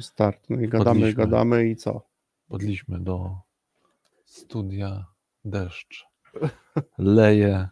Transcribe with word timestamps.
Start. 0.00 0.50
No 0.50 0.60
i 0.60 0.68
gadamy, 0.68 1.00
Podliśmy. 1.00 1.24
gadamy 1.24 1.68
i 1.68 1.76
co? 1.76 2.02
Podliśmy 2.48 3.00
do 3.00 3.36
studia 4.24 5.06
deszcz. 5.44 6.06
Leje, 6.98 7.68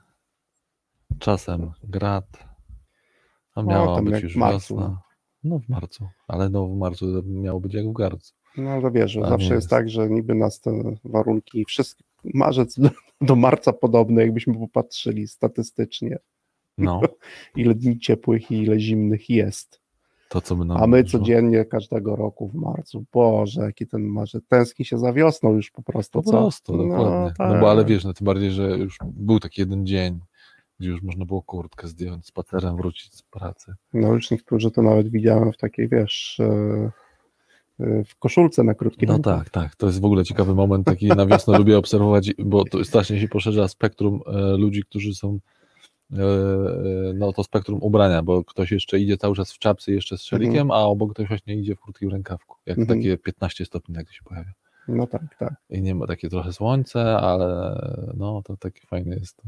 czasem 1.19 1.73
grad, 1.85 2.49
a 3.55 3.63
miała 3.63 3.97
tam 3.97 4.05
być 4.05 4.23
już 4.23 4.37
wiosna. 4.37 5.03
No 5.45 5.59
w 5.59 5.69
marcu, 5.69 6.09
ale 6.29 6.49
no 6.49 6.67
w 6.67 6.77
marcu 6.77 7.23
miało 7.25 7.61
być 7.61 7.75
jak 7.75 7.87
w 7.89 7.93
garcu. 7.93 8.35
No 8.57 8.71
ale 8.71 8.91
wiesz, 8.91 9.15
zawsze 9.15 9.45
jest 9.45 9.51
jest. 9.51 9.71
tak, 9.71 9.91
że 9.91 10.11
niby 10.11 10.35
nas 10.35 10.61
te 10.61 10.95
warunki, 11.05 11.65
wszystkie, 11.65 12.05
marzec 12.25 12.79
do, 12.79 12.91
do 13.21 13.37
marca 13.37 13.73
podobne, 13.73 14.23
jakbyśmy 14.23 14.55
popatrzyli 14.55 15.27
statystycznie, 15.27 16.19
No, 16.79 17.01
ile 17.57 17.75
dni 17.75 17.99
ciepłych 17.99 18.51
i 18.51 18.55
ile 18.63 18.81
zimnych 18.81 19.31
jest. 19.31 19.82
To 20.33 20.41
co 20.41 20.57
nam 20.57 20.77
A 20.83 20.87
my 20.87 21.05
codziennie 21.05 21.65
każdego 21.65 22.17
roku 22.17 22.49
w 22.49 22.55
marcu. 22.55 23.05
Boże, 23.13 23.61
jaki 23.61 23.87
ten 23.87 24.03
marzec. 24.03 24.45
Tęskni 24.49 24.85
się 24.85 24.99
za 24.99 25.13
wiosną 25.13 25.53
już 25.53 25.71
po 25.71 25.83
prostu. 25.83 26.23
Po 26.23 26.31
co? 26.31 26.31
prostu, 26.31 26.77
dokładnie. 26.77 27.05
No, 27.05 27.31
tak. 27.39 27.61
bo 27.61 27.71
ale 27.71 27.85
wiesz, 27.85 28.05
no 28.05 28.13
tym 28.13 28.25
bardziej, 28.25 28.51
że 28.51 28.79
już 28.79 28.99
był 29.05 29.41
taki 29.41 29.61
jeden 29.61 29.87
dzień, 29.87 30.21
gdzie 30.81 30.91
już 30.91 31.03
można 31.03 31.25
było 31.25 31.43
kurtkę 31.43 31.89
zdjąć, 31.89 32.27
spacerem 32.27 32.77
wrócić 32.77 33.15
z 33.15 33.23
pracy. 33.23 33.75
No 33.95 34.15
już 34.15 34.31
niektórzy 34.31 34.71
to 34.71 34.83
nawet 34.83 35.09
widziałem 35.09 35.53
w 35.53 35.57
takiej, 35.57 35.89
wiesz, 35.89 36.41
e, 36.41 36.91
e, 37.81 38.05
w 38.05 38.17
koszulce 38.19 38.65
na 38.65 38.75
krótkie 38.75 39.07
No 39.07 39.19
tak, 39.19 39.51
tak. 39.51 39.77
To 39.77 39.87
jest 39.87 40.01
w 40.01 40.05
ogóle 40.05 40.25
ciekawy 40.25 40.55
moment, 40.55 40.87
taki 40.87 41.07
na 41.07 41.27
wiosnę 41.27 41.59
lubię 41.59 41.79
obserwować, 41.79 42.35
bo 42.39 42.65
to 42.65 42.85
strasznie 42.85 43.21
się 43.21 43.29
poszerza 43.29 43.69
spektrum 43.69 44.21
e, 44.27 44.57
ludzi, 44.57 44.83
którzy 44.83 45.15
są 45.15 45.39
no 47.15 47.33
to 47.33 47.45
spektrum 47.45 47.79
ubrania, 47.83 48.23
bo 48.23 48.45
ktoś 48.45 48.73
jeszcze 48.73 48.99
idzie 48.99 49.17
cały 49.17 49.37
czas 49.37 49.53
w 49.53 49.59
czapce 49.59 49.93
jeszcze 49.93 50.19
z 50.19 50.23
szalikiem, 50.23 50.71
a 50.71 50.79
obok 50.79 51.13
ktoś 51.15 51.29
właśnie 51.29 51.57
idzie 51.57 51.77
w 51.77 51.81
krótkim 51.81 52.11
rękawku. 52.11 52.57
Jak 52.67 52.79
Mhm. 52.79 52.99
takie 52.99 53.19
15 53.19 53.65
stopni 53.65 53.95
nagle 53.95 54.13
się 54.13 54.23
pojawia. 54.25 54.53
No 54.89 55.07
tak, 55.07 55.23
tak. 55.39 55.55
I 55.71 55.83
nie 55.83 55.95
ma 55.95 56.07
takie 56.07 56.29
trochę 56.29 56.53
słońce, 56.53 57.17
ale 57.17 57.81
no 58.17 58.43
to 58.45 58.57
takie 58.57 58.81
fajne 58.87 59.17
jest. 59.17 59.43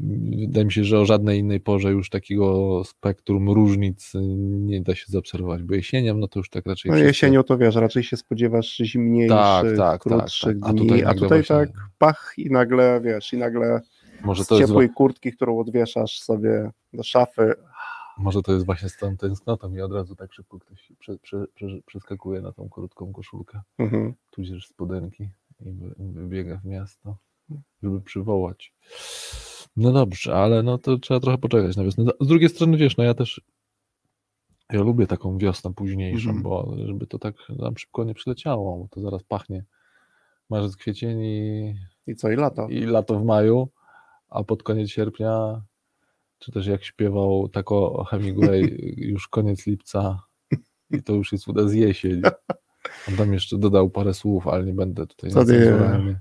Wydaje 0.00 0.64
mi 0.64 0.72
się, 0.72 0.84
że 0.84 1.00
o 1.00 1.06
żadnej 1.06 1.38
innej 1.38 1.60
porze 1.60 1.90
już 1.90 2.10
takiego 2.10 2.82
spektrum 2.84 3.50
różnic 3.50 4.12
nie 4.40 4.82
da 4.82 4.94
się 4.94 5.04
zaobserwować, 5.08 5.62
bo 5.62 5.74
jesienią, 5.74 6.18
no 6.18 6.28
to 6.28 6.40
już 6.40 6.50
tak 6.50 6.66
raczej 6.66 6.90
No 6.90 6.98
jesienią 6.98 7.42
to 7.42 7.58
wiesz, 7.58 7.74
raczej 7.74 8.02
się 8.02 8.16
spodziewasz 8.16 8.76
zimniejszych, 8.76 9.38
Tak, 9.38 9.76
tak, 9.76 10.00
krótszych 10.00 10.60
tak, 10.60 10.60
tak. 10.60 10.70
A 10.70 10.72
dni, 10.72 10.88
tutaj 10.88 11.04
a 11.04 11.14
tutaj 11.14 11.44
tak 11.44 11.68
pach 11.98 12.32
i 12.36 12.50
nagle, 12.50 13.00
wiesz, 13.04 13.32
i 13.32 13.36
nagle 13.36 13.80
może 14.24 14.44
z 14.44 14.46
to 14.46 14.54
jest 14.58 14.68
ciepłej 14.68 14.90
kurtki, 14.90 15.32
którą 15.32 15.58
odwieszasz 15.58 16.20
sobie 16.20 16.70
do 16.92 17.02
szafy, 17.02 17.54
Może 18.18 18.42
to 18.42 18.52
jest 18.52 18.66
właśnie 18.66 18.88
z 18.88 18.96
tą 18.96 19.16
tęsknotą 19.16 19.74
i 19.74 19.80
od 19.80 19.92
razu 19.92 20.16
tak 20.16 20.32
szybko 20.32 20.58
ktoś 20.58 20.92
prze, 20.98 21.18
prze, 21.18 21.46
prze, 21.54 21.66
przeskakuje 21.86 22.40
na 22.40 22.52
tą 22.52 22.68
krótką 22.68 23.12
koszulkę, 23.12 23.60
mhm. 23.78 24.14
tudzież 24.30 24.66
spodenki 24.66 25.28
i 25.60 25.72
wy- 25.72 25.94
wybiega 25.98 26.56
w 26.56 26.64
miasto, 26.64 27.16
żeby 27.82 28.00
przywołać. 28.00 28.74
No 29.76 29.92
dobrze, 29.92 30.34
ale 30.36 30.62
no 30.62 30.78
to 30.78 30.98
trzeba 30.98 31.20
trochę 31.20 31.38
poczekać 31.38 31.76
na 31.76 31.84
wiosnę. 31.84 32.04
Z 32.20 32.26
drugiej 32.26 32.48
strony 32.48 32.76
wiesz, 32.76 32.96
no 32.96 33.04
ja 33.04 33.14
też 33.14 33.40
ja 34.72 34.80
lubię 34.82 35.06
taką 35.06 35.38
wiosnę 35.38 35.74
późniejszą, 35.74 36.30
Mhm. 36.30 36.42
bo 36.42 36.76
żeby 36.86 37.06
to 37.06 37.18
tak 37.18 37.34
nam 37.58 37.76
szybko 37.78 38.04
nie 38.04 38.14
przyleciało, 38.14 38.78
bo 38.78 38.88
to 38.88 39.00
zaraz 39.00 39.22
pachnie 39.22 39.64
marzec, 40.50 40.76
kwiecień 40.76 41.20
i, 41.22 41.74
i 42.06 42.14
co, 42.16 42.30
i 42.30 42.36
lato. 42.36 42.68
i 42.68 42.80
lato 42.84 43.18
w 43.20 43.24
maju, 43.24 43.68
a 44.28 44.44
pod 44.44 44.62
koniec 44.62 44.90
sierpnia, 44.90 45.62
czy 46.38 46.52
też 46.52 46.66
jak 46.66 46.84
śpiewał 46.84 47.48
tako 47.48 48.04
Hemingway, 48.04 48.76
już 49.12 49.28
koniec 49.28 49.66
lipca 49.66 50.22
i 50.90 51.02
to 51.02 51.12
już 51.12 51.32
jest 51.32 51.48
u 51.48 51.52
nas 51.52 51.74
jesień. 51.74 52.22
On 53.08 53.16
tam 53.16 53.32
jeszcze 53.32 53.58
dodał 53.58 53.90
parę 53.90 54.14
słów, 54.14 54.46
ale 54.48 54.64
nie 54.64 54.74
będę 54.74 55.06
tutaj 55.06 55.30
Co 55.30 55.44
ty- 55.44 55.46
cenzuralny. 55.46 56.20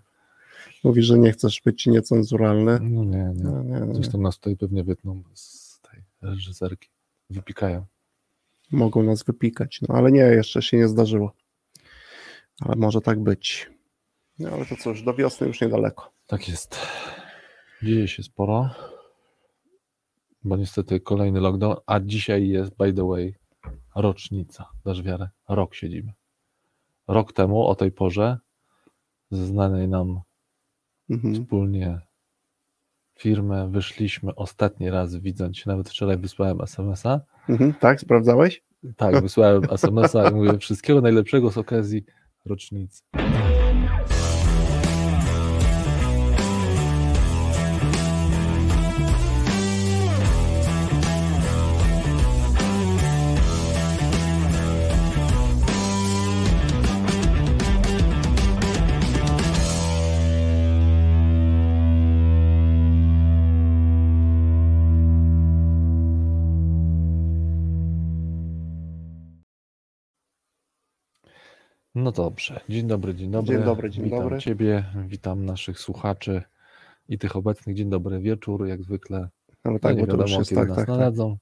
Mówisz, 0.83 1.05
że 1.05 1.19
nie 1.19 1.31
chcesz 1.31 1.61
być 1.65 1.85
niecenzuralny. 1.87 2.79
No 2.81 3.03
nie, 3.03 3.17
nie. 3.35 3.43
No, 3.43 3.63
nie, 3.63 3.79
nie. 3.87 3.95
Zresztą 3.95 4.17
nas 4.21 4.35
tutaj 4.35 4.55
pewnie 4.57 4.83
wytną 4.83 5.23
z 5.33 5.79
tej 5.81 6.03
reżyserki. 6.21 6.89
Wypikają. 7.29 7.85
Mogą 8.71 9.03
nas 9.03 9.23
wypikać, 9.23 9.81
no 9.89 9.95
ale 9.95 10.11
nie, 10.11 10.21
jeszcze 10.21 10.61
się 10.61 10.77
nie 10.77 10.87
zdarzyło. 10.87 11.33
Ale 12.61 12.75
może 12.75 13.01
tak 13.01 13.19
być. 13.23 13.69
No 14.39 14.49
ale 14.49 14.65
to 14.65 14.75
cóż, 14.75 15.01
do 15.03 15.13
wiosny 15.13 15.47
już 15.47 15.61
niedaleko. 15.61 16.11
Tak 16.27 16.49
jest. 16.49 16.79
Dzieje 17.85 18.07
się 18.07 18.23
sporo, 18.23 18.69
bo 20.43 20.57
niestety 20.57 20.99
kolejny 20.99 21.39
lockdown, 21.39 21.75
a 21.85 21.99
dzisiaj 21.99 22.47
jest, 22.47 22.77
by 22.77 22.93
the 22.93 23.07
way, 23.07 23.35
rocznica. 23.95 24.69
Dasz 24.85 25.01
wiarę? 25.03 25.29
Rok 25.49 25.75
siedzimy. 25.75 26.13
Rok 27.07 27.33
temu 27.33 27.67
o 27.67 27.75
tej 27.75 27.91
porze 27.91 28.37
ze 29.31 29.45
znanej 29.45 29.87
nam 29.87 30.19
Mhm. 31.09 31.33
wspólnie 31.33 31.99
firmy 33.19 33.69
wyszliśmy 33.69 34.35
ostatni 34.35 34.89
raz 34.89 35.15
widząc 35.15 35.57
się, 35.57 35.63
nawet 35.69 35.89
wczoraj 35.89 36.17
wysłałem 36.17 36.61
SMS-a. 36.61 37.21
Mhm. 37.49 37.73
Tak, 37.73 38.01
sprawdzałeś? 38.01 38.63
Tak, 38.97 39.21
wysłałem 39.21 39.63
SMS-a 39.71 40.29
i 40.29 40.33
mówię 40.33 40.57
wszystkiego 40.57 41.01
najlepszego 41.01 41.51
z 41.51 41.57
okazji 41.57 42.03
rocznicy. 42.45 43.01
No 72.05 72.11
dobrze. 72.11 72.59
Dzień 72.69 72.87
dobry, 72.87 73.15
dzień 73.15 73.31
dobry. 73.31 73.55
Dzień 73.55 73.65
dobry, 73.65 73.89
dzień 73.89 74.03
witam 74.03 74.19
dobry. 74.19 74.39
Ciebie, 74.39 74.85
witam 75.07 75.45
naszych 75.45 75.79
słuchaczy 75.79 76.41
i 77.09 77.17
tych 77.17 77.35
obecnych. 77.35 77.75
Dzień 77.75 77.89
dobry 77.89 78.19
wieczór, 78.19 78.67
jak 78.67 78.83
zwykle. 78.83 79.29
Ale 79.63 79.79
tak, 79.79 79.95
no 79.95 80.01
nie 80.01 80.07
bo 80.07 80.11
to 80.11 80.17
wiadomo, 80.17 80.29
już 80.29 80.37
jest 80.37 80.49
kiedy 80.49 80.61
tak, 80.61 80.69
nas 80.69 80.77
tak, 80.77 80.87
tak. 80.87 80.97
nadadzą. 80.97 81.37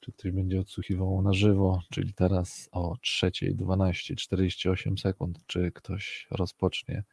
Czy 0.00 0.12
ktoś 0.12 0.32
będzie 0.32 0.60
odsłuchiwał 0.60 1.22
na 1.22 1.32
żywo, 1.32 1.82
czyli 1.90 2.14
teraz 2.14 2.68
o 2.72 2.94
3.12.48 2.94 5.00
sekund, 5.00 5.38
czy 5.46 5.72
ktoś 5.72 6.26
rozpocznie 6.30 7.04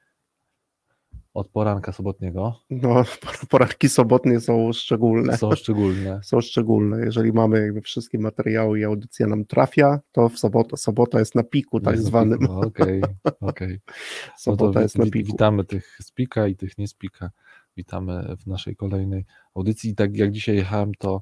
od 1.35 1.49
poranka 1.49 1.91
sobotniego. 1.91 2.59
No, 2.69 3.03
poranki 3.49 3.89
sobotnie 3.89 4.39
są 4.39 4.73
szczególne. 4.73 5.37
Są 5.37 5.51
szczególne. 5.51 6.19
Są 6.23 6.41
szczególne. 6.41 7.05
Jeżeli 7.05 7.33
mamy 7.33 7.59
jakby 7.59 7.81
wszystkie 7.81 8.19
materiały 8.19 8.79
i 8.79 8.83
audycja 8.83 9.27
nam 9.27 9.45
trafia, 9.45 9.99
to 10.11 10.29
w 10.29 10.39
sobotę, 10.39 10.77
sobota 10.77 11.19
jest 11.19 11.35
na 11.35 11.43
piku 11.43 11.79
tak 11.79 11.93
Jest 11.93 12.05
zwanym. 12.05 12.49
Okej, 12.49 13.01
okej. 13.41 13.79
No 13.87 13.93
to 14.33 14.33
Sobota 14.37 14.79
wi- 14.79 14.83
jest 14.83 14.97
na 14.97 15.05
piku. 15.05 15.31
Witamy 15.31 15.63
tych 15.63 15.97
z 16.01 16.11
pika 16.11 16.47
i 16.47 16.55
tych 16.55 16.77
nie 16.77 16.87
z 16.87 16.93
pika. 16.93 17.29
Witamy 17.77 18.35
w 18.39 18.47
naszej 18.47 18.75
kolejnej 18.75 19.25
audycji. 19.55 19.89
I 19.89 19.95
tak 19.95 20.17
jak 20.17 20.31
dzisiaj 20.31 20.55
jechałem, 20.55 20.91
to 20.99 21.21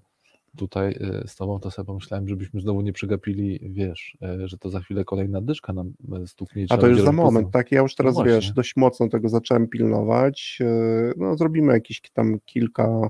tutaj 0.58 0.92
y, 1.24 1.28
z 1.28 1.36
tobą 1.36 1.60
to 1.60 1.72
sobie 1.72 1.86
pomyślałem, 1.86 2.28
żebyśmy 2.28 2.62
znowu 2.62 2.82
nie 2.82 2.94
przegapili, 2.94 3.60
wiesz, 3.64 4.18
y, 4.44 4.48
że 4.48 4.58
to 4.58 4.70
za 4.70 4.80
chwilę 4.80 5.06
kolejna 5.06 5.42
dyszka 5.42 5.74
nam 5.74 5.94
stuknie. 6.26 6.64
i 6.64 6.68
A 6.70 6.78
to 6.78 6.88
już 6.88 7.02
za 7.02 7.12
moment, 7.12 7.48
poza- 7.48 7.54
tak? 7.54 7.72
Ja 7.72 7.82
już 7.82 7.96
teraz, 7.96 8.16
No 8.16 8.24
wiesz, 8.24 8.52
dość 8.52 8.76
mocno 8.76 9.10
tego 9.10 9.30
zacząłem 9.30 9.68
pilnować. 9.68 10.60
No, 11.18 11.38
zrobimy 11.38 11.74
jakieś 11.74 12.02
tam 12.02 12.40
kilka, 12.46 13.10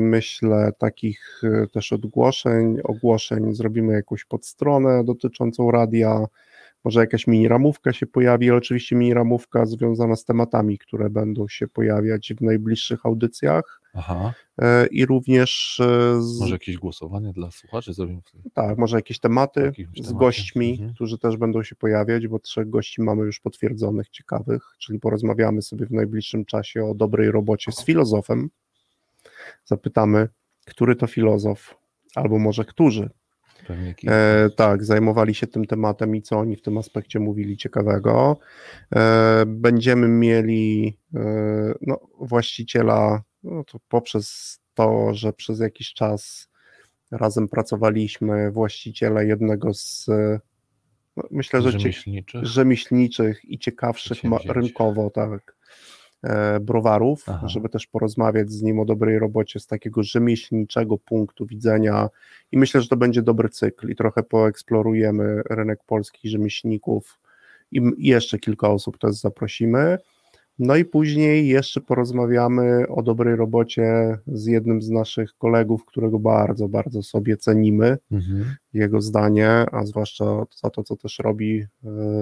myślę, 0.00 0.72
takich 0.78 1.42
też 1.72 1.92
ogłoszeń, 1.92 2.76
ogłoszeń. 2.84 3.54
Zrobimy 3.54 3.92
jakąś 3.92 4.24
podstronę 4.24 5.04
dotyczącą 5.04 5.70
radia. 5.70 6.24
Może 6.84 7.00
jakaś 7.00 7.26
mini 7.26 7.48
ramówka 7.48 7.92
się 7.92 8.06
pojawi, 8.06 8.48
ale 8.50 8.58
oczywiście 8.58 8.96
mini 8.96 9.14
ramówka 9.14 9.66
związana 9.66 10.16
z 10.16 10.24
tematami, 10.24 10.78
które 10.78 11.10
będą 11.10 11.48
się 11.48 11.68
pojawiać 11.68 12.34
w 12.38 12.40
najbliższych 12.40 13.06
audycjach. 13.06 13.79
Aha, 13.94 14.34
Yy, 14.60 14.86
I 14.86 15.06
również 15.06 15.80
yy, 15.80 16.22
z, 16.22 16.40
może 16.40 16.54
jakieś 16.54 16.78
głosowanie 16.78 17.32
dla 17.32 17.50
słuchaczy 17.50 17.94
zrobimy 17.94 18.20
tak, 18.54 18.78
może 18.78 18.96
jakieś 18.96 19.18
tematy 19.18 19.60
Jakieś 19.60 19.86
z 19.86 19.92
tematy, 19.94 20.14
gośćmi, 20.14 20.70
mhm. 20.70 20.94
którzy 20.94 21.18
też 21.18 21.36
będą 21.36 21.62
się 21.62 21.76
pojawiać, 21.76 22.28
bo 22.28 22.38
trzech 22.38 22.70
gości 22.70 23.02
mamy 23.02 23.24
już 23.24 23.40
potwierdzonych, 23.40 24.08
ciekawych, 24.08 24.62
czyli 24.78 25.00
porozmawiamy 25.00 25.62
sobie 25.62 25.86
w 25.86 25.90
najbliższym 25.90 26.44
czasie 26.44 26.84
o 26.84 26.94
dobrej 26.94 27.30
robocie 27.30 27.72
z 27.72 27.84
filozofem. 27.84 28.50
Zapytamy, 29.64 30.28
który 30.66 30.96
to 30.96 31.06
filozof, 31.06 31.74
albo 32.14 32.38
może 32.38 32.64
którzy, 32.64 33.10
e, 34.06 34.50
tak, 34.56 34.84
zajmowali 34.84 35.34
się 35.34 35.46
tym 35.46 35.64
tematem 35.64 36.16
i 36.16 36.22
co 36.22 36.38
oni 36.38 36.56
w 36.56 36.62
tym 36.62 36.78
aspekcie 36.78 37.20
mówili 37.20 37.56
ciekawego. 37.56 38.38
E, 38.94 39.44
będziemy 39.46 40.08
mieli 40.08 40.98
e, 41.14 41.20
no, 41.80 42.00
właściciela, 42.20 43.22
no 43.42 43.64
to 43.64 43.78
poprzez 43.88 44.58
to, 44.74 45.14
że 45.14 45.32
przez 45.32 45.60
jakiś 45.60 45.92
czas 45.92 46.48
razem 47.10 47.48
pracowaliśmy, 47.48 48.50
właściciela 48.50 49.22
jednego 49.22 49.74
z 49.74 50.06
no, 51.16 51.22
myślę, 51.30 51.62
że 51.62 51.70
rzemieślniczych. 51.70 52.44
rzemieślniczych 52.44 53.44
i 53.44 53.58
ciekawszych 53.58 54.24
ma, 54.24 54.38
rynkowo, 54.48 55.10
tak, 55.10 55.56
e, 56.22 56.60
browarów, 56.60 57.24
Aha. 57.26 57.48
żeby 57.48 57.68
też 57.68 57.86
porozmawiać 57.86 58.50
z 58.50 58.62
nim 58.62 58.80
o 58.80 58.84
dobrej 58.84 59.18
robocie 59.18 59.60
z 59.60 59.66
takiego 59.66 60.02
rzemieślniczego 60.02 60.98
punktu 60.98 61.46
widzenia 61.46 62.08
i 62.52 62.58
myślę, 62.58 62.80
że 62.80 62.88
to 62.88 62.96
będzie 62.96 63.22
dobry 63.22 63.48
cykl 63.48 63.90
i 63.90 63.96
trochę 63.96 64.22
poeksplorujemy 64.22 65.42
rynek 65.50 65.84
polskich 65.86 66.30
rzemieślników 66.30 67.20
i 67.72 67.80
jeszcze 67.98 68.38
kilka 68.38 68.68
osób 68.68 68.98
też 68.98 69.14
zaprosimy. 69.14 69.98
No 70.62 70.76
i 70.76 70.84
później 70.84 71.48
jeszcze 71.48 71.80
porozmawiamy 71.80 72.88
o 72.88 73.02
dobrej 73.02 73.36
robocie 73.36 74.18
z 74.26 74.46
jednym 74.46 74.82
z 74.82 74.90
naszych 74.90 75.34
kolegów, 75.38 75.84
którego 75.84 76.18
bardzo, 76.18 76.68
bardzo 76.68 77.02
sobie 77.02 77.36
cenimy 77.36 77.98
Mhm. 78.12 78.44
jego 78.72 79.00
zdanie, 79.00 79.50
a 79.72 79.84
zwłaszcza 79.86 80.24
za 80.62 80.70
to, 80.70 80.82
co 80.84 80.96
też 80.96 81.18
robi 81.18 81.58
e, 81.60 81.66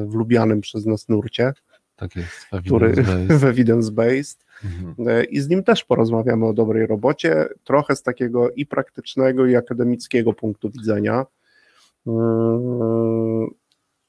w 0.07 0.15
lubianym 0.15 0.61
przez 0.61 0.87
nas 0.87 1.09
nurcie, 1.09 1.53
Tak 1.97 2.17
jest. 2.17 2.47
który 2.67 2.93
w 3.41 3.43
evidence-based. 3.45 4.45
Mhm. 4.65 5.09
E, 5.09 5.25
I 5.25 5.41
z 5.41 5.49
nim 5.49 5.63
też 5.63 5.85
porozmawiamy 5.85 6.47
o 6.47 6.53
dobrej 6.53 6.87
robocie, 6.87 7.49
trochę 7.65 7.97
z 7.97 8.03
takiego 8.03 8.51
i 8.51 8.67
praktycznego, 8.67 9.47
i 9.47 9.57
akademickiego 9.57 10.33
punktu 10.33 10.71
widzenia. 10.71 11.27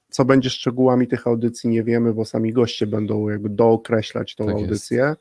Co 0.10 0.26
będzie 0.26 0.50
szczegółami 0.50 1.08
tych 1.08 1.28
audycji, 1.28 1.70
nie 1.70 1.84
wiemy, 1.84 2.14
bo 2.14 2.26
sami 2.26 2.54
goście 2.54 2.88
będą 2.88 3.30
jakby 3.30 3.50
dookreślać 3.50 4.36
tą 4.36 4.46
Tak 4.46 4.56
jest. 4.56 4.66
audycję. 4.66 5.16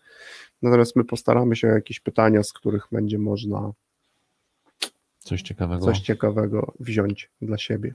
Natomiast 0.62 0.96
my 0.96 1.05
postaramy 1.05 1.56
się 1.56 1.69
o 1.69 1.70
jakieś 1.70 2.00
pytania, 2.00 2.43
z 2.43 2.52
których 2.52 2.87
będzie 2.93 3.19
można 3.19 3.73
Coś 5.19 5.43
ciekawego. 5.43 5.85
coś 5.85 6.00
ciekawego 6.00 6.73
wziąć 6.81 7.31
dla 7.43 7.58
siebie. 7.58 7.94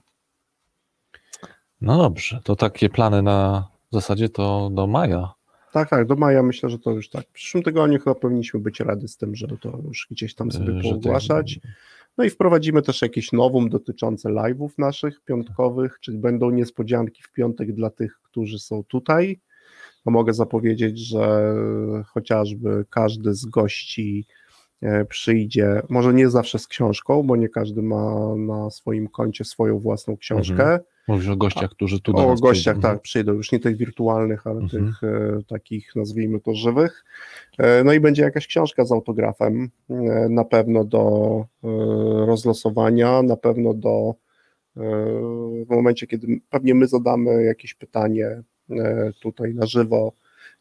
No 1.82 1.98
dobrze, 1.98 2.40
to 2.44 2.56
takie 2.56 2.90
plany 2.90 3.22
na 3.22 3.68
w 3.92 3.94
zasadzie 3.96 4.30
to 4.30 4.70
do 4.74 4.88
maja. 4.88 5.34
Tak, 5.74 5.90
tak, 5.90 6.08
do 6.08 6.16
maja 6.16 6.44
myślę, 6.44 6.70
że 6.70 6.80
to 6.80 6.92
już 6.92 7.10
tak. 7.10 7.26
W 7.28 7.32
przyszłym 7.32 7.64
tygodniu 7.64 8.00
chyba 8.00 8.16
powinniśmy 8.16 8.60
być 8.60 8.80
rady 8.80 9.08
z 9.08 9.18
tym, 9.18 9.36
że 9.36 9.48
to 9.48 9.80
już 9.88 10.08
gdzieś 10.12 10.36
tam 10.36 10.52
sobie 10.52 10.74
Yy, 10.74 10.84
że 10.84 10.90
poogłaszać. 10.90 11.60
tych- 11.62 11.72
No 12.18 12.24
i 12.24 12.30
wprowadzimy 12.30 12.82
też 12.82 13.02
jakieś 13.02 13.32
nowum 13.32 13.70
dotyczące 13.70 14.30
live'ów 14.30 14.70
naszych 14.78 15.22
piątkowych, 15.22 16.00
czyli 16.00 16.18
będą 16.18 16.50
niespodzianki 16.50 17.24
w 17.24 17.32
piątek 17.32 17.74
dla 17.74 17.90
tych, 17.90 18.20
którzy 18.24 18.60
są 18.60 18.84
tutaj. 18.84 19.42
No 20.06 20.12
mogę 20.12 20.34
zapowiedzieć, 20.34 21.00
że 21.00 21.56
chociażby 22.06 22.86
każdy 22.90 23.34
z 23.34 23.46
gości 23.46 24.26
e, 24.82 25.06
przyjdzie, 25.06 25.82
może 25.90 26.14
nie 26.14 26.30
zawsze 26.30 26.60
z 26.60 26.68
książką, 26.68 27.24
bo 27.24 27.36
nie 27.36 27.50
każdy 27.50 27.82
ma 27.82 28.36
na 28.36 28.70
swoim 28.70 29.08
koncie 29.08 29.46
swoją 29.46 29.80
własną 29.80 30.18
książkę. 30.18 30.64
Mhm. 30.64 30.80
Mówisz 31.08 31.30
o 31.30 31.36
gościach, 31.36 31.70
którzy 31.72 32.02
tu 32.02 32.18
O 32.18 32.36
gościach, 32.36 32.74
przyjdą. 32.76 32.82
tak, 32.82 33.02
przyjdą, 33.02 33.34
już 33.34 33.52
nie 33.52 33.60
tych 33.60 33.78
wirtualnych, 33.78 34.48
ale 34.48 34.60
Mhm. 34.62 34.70
tych 34.86 35.04
e, 35.04 35.40
takich, 35.48 35.96
nazwijmy 35.96 36.40
to, 36.40 36.56
żywych. 36.56 37.06
E, 37.58 37.84
no 37.84 37.94
i 37.94 38.00
będzie 38.00 38.24
jakaś 38.24 38.48
książka 38.48 38.86
z 38.86 38.92
autografem, 38.92 39.70
e, 39.90 39.94
na 40.30 40.44
pewno 40.46 40.84
do 40.86 41.46
e, 41.64 41.68
rozlosowania, 42.26 43.22
na 43.24 43.38
pewno 43.38 43.74
do 43.74 44.14
e, 44.78 44.82
w 45.66 45.70
momencie, 45.70 46.08
kiedy 46.08 46.28
pewnie 46.50 46.76
my 46.76 46.88
zadamy 46.88 47.44
jakieś 47.44 47.74
pytanie 47.74 48.42
e, 48.72 49.12
tutaj 49.22 49.54
na 49.54 49.66
żywo 49.66 50.14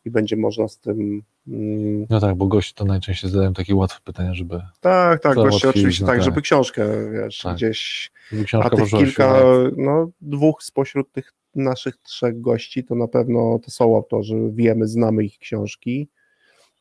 i 0.05 0.11
będzie 0.11 0.37
można 0.37 0.69
z 0.69 0.79
tym. 0.79 1.23
Mm, 1.49 2.07
No 2.11 2.21
tak, 2.21 2.35
bo 2.35 2.47
goście 2.47 2.75
to 2.75 2.85
najczęściej 2.85 3.31
zadają 3.31 3.53
takie 3.55 3.75
łatwe 3.75 4.01
pytania, 4.05 4.35
żeby, 4.35 4.61
tak, 4.81 5.23
tak, 5.23 5.35
goście 5.35 5.69
oczywiście 5.69 6.07
tak, 6.07 6.15
tak. 6.17 6.25
żeby 6.25 6.43
książkę, 6.43 7.11
wiesz, 7.13 7.39
Tak. 7.39 7.57
gdzieś 7.57 8.11
żeby 8.31 8.43
a 8.43 8.47
książka 8.47 8.71
tych 8.71 8.79
poszła 8.81 8.99
kilka, 8.99 9.13
świat. 9.39 9.73
no 9.77 10.11
dwóch 10.21 10.63
spośród 10.63 11.13
tych 11.13 11.33
naszych 11.55 11.97
trzech 11.97 12.41
gości 12.41 12.85
to 12.85 12.95
na 12.95 13.09
pewno 13.09 13.59
to 13.65 13.71
są 13.71 13.97
autorzy, 13.97 14.37
wiemy, 14.55 14.87
znamy 14.89 15.25
ich 15.25 15.39
książki, 15.39 16.09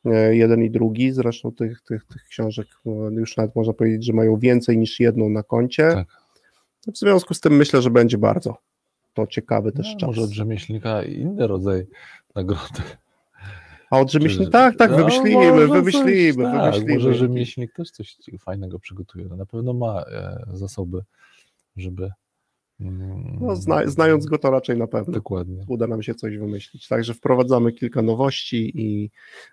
e, 0.06 0.36
jeden 0.36 0.64
i 0.64 0.70
drugi, 0.72 1.12
zresztą 1.12 1.52
tych, 1.52 1.82
tych, 1.82 2.06
tych 2.06 2.24
książek 2.24 2.68
no, 2.86 3.10
już 3.20 3.38
nawet 3.38 3.56
można 3.56 3.74
powiedzieć, 3.74 4.06
że 4.06 4.14
mają 4.14 4.38
więcej 4.38 4.78
niż 4.78 5.00
jedną 5.00 5.30
na 5.30 5.44
koncie, 5.44 5.92
Tak. 5.94 6.08
w 6.94 6.98
związku 6.98 7.34
z 7.34 7.40
tym 7.40 7.56
myślę, 7.56 7.82
że 7.82 7.90
będzie 7.90 8.18
bardzo 8.18 8.58
to 9.14 9.28
ciekawy 9.28 9.72
też 9.72 9.92
No, 9.94 10.00
czas. 10.00 10.08
może 10.08 10.22
od 10.22 10.30
rzemieślnika 10.30 11.04
inny 11.04 11.48
rodzaj 11.48 11.88
nagrody. 12.36 12.82
A 13.92 14.00
od 14.00 14.12
rzemieślnika, 14.12 14.46
Czy- 14.46 14.52
tak, 14.52 14.76
tak, 14.78 14.92
No, 14.92 14.98
wymyślimy, 14.98 15.36
może 15.52 15.68
wymyślimy, 15.68 16.44
coś, 16.44 16.54
tak, 16.54 16.74
wymyślimy. 16.74 16.94
Może 16.94 17.14
rzemieślnik 17.14 17.74
też 17.74 17.92
coś 17.92 18.18
fajnego 18.40 18.80
przygotuje. 18.80 19.26
No, 19.30 19.36
na 19.36 19.46
pewno 19.46 19.74
ma 19.74 20.02
e, 20.02 20.46
zasoby, 20.54 21.02
żeby. 21.78 22.12
mm, 22.80 23.38
No, 23.42 23.56
zna, 23.56 23.88
znając 23.88 24.26
go 24.26 24.38
to 24.38 24.52
raczej 24.52 24.78
na 24.78 24.88
pewno. 24.88 25.14
Dokładnie. 25.14 25.64
uda 25.68 25.88
nam 25.88 26.04
się 26.04 26.16
coś 26.16 26.38
wymyślić. 26.38 26.88
Także 26.88 27.14
wprowadzamy 27.14 27.72
kilka 27.72 28.02
nowości 28.02 28.82
i 28.82 29.12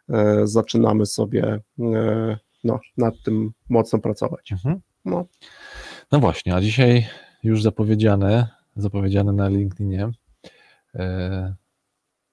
e, 0.08 0.46
zaczynamy 0.46 1.06
sobie 1.06 1.60
e, 1.80 2.38
no, 2.64 2.80
nad 2.96 3.14
tym 3.24 3.50
mocno 3.68 3.98
pracować. 3.98 4.52
Mhm. 4.52 4.80
No. 5.04 5.26
No 6.12 6.20
właśnie, 6.20 6.54
a 6.54 6.60
dzisiaj 6.60 7.06
już 7.42 7.62
zapowiedziane, 7.62 8.48
zapowiedziane 8.76 9.32
na 9.32 9.48
LinkedInie 9.48 10.10
e, 10.94 11.54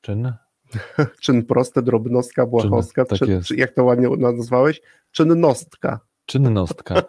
czyn. 0.01 0.33
czyn 1.21 1.45
prosty, 1.45 1.81
drobnostka, 1.81 2.45
błahostka, 2.45 3.05
czyn, 3.05 3.17
tak 3.17 3.27
czy, 3.27 3.41
czy, 3.43 3.55
jak 3.55 3.73
to 3.73 3.83
ładnie 3.83 4.09
nazwałeś, 4.17 4.81
czynnostka. 5.11 5.99
Czynnostka. 6.25 7.01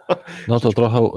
No 0.48 0.60
to 0.60 0.72
trochę, 0.72 1.10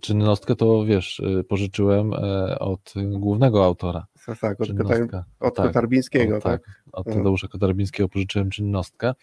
czynnostkę 0.00 0.56
to 0.56 0.84
wiesz, 0.84 1.18
y, 1.18 1.44
pożyczyłem 1.44 2.12
e, 2.14 2.58
od 2.58 2.94
głównego 2.96 3.64
autora. 3.64 4.06
Tak, 4.26 4.38
tak 4.38 4.60
od, 4.60 4.68
Kotar, 4.78 5.24
od 5.40 5.54
tak, 5.54 5.66
Kotarbińskiego. 5.66 6.40
Tak. 6.40 6.42
tak, 6.42 6.82
od 6.92 7.06
Tadeusza 7.06 7.48
Kotarbińskiego 7.48 8.08
pożyczyłem 8.08 8.50
czynnostkę. 8.50 9.14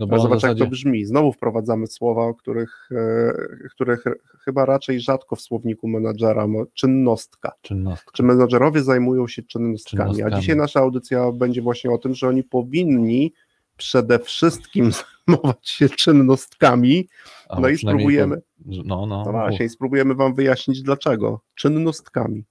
No 0.00 0.06
bo 0.06 0.18
zobacz, 0.18 0.32
jak 0.34 0.40
zasadzie, 0.40 0.64
to 0.64 0.70
brzmi. 0.70 1.04
Znowu 1.04 1.32
wprowadzamy 1.32 1.86
słowa, 1.86 2.22
o 2.26 2.34
których, 2.34 2.88
e, 2.92 3.68
których 3.70 4.04
chyba 4.44 4.64
raczej 4.64 5.00
rzadko 5.00 5.36
w 5.36 5.40
słowniku 5.40 5.88
menadżera. 5.88 6.46
Czynnostka. 6.74 7.52
czynnostka. 7.62 8.10
Czy 8.14 8.22
menadżerowie 8.22 8.82
zajmują 8.82 9.28
się 9.28 9.42
czynnostkami? 9.42 10.02
A 10.02 10.12
Czynnostkami. 10.14 10.40
dzisiaj 10.40 10.56
nasza 10.56 10.80
audycja 10.80 11.32
będzie 11.32 11.62
właśnie 11.62 11.90
o 11.90 11.98
tym, 11.98 12.14
że 12.14 12.28
oni 12.28 12.42
powinni 12.44 13.32
przede 13.76 14.18
wszystkim 14.18 14.90
zajmować 15.28 15.68
się 15.68 15.88
czynnostkami. 15.88 17.08
A 17.48 17.60
No 17.60 17.68
i 17.68 17.78
spróbujemy, 17.78 18.36
że- 18.68 18.82
no, 18.84 19.06
no, 19.06 19.22
no 19.24 19.32
właśnie, 19.32 19.66
i 19.66 19.68
spróbujemy 19.68 20.14
Wam 20.14 20.34
wyjaśnić 20.34 20.82
dlaczego. 20.82 21.40
Czynnostkami. 21.54 22.44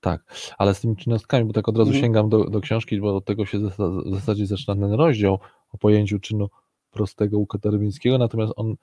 Tak, 0.00 0.22
ale 0.58 0.74
z 0.74 0.80
tymi 0.80 0.96
czynnostkami, 0.96 1.44
bo 1.44 1.52
tak 1.52 1.68
od 1.68 1.76
razu 1.78 1.90
Mhm. 1.90 2.02
sięgam 2.04 2.28
do, 2.28 2.44
do 2.44 2.60
książki, 2.60 3.00
bo 3.00 3.16
od 3.16 3.24
tego 3.24 3.46
się 3.46 3.58
w 3.58 4.10
zasadzie 4.14 4.46
zaczyna 4.46 4.74
ten 4.74 4.92
rozdział 4.92 5.38
o 5.72 5.78
pojęciu 5.78 6.18
czynu 6.18 6.48
prostego 6.90 7.38
u 7.38 7.46
Katarbińskiego, 7.46 8.18
natomiast 8.18 8.52
on 8.56 8.74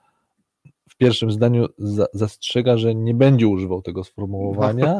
w 0.90 0.96
pierwszym 0.96 1.30
zdaniu 1.30 1.66
za, 1.78 2.06
zastrzega, 2.12 2.78
że 2.78 2.94
nie 2.94 3.14
będzie 3.14 3.48
używał 3.48 3.82
tego 3.82 4.04
sformułowania, 4.04 4.98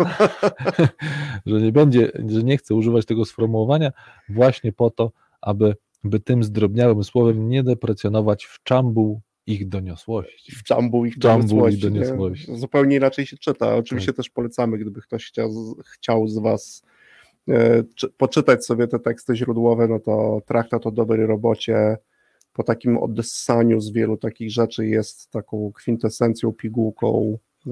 że 1.47 1.61
nie 1.61 1.73
będzie, 1.73 2.13
że 2.29 2.43
nie 2.45 2.57
chce 2.57 2.75
używać 2.75 3.07
tego 3.07 3.25
sformułowania 3.25 3.93
właśnie 4.29 4.73
po 4.73 4.91
to, 4.91 5.13
aby 5.41 5.77
by 6.05 6.21
tym 6.21 6.45
zdrobniałym 6.45 7.05
słowem 7.05 7.49
nie 7.49 7.63
deprecjonować 7.63 8.45
w 8.45 8.63
czambuł 8.63 9.21
ich 9.47 9.69
doniosłości. 9.69 10.53
W 10.53 10.63
czambu 10.63 11.07
ich 11.07 11.19
doniosłości. 11.19 11.81
doniosłości. 11.81 12.57
Zupełnie 12.57 12.97
inaczej 12.97 13.27
się 13.27 13.37
czyta. 13.37 13.77
Oczywiście 13.77 14.13
Tak. 14.13 14.17
też 14.17 14.31
polecamy, 14.31 14.79
gdyby 14.79 15.01
ktoś 15.01 15.27
chciał, 15.27 15.77
chciał 15.95 16.29
z 16.29 16.39
Was 16.39 16.83
poczytać 18.17 18.67
sobie 18.67 18.87
te 18.87 18.99
teksty 18.99 19.37
źródłowe, 19.37 19.89
no 19.89 20.01
to 20.01 20.43
traktat 20.47 20.87
o 20.87 20.91
dobrej 20.91 21.27
robocie 21.27 21.97
po 22.53 22.63
takim 22.63 22.99
odessaniu 22.99 23.81
z 23.81 23.93
wielu 23.93 24.17
takich 24.17 24.51
rzeczy 24.51 24.87
jest 24.87 25.31
taką 25.31 25.73
kwintesencją, 25.75 26.53
pigułką, 26.53 27.39
e, 27.67 27.71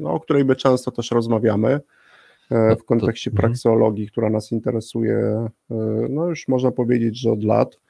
no, 0.00 0.10
o 0.10 0.20
której 0.20 0.44
my 0.44 0.56
często 0.56 0.90
też 0.90 1.10
rozmawiamy 1.10 1.80
e, 2.50 2.68
No 2.68 2.76
w 2.76 2.84
kontekście 2.84 3.30
mhm. 3.30 3.40
prakseologii, 3.40 4.08
która 4.08 4.30
nas 4.30 4.52
interesuje, 4.52 5.16
e, 5.70 5.74
no 6.10 6.28
już 6.28 6.48
można 6.48 6.70
powiedzieć, 6.70 7.20
że 7.20 7.32
od 7.32 7.44
lat. 7.44 7.80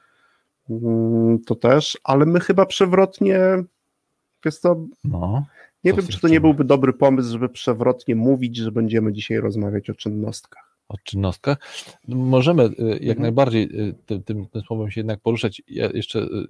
Mm, 0.70 1.38
To 1.38 1.54
też, 1.54 1.98
ale 2.04 2.26
my 2.26 2.40
chyba 2.40 2.66
przewrotnie, 2.66 3.40
jest 4.44 4.62
to, 4.62 4.84
No, 5.04 5.46
nie 5.84 5.92
wiem, 5.92 6.06
czy 6.06 6.20
to 6.20 6.28
nie 6.28 6.40
byłby 6.40 6.64
dobry 6.64 6.92
pomysł, 6.92 7.30
żeby 7.30 7.48
przewrotnie 7.48 8.16
mówić, 8.16 8.56
że 8.56 8.72
będziemy 8.72 9.12
dzisiaj 9.12 9.38
rozmawiać 9.38 9.90
o 9.90 9.94
czynnostkach. 9.94 10.73
O 10.88 10.94
czynnostkach. 11.04 11.58
Możemy 12.08 12.62
y, 12.64 12.74
jak 12.90 13.00
Mhm. 13.00 13.22
najbardziej 13.22 13.80
y, 13.88 13.94
tym, 14.06 14.22
tym, 14.22 14.46
tym 14.46 14.62
słowem 14.62 14.90
się 14.90 15.00
jednak 15.00 15.20
poruszać. 15.20 15.62
Ja 15.68 15.90
jeszcze, 15.94 16.18
y, 16.18 16.46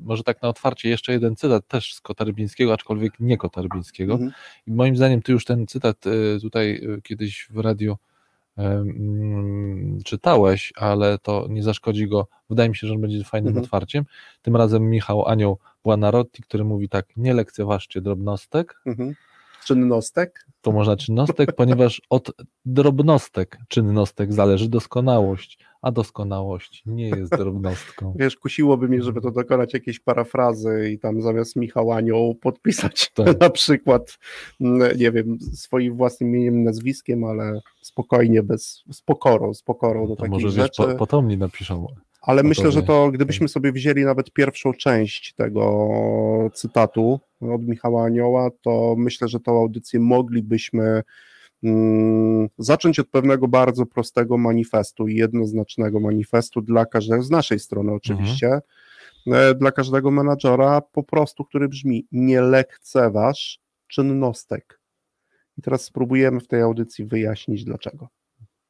może 0.00 0.22
tak 0.22 0.42
na 0.42 0.48
otwarcie, 0.48 0.88
jeszcze 0.88 1.12
jeden 1.12 1.36
cytat 1.36 1.68
też 1.68 1.94
z 1.94 2.00
Kotarbińskiego, 2.00 2.72
aczkolwiek 2.72 3.12
nie 3.20 3.36
Kotarbińskiego. 3.36 4.12
Mhm. 4.12 4.32
I 4.66 4.72
moim 4.72 4.96
zdaniem 4.96 5.22
ty 5.22 5.32
już 5.32 5.44
ten 5.44 5.66
cytat 5.66 6.04
tutaj 6.42 6.80
kiedyś 7.02 7.48
w 7.50 7.58
radiu 7.58 7.96
em, 8.56 9.98
czytałeś, 10.04 10.72
ale 10.76 11.18
to 11.18 11.46
nie 11.50 11.62
zaszkodzi 11.62 12.08
go. 12.08 12.26
Wydaje 12.50 12.68
mi 12.68 12.76
się, 12.76 12.86
że 12.86 12.92
on 12.94 13.00
będzie 13.00 13.24
fajnym 13.24 13.48
Mhm. 13.48 13.64
otwarciem. 13.64 14.04
Tym 14.42 14.56
razem 14.56 14.90
Michał 14.90 15.28
Anioł 15.28 15.58
Buonarroti, 15.84 16.42
który 16.42 16.64
mówi 16.64 16.88
tak, 16.88 17.06
nie 17.16 17.34
lekceważcie 17.34 18.00
drobnostek, 18.00 18.80
Mhm. 18.86 19.14
Czynnostek? 19.66 20.46
To 20.60 20.72
można 20.72 20.96
czynnostek, 20.96 21.52
ponieważ 21.52 22.02
od 22.10 22.32
drobnostek 22.64 23.58
czynnostek 23.68 24.32
zależy 24.32 24.68
doskonałość, 24.68 25.58
a 25.82 25.92
doskonałość 25.92 26.82
nie 26.86 27.08
jest 27.08 27.36
drobnostką. 27.36 28.14
Wiesz, 28.18 28.36
kusiłoby 28.36 28.88
mnie, 28.88 29.02
żeby 29.02 29.20
to 29.20 29.30
dokonać 29.30 29.74
jakiejś 29.74 30.00
parafrazy 30.00 30.90
i 30.90 30.98
tam 30.98 31.22
zamiast 31.22 31.56
Michał 31.56 31.92
Anioł 31.92 32.34
podpisać 32.34 33.10
Tak. 33.14 33.40
na 33.40 33.50
przykład, 33.50 34.18
mm, 34.60 34.98
nie 34.98 35.12
wiem, 35.12 35.38
swoim 35.40 35.96
własnym 35.96 36.30
imieniem, 36.30 36.64
nazwiskiem, 36.64 37.24
ale 37.24 37.60
spokojnie, 37.82 38.42
bez, 38.42 38.82
z 38.92 39.02
pokorą, 39.02 39.54
z 39.54 39.62
pokorą 39.62 40.08
do 40.08 40.16
To 40.16 40.22
takich 40.22 40.32
może 40.32 40.46
wiesz, 40.46 40.54
rzeczy. 40.54 40.82
po, 40.82 40.94
potomni 40.94 41.38
napiszą. 41.38 41.86
Ale 42.26 42.42
myślę, 42.42 42.64
to 42.64 42.70
że 42.70 42.82
to 42.82 43.10
gdybyśmy 43.10 43.48
sobie 43.48 43.72
wzięli 43.72 44.04
nawet 44.04 44.32
pierwszą 44.32 44.72
część 44.72 45.34
tego 45.34 45.88
cytatu 46.54 47.20
od 47.40 47.62
Michała 47.62 48.04
Anioła, 48.04 48.50
to 48.62 48.94
myślę, 48.98 49.28
że 49.28 49.40
tą 49.40 49.58
audycję 49.58 50.00
moglibyśmy 50.00 51.02
mm, 51.62 52.48
zacząć 52.58 52.98
od 52.98 53.08
pewnego 53.08 53.48
bardzo 53.48 53.86
prostego 53.86 54.38
manifestu 54.38 55.08
i 55.08 55.16
jednoznacznego 55.16 56.00
manifestu 56.00 56.62
dla 56.62 56.86
każdego, 56.86 57.22
z 57.22 57.30
naszej 57.30 57.58
strony 57.58 57.92
oczywiście, 57.92 58.60
e, 59.26 59.54
dla 59.54 59.72
każdego 59.72 60.10
menadżera, 60.10 60.80
po 60.80 61.02
prostu, 61.02 61.44
który 61.44 61.68
brzmi 61.68 62.06
nie 62.12 62.40
lekceważ 62.40 63.60
czynnostek. 63.88 64.80
I 65.58 65.62
teraz 65.62 65.84
spróbujemy 65.84 66.40
w 66.40 66.48
tej 66.48 66.60
audycji 66.60 67.04
wyjaśnić 67.04 67.64
dlaczego. 67.64 68.08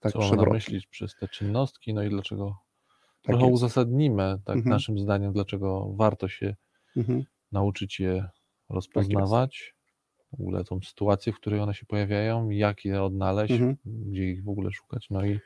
Tak 0.00 0.12
co 0.12 0.18
przewrotnie. 0.18 0.52
myśli 0.52 0.80
przez 0.90 1.14
te 1.20 1.28
czynnostki, 1.28 1.94
no 1.94 2.02
i 2.02 2.08
dlaczego 2.08 2.44
Tak 2.46 2.65
trochę 3.26 3.44
jest. 3.44 3.54
uzasadnimy, 3.54 4.38
tak 4.44 4.56
Mhm. 4.56 4.70
naszym 4.70 4.98
zdaniem, 4.98 5.32
dlaczego 5.32 5.92
warto 5.94 6.28
się 6.28 6.54
Mhm. 6.96 7.24
nauczyć 7.52 8.00
je 8.00 8.28
rozpoznawać, 8.68 9.74
w 10.32 10.40
ogóle 10.40 10.64
tą 10.64 10.80
sytuację, 10.80 11.32
w 11.32 11.36
której 11.36 11.60
one 11.60 11.74
się 11.74 11.86
pojawiają, 11.86 12.50
jak 12.50 12.84
je 12.84 13.02
odnaleźć, 13.02 13.52
Mhm. 13.52 13.76
gdzie 13.84 14.24
ich 14.30 14.44
w 14.44 14.48
ogóle 14.48 14.70
szukać, 14.72 15.06
no 15.10 15.24
i 15.26 15.40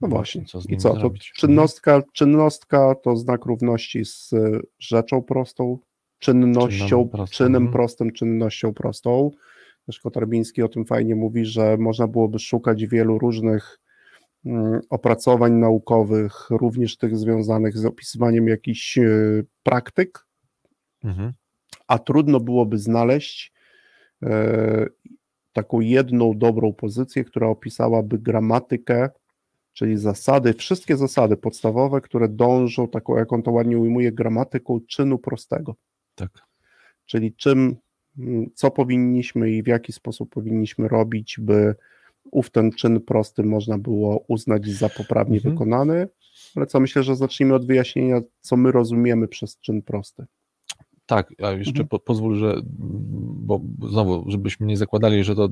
No 0.00 0.08
właśnie. 0.08 0.44
co 0.44 0.60
z 0.60 0.64
I 0.64 0.68
nimi 0.68 0.80
co, 0.80 0.88
to 0.94 1.00
zrobić. 1.00 1.32
czynnostka, 1.36 2.02
czynnostka 2.12 2.94
to 2.94 3.16
znak 3.16 3.44
równości 3.44 4.04
z 4.04 4.32
y, 4.32 4.60
rzeczą 4.78 5.22
prostą, 5.22 5.78
czynnością, 6.18 6.86
Czynem 6.88 7.08
prostym, 7.08 7.36
czynem 7.36 7.54
mhm. 7.62 7.72
prostym, 7.72 8.12
czynnością 8.12 8.74
prostą. 8.74 9.30
Też 9.86 10.00
Kotarbiński 10.00 10.62
o 10.62 10.68
tym 10.68 10.84
fajnie 10.84 11.14
mówi, 11.14 11.44
że 11.44 11.76
można 11.76 12.06
byłoby 12.08 12.38
szukać 12.38 12.86
wielu 12.86 13.18
różnych 13.18 13.80
opracowań 14.90 15.52
naukowych, 15.52 16.50
również 16.50 16.96
tych 16.96 17.16
związanych 17.16 17.78
z 17.78 17.84
opisywaniem 17.84 18.48
jakichś 18.48 18.98
y, 18.98 19.44
praktyk, 19.62 20.26
Mhm. 21.04 21.32
a 21.86 21.98
trudno 21.98 22.40
byłoby 22.40 22.78
znaleźć 22.78 23.52
e, 24.22 24.86
taką 25.52 25.80
jedną 25.80 26.38
dobrą 26.38 26.72
pozycję, 26.72 27.24
która 27.24 27.46
opisałaby 27.48 28.18
gramatykę, 28.18 29.10
czyli 29.72 29.96
zasady, 29.96 30.54
wszystkie 30.54 30.96
zasady 30.96 31.36
podstawowe, 31.36 32.00
które 32.00 32.28
dążą, 32.28 32.88
taką 32.88 33.16
jak 33.16 33.32
on 33.32 33.42
to 33.42 33.50
ładnie 33.50 33.78
ujmuje, 33.78 34.12
gramatyką 34.12 34.80
czynu 34.88 35.18
prostego, 35.18 35.74
Tak. 36.14 36.30
czyli 37.06 37.34
czym, 37.34 37.76
mm, 38.18 38.46
co 38.54 38.70
powinniśmy 38.70 39.50
i 39.50 39.62
w 39.62 39.66
jaki 39.66 39.92
sposób 39.92 40.30
powinniśmy 40.30 40.88
robić, 40.88 41.36
by 41.40 41.74
ów 42.30 42.50
ten 42.50 42.70
czyn 42.72 43.00
prosty 43.00 43.42
można 43.42 43.78
było 43.78 44.24
uznać 44.28 44.66
za 44.68 44.88
poprawnie 44.88 45.36
Mhm. 45.36 45.54
wykonany, 45.54 46.08
ale 46.56 46.66
co 46.66 46.80
myślę, 46.80 47.02
że 47.02 47.16
zacznijmy 47.16 47.54
od 47.54 47.66
wyjaśnienia, 47.66 48.20
co 48.40 48.56
my 48.56 48.72
rozumiemy 48.72 49.28
przez 49.28 49.60
czyn 49.60 49.82
prosty. 49.82 50.26
Tak, 51.06 51.32
a 51.42 51.50
jeszcze 51.50 51.70
Mhm. 51.70 51.88
po, 51.88 51.98
pozwól, 51.98 52.36
że, 52.36 52.60
bo 52.66 53.60
znowu, 53.90 54.30
żebyśmy 54.30 54.66
nie 54.66 54.76
zakładali, 54.76 55.24
że 55.24 55.34
to, 55.34 55.48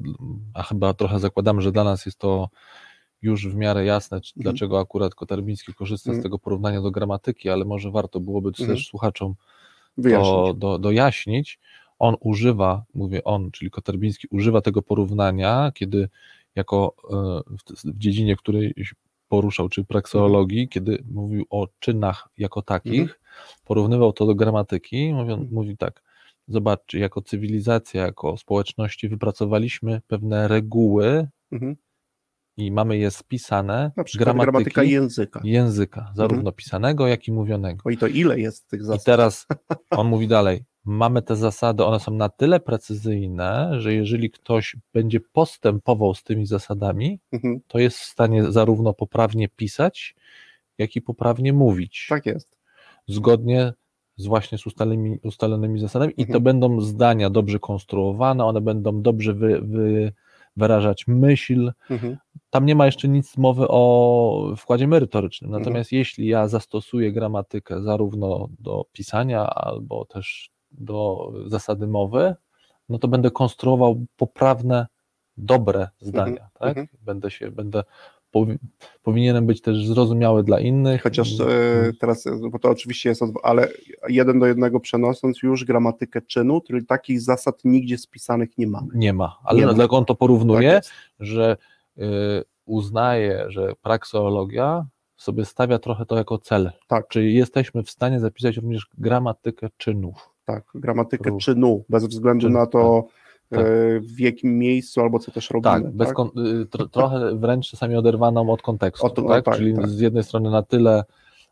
a 0.54 0.62
chyba 0.62 0.94
trochę 0.94 1.18
zakładamy, 1.18 1.62
że 1.62 1.72
dla 1.72 1.84
nas 1.84 2.06
jest 2.06 2.18
to 2.18 2.48
już 3.22 3.48
w 3.48 3.54
miarę 3.56 3.84
jasne, 3.84 4.16
Mhm. 4.16 4.32
dlaczego 4.36 4.80
akurat 4.80 5.14
Kotarbiński 5.14 5.74
korzysta 5.74 6.10
Mhm. 6.10 6.20
z 6.20 6.24
tego 6.24 6.38
porównania 6.38 6.80
do 6.82 6.90
gramatyki, 6.90 7.50
ale 7.50 7.64
może 7.64 7.90
warto 7.90 8.20
byłoby 8.20 8.48
Mhm. 8.48 8.68
też 8.68 8.86
słuchaczom 8.86 9.34
Wyjaśnić. 9.98 10.30
to 10.30 10.54
do, 10.54 10.78
dojaśnić. 10.78 11.58
On 11.98 12.16
używa, 12.20 12.84
mówię 12.94 13.24
on, 13.24 13.50
czyli 13.50 13.70
Kotarbiński 13.70 14.28
używa 14.30 14.60
tego 14.60 14.82
porównania, 14.82 15.72
kiedy 15.74 16.08
jako 16.56 16.94
e, 17.10 17.56
w, 17.56 17.98
dziedzinie, 17.98 18.36
w 18.36 18.38
której 18.38 18.74
poruszał, 19.28 19.68
czy 19.68 19.84
prakseologii, 19.84 20.68
kiedy 20.68 21.04
mówił 21.10 21.44
o 21.50 21.68
czynach 21.78 22.28
jako 22.38 22.62
takich, 22.62 23.00
Mhm. 23.00 23.18
porównywał 23.64 24.12
to 24.12 24.26
do 24.26 24.34
gramatyki, 24.34 25.12
mówiąc, 25.14 25.40
Mhm. 25.40 25.54
mówi 25.54 25.76
tak, 25.76 26.02
zobaczcie, 26.48 26.98
jako 26.98 27.22
cywilizacja, 27.22 28.02
jako 28.06 28.36
społeczności 28.36 29.08
wypracowaliśmy 29.08 30.00
pewne 30.06 30.48
reguły 30.48 31.28
Mhm. 31.52 31.76
i 32.56 32.72
mamy 32.72 32.98
je 32.98 33.10
spisane 33.10 33.92
Na 33.96 34.04
przykład 34.04 34.24
gramatyki 34.24 34.50
gramatyka 34.52 34.82
języka. 34.82 35.40
języka, 35.44 36.12
zarówno 36.14 36.52
pisanego, 36.52 37.06
jak 37.06 37.28
i 37.28 37.32
mówionego. 37.32 37.82
O 37.84 37.90
i 37.90 37.96
to 37.96 38.06
ile 38.06 38.40
jest 38.40 38.68
tych 38.68 38.80
I 38.80 38.84
zasad? 38.84 39.04
teraz 39.04 39.46
on 39.90 40.06
mówi 40.08 40.28
dalej, 40.28 40.64
mamy 40.84 41.22
te 41.22 41.36
zasady, 41.36 41.84
one 41.84 42.00
są 42.00 42.12
na 42.14 42.28
tyle 42.28 42.60
precyzyjne, 42.60 43.70
że 43.80 43.94
jeżeli 43.94 44.30
ktoś 44.30 44.76
będzie 44.92 45.20
postępował 45.20 46.14
z 46.14 46.22
tymi 46.22 46.46
zasadami, 46.46 47.18
Mhm. 47.32 47.60
to 47.68 47.78
jest 47.78 47.98
w 47.98 48.04
stanie 48.04 48.44
zarówno 48.52 48.94
poprawnie 48.94 49.48
pisać, 49.48 50.14
jak 50.78 50.96
i 50.96 51.02
poprawnie 51.02 51.52
mówić. 51.52 52.06
Tak 52.08 52.26
jest. 52.26 52.58
Zgodnie 53.08 53.72
z 54.16 54.26
właśnie 54.26 54.58
z 54.58 54.66
ustalonymi, 54.66 55.18
ustalonymi 55.22 55.80
zasadami 55.80 56.12
i 56.16 56.24
to 56.26 56.36
Mhm. 56.38 56.42
będą 56.44 56.80
zdania 56.80 57.30
dobrze 57.30 57.58
konstruowane, 57.58 58.44
one 58.44 58.60
będą 58.60 59.02
dobrze 59.02 59.34
wy, 59.34 59.60
wy, 59.62 60.12
wyrażać 60.56 61.06
myśl. 61.06 61.72
Mhm. 61.90 62.16
Tam 62.50 62.66
nie 62.66 62.74
ma 62.74 62.86
jeszcze 62.86 63.08
nic 63.08 63.36
mowy 63.36 63.64
o 63.68 64.54
wkładzie 64.56 64.86
merytorycznym. 64.86 65.48
Mhm. 65.50 65.62
Natomiast 65.62 65.92
jeśli 65.92 66.26
ja 66.26 66.48
zastosuję 66.48 67.12
gramatykę 67.12 67.82
zarówno 67.82 68.48
do 68.58 68.84
pisania, 68.92 69.46
albo 69.46 70.04
też 70.04 70.50
do 70.72 71.32
zasady 71.46 71.86
mowy, 71.86 72.34
no 72.88 72.98
to 72.98 73.08
będę 73.08 73.30
konstruował 73.30 74.04
poprawne, 74.16 74.86
dobre 75.36 75.88
zdania. 76.00 76.48
Tak? 76.58 76.68
mhm. 76.68 76.86
Będę 77.02 77.30
się, 77.30 77.50
będę 77.50 77.82
powi- 78.34 78.58
powinienem 79.02 79.46
być 79.46 79.60
też 79.60 79.86
zrozumiały 79.86 80.44
dla 80.44 80.60
innych. 80.60 81.02
Chociaż 81.02 81.40
Mm, 81.40 81.52
e, 81.88 81.92
teraz, 82.00 82.26
e, 82.26 82.30
bo 82.50 82.58
to 82.58 82.70
oczywiście 82.70 83.08
jest, 83.08 83.22
ale 83.42 83.68
jeden 84.08 84.38
do 84.40 84.46
jednego 84.46 84.80
przenosząc 84.80 85.42
już 85.42 85.64
gramatykę 85.64 86.22
czynu, 86.22 86.60
czyli 86.60 86.86
takich 86.86 87.20
zasad 87.20 87.64
nigdzie 87.64 87.98
spisanych 87.98 88.58
nie 88.58 88.66
mamy. 88.66 88.88
Nie 88.94 89.12
ma, 89.12 89.38
ale 89.44 89.60
Nie 89.60 89.66
ma. 89.66 89.74
dlatego 89.74 89.96
on 89.96 90.04
to 90.04 90.14
Tak 90.14 90.18
porównuje, 90.18 90.68
jest. 90.68 90.90
że 91.20 91.56
y, 91.98 92.02
uznaje, 92.66 93.44
że 93.48 93.72
prakseologia 93.82 94.86
sobie 95.16 95.44
stawia 95.44 95.78
trochę 95.78 96.06
to 96.06 96.16
jako 96.16 96.38
cel. 96.38 96.70
Tak. 96.88 97.08
Czyli 97.08 97.34
jesteśmy 97.34 97.82
w 97.82 97.90
stanie 97.90 98.20
zapisać 98.20 98.56
również 98.56 98.86
gramatykę 98.98 99.68
czynów. 99.76 100.30
Tak, 100.52 100.64
gramatykę 100.74 101.30
Ró- 101.30 101.38
czynu, 101.38 101.84
bez 101.88 102.04
względu 102.06 102.46
Czyn, 102.46 102.52
na 102.52 102.66
to, 102.66 103.04
tak. 103.50 103.60
e, 103.60 103.64
w 104.00 104.20
jakim 104.20 104.58
miejscu 104.58 105.00
albo 105.00 105.18
co 105.18 105.30
też 105.32 105.50
robimy. 105.50 105.74
Tak, 105.82 105.90
bez 105.92 106.12
kon- 106.12 106.30
y, 106.62 106.66
tro, 106.66 106.88
trochę 106.88 107.34
wręcz 107.38 107.70
czasami 107.70 107.96
oderwaną 107.96 108.50
od 108.52 108.62
kontekstu. 108.62 109.06
O 109.06 109.10
to- 109.10 109.22
no 109.22 109.28
tak? 109.28 109.44
tak, 109.44 109.56
Czyli 109.56 109.74
tak. 109.74 109.88
z 109.88 110.00
jednej 110.00 110.24
strony 110.24 110.50
na 110.50 110.62
tyle 110.62 111.04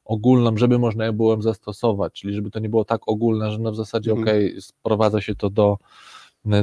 ogólną, 0.04 0.56
żeby 0.56 0.78
można 0.78 1.04
je 1.04 1.12
było 1.12 1.42
zastosować, 1.42 2.12
czyli 2.12 2.34
żeby 2.34 2.50
to 2.50 2.58
nie 2.58 2.68
było 2.68 2.84
tak 2.84 3.00
ogólne, 3.06 3.50
że 3.50 3.58
no 3.58 3.72
w 3.72 3.76
zasadzie 3.76 4.10
Mhm. 4.10 4.28
okej, 4.28 4.60
sprowadza 4.60 5.20
się 5.20 5.34
to 5.34 5.50
do, 5.50 5.76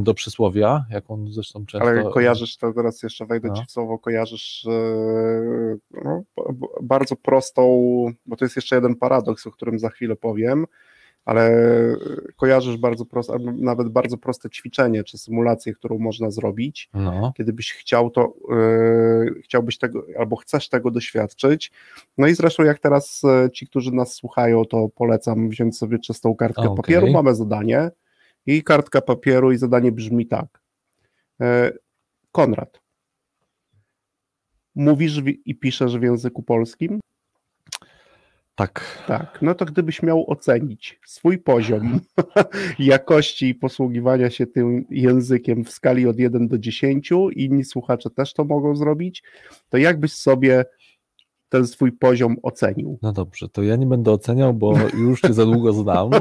do 0.01 0.13
przysłowia, 0.13 0.85
jak 0.89 1.11
on 1.11 1.27
zresztą 1.31 1.65
często... 1.65 1.87
Ale 1.87 2.03
kojarzysz, 2.11 2.57
to 2.57 2.73
teraz 2.73 3.03
jeszcze 3.03 3.25
wejdę 3.25 3.47
No. 3.47 3.55
ci 3.55 3.65
w 3.65 3.71
słowo, 3.71 3.99
kojarzysz 3.99 4.65
e, 4.65 5.77
no, 6.05 6.23
bardzo 6.81 7.15
prostą, 7.15 7.61
bo 8.25 8.35
to 8.35 8.45
jest 8.45 8.55
jeszcze 8.55 8.75
jeden 8.75 8.95
paradoks, 8.95 9.47
o 9.47 9.51
którym 9.51 9.79
za 9.79 9.89
chwilę 9.89 10.15
powiem, 10.15 10.65
ale 11.25 11.51
kojarzysz 12.35 12.77
bardzo 12.77 13.05
proste, 13.05 13.37
nawet 13.39 13.89
bardzo 13.89 14.17
proste 14.17 14.49
ćwiczenie 14.49 15.03
czy 15.03 15.17
symulację, 15.17 15.73
którą 15.73 15.97
można 15.97 16.31
zrobić, 16.31 16.89
No, 16.93 17.33
kiedy 17.37 17.53
byś 17.53 17.73
chciał 17.73 18.09
to, 18.09 18.33
e, 18.51 19.41
chciałbyś 19.43 19.77
tego, 19.77 20.05
albo 20.19 20.35
chcesz 20.35 20.69
tego 20.69 20.91
doświadczyć. 20.91 21.71
No 22.17 22.27
i 22.27 22.35
zresztą 22.35 22.63
jak 22.63 22.79
teraz 22.79 23.21
e, 23.23 23.49
ci, 23.51 23.67
którzy 23.67 23.91
nas 23.91 24.13
słuchają, 24.13 24.65
to 24.65 24.89
polecam 24.95 25.49
wziąć 25.49 25.77
sobie 25.77 25.99
czystą 25.99 26.35
kartkę 26.35 26.61
Okej. 26.61 26.75
papieru, 26.75 27.11
mamy 27.11 27.35
zadanie 27.35 27.91
i 28.45 28.63
kartka 28.63 29.01
papieru 29.01 29.51
i 29.51 29.57
zadanie 29.57 29.91
brzmi 29.91 30.27
tak. 30.27 30.61
E, 31.41 31.71
Konrad, 32.31 32.81
mówisz 34.75 35.21
i 35.45 35.55
piszesz 35.55 35.97
w 35.97 36.03
języku 36.03 36.43
polskim? 36.43 36.99
Tak. 38.55 39.03
Tak, 39.07 39.39
no 39.41 39.55
to 39.55 39.65
gdybyś 39.65 40.03
miał 40.03 40.31
ocenić 40.31 40.99
swój 41.05 41.37
poziom 41.37 41.99
jakości 42.79 43.55
posługiwania 43.55 44.29
się 44.29 44.47
tym 44.47 44.85
językiem 44.89 45.65
w 45.65 45.71
skali 45.71 46.07
od 46.07 46.19
1 46.19 46.47
do 46.47 46.57
10, 46.57 47.09
inni 47.31 47.63
słuchacze 47.63 48.09
też 48.09 48.33
to 48.33 48.43
mogą 48.43 48.75
zrobić, 48.75 49.23
to 49.69 49.77
jak 49.77 49.99
byś 49.99 50.13
sobie 50.13 50.65
ten 51.49 51.67
swój 51.67 51.91
poziom 51.91 52.35
ocenił? 52.43 52.99
No 53.01 53.13
dobrze, 53.13 53.49
to 53.49 53.63
ja 53.63 53.75
nie 53.75 53.85
będę 53.85 54.11
oceniał, 54.11 54.53
bo 54.53 54.73
już 54.97 55.21
cię 55.21 55.33
za 55.33 55.45
długo 55.45 55.73
znam. 55.73 56.09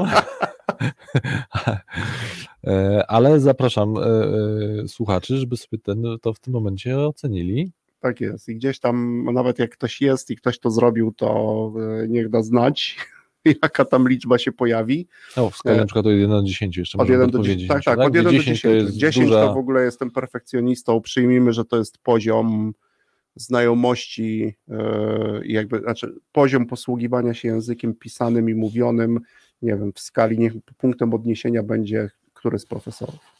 E, 2.67 3.05
Ale 3.07 3.39
zapraszam 3.39 3.97
e, 3.97 4.01
e, 4.01 4.87
słuchaczy, 4.87 5.37
żeby 5.37 5.57
sobie 5.57 5.77
ten, 5.77 6.03
to 6.21 6.33
w 6.33 6.39
tym 6.39 6.53
momencie 6.53 6.99
ocenili. 6.99 7.71
Tak 8.05 8.21
jest. 8.21 8.49
I 8.49 8.55
gdzieś 8.55 8.79
tam, 8.79 9.23
nawet 9.33 9.59
jak 9.59 9.71
ktoś 9.71 10.01
jest 10.01 10.31
i 10.31 10.35
ktoś 10.35 10.59
to 10.59 10.71
zrobił, 10.71 11.11
to 11.11 11.71
e, 12.03 12.07
niech 12.07 12.29
da 12.29 12.43
znać, 12.43 12.97
jaka 13.63 13.85
tam 13.85 14.09
liczba 14.09 14.37
się 14.37 14.51
pojawi. 14.51 15.07
No, 15.37 15.49
w 15.49 15.57
skali 15.57 15.75
E, 15.75 15.79
na 15.79 15.85
przykład 15.85 16.05
od 16.05 16.11
1 16.11 16.29
do 16.29 16.43
10 16.43 16.77
jeszcze 16.77 16.97
Od 16.97 16.99
możemy 16.99 17.19
1 17.19 17.31
do 17.31 17.37
odpowiedzieć 17.37 17.59
10. 17.59 17.67
Tak, 17.67 17.77
jeszcze, 17.77 17.91
tak, 17.91 18.07
od 18.07 18.15
1 18.15 18.23
do 18.23 18.31
10 18.31 18.45
10. 18.45 18.61
to 18.61 18.69
jest 18.69 18.97
10 18.97 19.27
duża... 19.27 19.45
to 19.45 19.53
w 19.53 19.57
ogóle 19.57 19.83
jestem 19.83 20.11
perfekcjonistą. 20.11 21.01
Przyjmijmy, 21.01 21.53
że 21.53 21.65
to 21.65 21.77
jest 21.77 21.97
poziom 21.97 22.73
znajomości, 23.35 24.55
e, 24.69 25.41
jakby, 25.45 25.79
znaczy 25.79 26.15
poziom 26.31 26.65
posługiwania 26.65 27.33
się 27.33 27.47
językiem 27.47 27.95
pisanym 27.95 28.49
i 28.49 28.55
mówionym, 28.55 29.19
nie 29.61 29.75
wiem, 29.75 29.93
w 29.93 29.99
skali, 29.99 30.39
niech 30.39 30.53
punktem 30.77 31.13
odniesienia 31.13 31.63
będzie 31.63 32.09
który 32.33 32.59
z 32.59 32.65
profesorów. 32.65 33.34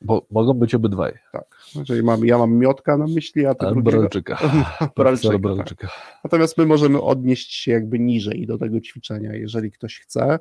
Bo 0.00 0.26
mogą 0.30 0.54
być 0.54 0.74
obydwaj. 0.74 1.12
Tak. 1.32 1.58
Czyli 1.86 2.02
mam, 2.02 2.24
ja 2.24 2.38
mam 2.38 2.54
miotka 2.54 2.96
na 2.96 3.06
myśli, 3.06 3.46
a 3.46 3.54
ty. 3.54 3.66
Bralczyka. 3.76 4.38
Bralczyka, 4.96 5.38
tak. 5.56 5.90
Natomiast 6.24 6.58
my 6.58 6.66
możemy 6.66 7.00
odnieść 7.00 7.54
się 7.54 7.72
jakby 7.72 7.98
niżej 7.98 8.46
do 8.46 8.58
tego 8.58 8.80
ćwiczenia, 8.80 9.34
jeżeli 9.34 9.70
ktoś 9.70 10.00
chce. 10.00 10.38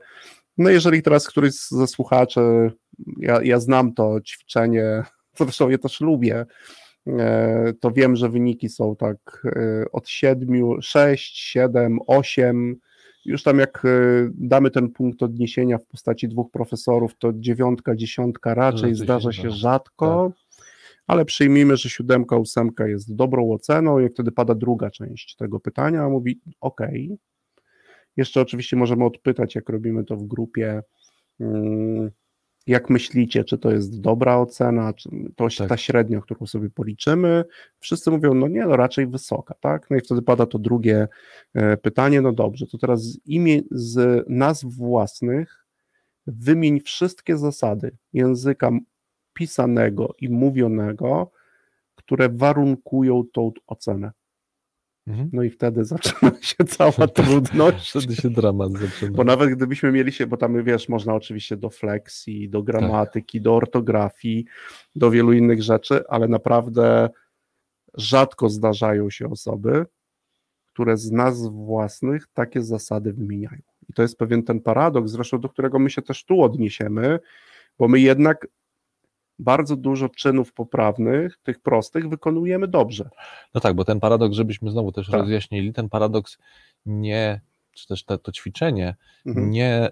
No 0.58 0.70
jeżeli 0.70 1.02
teraz 1.02 1.28
któryś 1.28 1.54
ze 1.56 1.88
słuchaczy, 1.88 2.72
ja, 3.18 3.40
ja 3.44 3.60
znam 3.60 3.94
to 3.94 4.22
ćwiczenie, 4.22 5.04
zresztą 5.38 5.70
je 5.70 5.78
też 5.78 6.02
lubię, 6.02 6.46
e, 7.08 7.74
to 7.80 7.92
wiem, 7.92 8.16
że 8.16 8.30
wyniki 8.30 8.70
są 8.70 8.96
tak 8.96 9.44
e, 9.46 9.86
od 9.92 10.10
7, 10.10 10.82
6, 10.82 11.38
7, 11.38 12.00
8. 12.08 12.80
Już 13.30 13.44
tam 13.44 13.60
jak 13.60 13.86
e, 13.86 13.90
damy 14.34 14.72
ten 14.72 14.90
punkt 14.92 15.24
odniesienia 15.24 15.78
w 15.78 15.86
postaci 15.86 16.28
dwóch 16.28 16.52
profesorów, 16.52 17.18
to 17.18 17.34
dziewiątka, 17.34 17.96
dziesiątka 17.96 18.54
raczej 18.54 18.96
zdarza 18.96 19.32
się 19.32 19.42
zdarza. 19.42 19.56
rzadko, 19.56 20.32
ale 21.08 21.26
przyjmijmy, 21.26 21.78
że 21.78 21.90
siódemka, 21.90 22.38
ósemka 22.38 22.88
jest 22.88 23.16
dobrą 23.16 23.52
oceną 23.52 24.00
i 24.00 24.10
wtedy 24.10 24.32
pada 24.32 24.56
druga 24.56 24.90
część 24.90 25.36
tego 25.36 25.60
pytania, 25.60 26.04
a 26.04 26.10
mówi 26.10 26.42
ok. 26.62 26.82
Jeszcze 28.18 28.42
oczywiście 28.42 28.76
możemy 28.76 29.06
odpytać, 29.06 29.56
jak 29.56 29.70
robimy 29.70 30.04
to 30.04 30.18
w 30.18 30.24
grupie, 30.24 30.82
mm, 31.40 32.12
jak 32.68 32.90
myślicie, 32.90 33.44
czy 33.44 33.58
to 33.58 33.72
jest 33.72 34.02
dobra 34.02 34.38
ocena, 34.38 34.94
czy 34.94 35.10
to 35.36 35.48
Tak. 35.58 35.70
ta 35.70 35.78
średnia, 35.78 36.22
którą 36.22 36.46
sobie 36.46 36.70
policzymy. 36.70 37.44
Wszyscy 37.80 38.12
mówią, 38.12 38.34
no 38.34 38.48
nie, 38.48 38.66
no 38.66 38.78
raczej 38.78 39.08
wysoka, 39.08 39.56
tak? 39.60 39.90
No 39.90 39.98
i 39.98 40.02
wtedy 40.02 40.22
pada 40.22 40.46
to 40.46 40.60
drugie 40.60 41.08
e, 41.54 41.78
pytanie, 41.78 42.22
no 42.22 42.32
dobrze, 42.32 42.68
to 42.68 42.78
teraz 42.78 43.04
z 43.04 43.20
imię, 43.26 43.62
z 43.72 44.26
nazw 44.30 44.66
własnych 44.66 45.66
wymień 46.28 46.80
wszystkie 46.80 47.38
zasady 47.38 47.98
języka 48.14 48.72
pisanego 49.34 50.16
i 50.22 50.30
mówionego, 50.30 51.32
które 51.96 52.30
warunkują 52.30 53.24
tą 53.34 53.52
ocenę. 53.68 54.12
Mhm. 55.10 55.30
No 55.34 55.44
i 55.44 55.50
wtedy 55.50 55.86
zaczyna 55.96 56.32
się 56.42 56.64
cała 56.68 57.08
trudność. 57.08 57.90
Wtedy 57.90 58.16
się 58.16 58.30
dramat 58.30 58.72
zaczyna. 58.72 59.18
Bo 59.18 59.24
nawet 59.24 59.50
gdybyśmy 59.50 59.92
mieli 59.92 60.12
się, 60.12 60.28
bo 60.28 60.38
tam 60.38 60.64
wiesz, 60.64 60.90
można 60.90 61.14
oczywiście 61.14 61.58
do 61.58 61.70
flexi, 61.70 62.50
do 62.50 62.64
gramatyki, 62.64 63.42
do 63.42 63.56
ortografii, 63.56 64.46
do 64.96 65.12
wielu 65.12 65.34
innych 65.34 65.64
rzeczy, 65.64 66.04
ale 66.08 66.28
naprawdę 66.28 67.10
rzadko 67.98 68.50
zdarzają 68.50 69.10
się 69.10 69.30
osoby, 69.30 69.86
które 70.66 70.98
z 70.98 71.12
nazw 71.12 71.52
własnych 71.52 72.28
takie 72.34 72.62
zasady 72.62 73.14
wymieniają. 73.14 73.62
I 73.90 73.94
to 73.94 74.02
jest 74.02 74.18
pewien 74.18 74.44
ten 74.44 74.62
paradoks, 74.62 75.12
zresztą 75.12 75.40
do 75.40 75.50
którego 75.50 75.80
my 75.80 75.90
się 75.90 76.02
też 76.02 76.26
tu 76.26 76.42
odniesiemy, 76.42 77.20
bo 77.80 77.88
my 77.88 78.00
jednak 78.00 78.48
bardzo 79.40 79.76
dużo 79.76 80.10
czynów 80.10 80.54
poprawnych, 80.54 81.38
tych 81.44 81.60
prostych, 81.60 82.10
wykonujemy 82.10 82.68
dobrze. 82.68 83.10
No 83.54 83.62
tak, 83.62 83.76
bo 83.76 83.86
ten 83.86 84.00
paradoks, 84.00 84.36
żebyśmy 84.36 84.72
znowu 84.72 84.92
też 84.92 85.08
Tak. 85.10 85.20
rozjaśnili, 85.20 85.74
ten 85.74 85.90
paradoks 85.90 86.38
nie, 86.86 87.42
czy 87.74 87.88
też 87.88 88.04
te, 88.04 88.18
to 88.18 88.32
ćwiczenie 88.32 88.96
Mhm. 89.26 89.50
nie, 89.52 89.90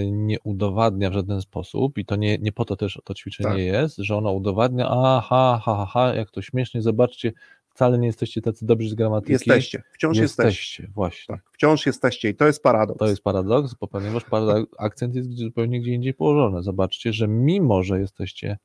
y, 0.00 0.10
nie 0.10 0.40
udowadnia 0.44 1.10
w 1.10 1.12
żaden 1.12 1.40
sposób 1.42 1.98
i 1.98 2.04
to 2.04 2.16
nie, 2.16 2.38
nie 2.38 2.52
po 2.52 2.64
to 2.64 2.76
też 2.76 2.98
to 3.04 3.14
ćwiczenie 3.14 3.48
Tak. 3.50 3.58
jest, 3.58 3.96
że 3.96 4.16
ono 4.16 4.32
udowadnia, 4.32 4.88
aha, 4.90 5.22
ha, 5.28 5.60
ha, 5.64 5.86
ha, 5.92 6.14
jak 6.14 6.30
to 6.30 6.42
śmiesznie, 6.42 6.82
zobaczcie, 6.82 7.32
wcale 7.74 7.98
nie 7.98 8.06
jesteście 8.06 8.40
tacy 8.42 8.66
dobrzy 8.66 8.88
z 8.88 8.94
gramatyki. 8.94 9.32
Jesteście, 9.32 9.82
wciąż 9.92 10.16
jesteście. 10.18 10.48
jesteście. 10.48 10.88
Właśnie. 10.94 11.34
Tak, 11.36 11.44
wciąż 11.52 11.86
jesteście 11.86 12.28
i 12.28 12.34
to 12.34 12.46
jest 12.46 12.62
paradoks. 12.62 12.98
To 12.98 13.06
jest 13.06 13.22
paradoks, 13.22 13.74
bo 13.74 13.86
ponieważ 13.86 14.24
parado- 14.24 14.64
akcent 14.78 15.14
jest 15.14 15.30
zupełnie 15.38 15.80
gdzie 15.80 15.90
indziej 15.94 16.14
położony. 16.14 16.62
Zobaczcie, 16.62 17.12
że 17.12 17.28
mimo, 17.28 17.82
że 17.82 18.00
jesteście, 18.00 18.58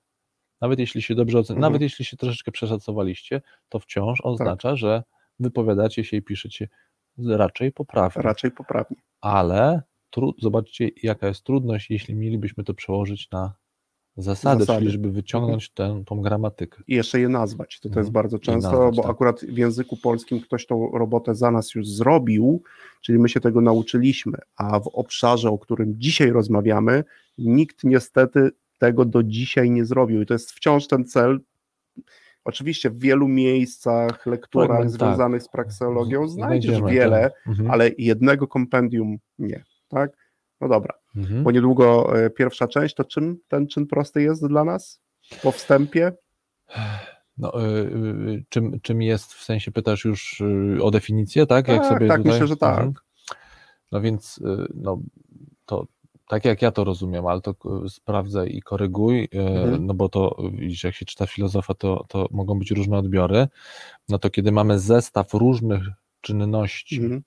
nawet 0.62 0.80
jeśli 0.80 1.02
się 1.02 1.16
dobrze 1.16 1.38
ocen- 1.38 1.52
Mhm. 1.56 1.60
nawet 1.62 1.82
jeśli 1.82 2.06
się 2.06 2.18
troszeczkę 2.18 2.52
przeszacowaliście, 2.52 3.42
to 3.70 3.80
wciąż 3.80 4.22
oznacza, 4.24 4.76
że 4.76 5.04
wypowiadacie 5.40 6.04
się 6.04 6.18
i 6.18 6.22
piszecie 6.22 6.68
raczej 7.28 7.72
poprawnie. 7.72 8.22
Raczej 8.22 8.52
poprawnie. 8.52 8.98
Ale 9.22 9.82
zobaczcie, 10.42 10.90
jaka 11.04 11.28
jest 11.28 11.44
trudność, 11.44 11.90
jeśli 11.90 12.16
mielibyśmy 12.16 12.64
to 12.64 12.74
przełożyć 12.74 13.32
na 13.32 13.54
zasady, 14.18 14.60
Zasady. 14.60 14.80
czyli 14.80 14.92
żeby 14.92 15.12
wyciągnąć 15.12 15.70
tę, 15.70 16.04
tą 16.06 16.22
gramatykę. 16.22 16.84
i 16.88 16.96
jeszcze 16.96 17.20
je 17.20 17.30
nazwać. 17.30 17.80
To, 17.80 17.90
to 17.90 18.00
jest 18.00 18.08
Mhm. 18.10 18.14
bardzo 18.14 18.40
często, 18.40 18.72
nazwać, 18.72 18.96
bo 18.96 19.02
tak. 19.02 19.12
akurat 19.12 19.42
w 19.42 19.58
języku 19.58 19.98
polskim 19.98 20.42
ktoś 20.42 20.66
tą 20.66 20.92
robotę 20.92 21.36
za 21.36 21.52
nas 21.52 21.76
już 21.76 21.88
zrobił, 21.88 22.64
czyli 23.02 23.20
my 23.20 23.30
się 23.30 23.40
tego 23.40 23.62
nauczyliśmy, 23.62 24.38
a 24.58 24.80
w 24.80 24.88
obszarze, 24.88 25.50
o 25.50 25.58
którym 25.58 25.94
dzisiaj 25.98 26.32
rozmawiamy, 26.32 27.04
nikt 27.38 27.84
niestety 27.84 28.52
tego 28.78 29.06
do 29.06 29.24
dzisiaj 29.24 29.72
nie 29.72 29.86
zrobił. 29.86 30.22
I 30.22 30.26
to 30.26 30.34
jest 30.34 30.52
wciąż 30.52 30.88
ten 30.88 31.06
cel. 31.06 31.40
Oczywiście 32.46 32.90
w 32.90 33.00
wielu 33.00 33.28
miejscach, 33.28 34.26
lekturach 34.26 34.80
tak. 34.80 34.90
związanych 34.90 35.44
z 35.44 35.50
prakseologią 35.50 36.28
znajdziesz 36.28 36.82
wiele, 36.82 37.22
tak. 37.22 37.48
Mhm. 37.48 37.72
ale 37.72 37.90
jednego 37.98 38.48
kompendium 38.48 39.18
nie. 39.40 39.64
Tak? 39.88 40.12
No 40.62 40.68
dobra. 40.68 40.94
Mhm. 41.16 41.44
Bo 41.44 41.52
niedługo 41.52 42.18
e, 42.20 42.30
pierwsza 42.30 42.68
część, 42.68 42.96
to 42.96 43.04
czym 43.04 43.38
ten 43.48 43.68
czyn 43.68 43.88
prosty 43.88 44.22
jest 44.22 44.48
dla 44.48 44.64
nas? 44.64 45.02
Po 45.44 45.52
wstępie? 45.52 46.12
No, 47.38 47.66
y, 47.66 47.70
y, 48.30 48.46
czym, 48.50 48.80
czym 48.82 49.02
jest, 49.02 49.34
w 49.34 49.44
sensie 49.44 49.72
pytasz 49.72 50.06
już 50.06 50.44
o 50.82 50.92
definicję, 50.92 51.46
tak? 51.46 51.66
Tak, 51.66 51.82
tak, 51.82 52.00
tutaj- 52.00 52.20
myślę, 52.20 52.48
że 52.48 52.58
tak. 52.58 52.78
Mhm. 52.78 52.94
No 53.92 54.02
więc 54.02 54.40
no, 54.74 55.02
to 55.66 55.88
tak 56.28 56.46
jak 56.46 56.62
ja 56.62 56.72
to 56.72 56.84
rozumiem, 56.84 57.28
ale 57.28 57.42
to 57.42 57.56
sprawdzaj 57.90 58.50
i 58.56 58.62
koryguj, 58.62 59.24
y, 59.24 59.40
Mhm. 59.40 59.86
no 59.86 59.94
bo 59.94 60.10
to 60.10 60.38
widzisz, 60.54 60.84
jak 60.84 60.96
się 60.96 61.06
czyta 61.06 61.26
filozofa, 61.28 61.74
to, 61.74 62.06
to 62.10 62.28
mogą 62.32 62.60
być 62.60 62.72
różne 62.72 62.98
odbiory. 62.98 63.48
No 64.10 64.20
to 64.20 64.30
kiedy 64.30 64.52
mamy 64.52 64.80
zestaw 64.80 65.34
różnych 65.34 65.84
czynności, 66.22 66.96
Mhm. 67.02 67.22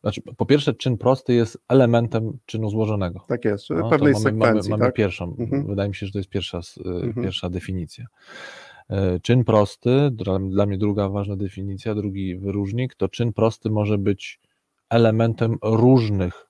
znaczy 0.00 0.22
po 0.36 0.46
pierwsze 0.46 0.74
czyn 0.74 0.98
prosty 0.98 1.34
jest 1.34 1.58
elementem 1.68 2.38
czynu 2.46 2.70
złożonego. 2.70 3.24
Tak 3.28 3.44
jest, 3.44 3.70
No, 3.70 3.90
pewnej 3.90 4.12
mamy, 4.12 4.22
sekwencji, 4.24 4.70
mamy, 4.70 4.80
mamy 4.80 4.88
tak? 4.88 4.94
pierwszą, 4.94 5.36
Mhm. 5.38 5.66
wydaje 5.66 5.88
mi 5.88 5.94
się, 5.94 6.06
że 6.06 6.12
to 6.12 6.18
jest 6.18 6.30
pierwsza, 6.30 6.58
y, 6.58 6.80
Mhm. 6.90 7.24
pierwsza 7.24 7.50
definicja. 7.50 8.06
E, 8.90 9.20
Czyn 9.20 9.44
prosty, 9.44 10.10
dla, 10.12 10.38
dla 10.38 10.66
mnie 10.66 10.78
druga 10.78 11.08
ważna 11.08 11.36
definicja, 11.36 11.94
drugi 11.94 12.36
wyróżnik, 12.36 12.94
to 12.94 13.08
czyn 13.08 13.32
prosty 13.32 13.70
może 13.70 13.98
być 13.98 14.40
elementem 14.90 15.58
różnych 15.62 16.49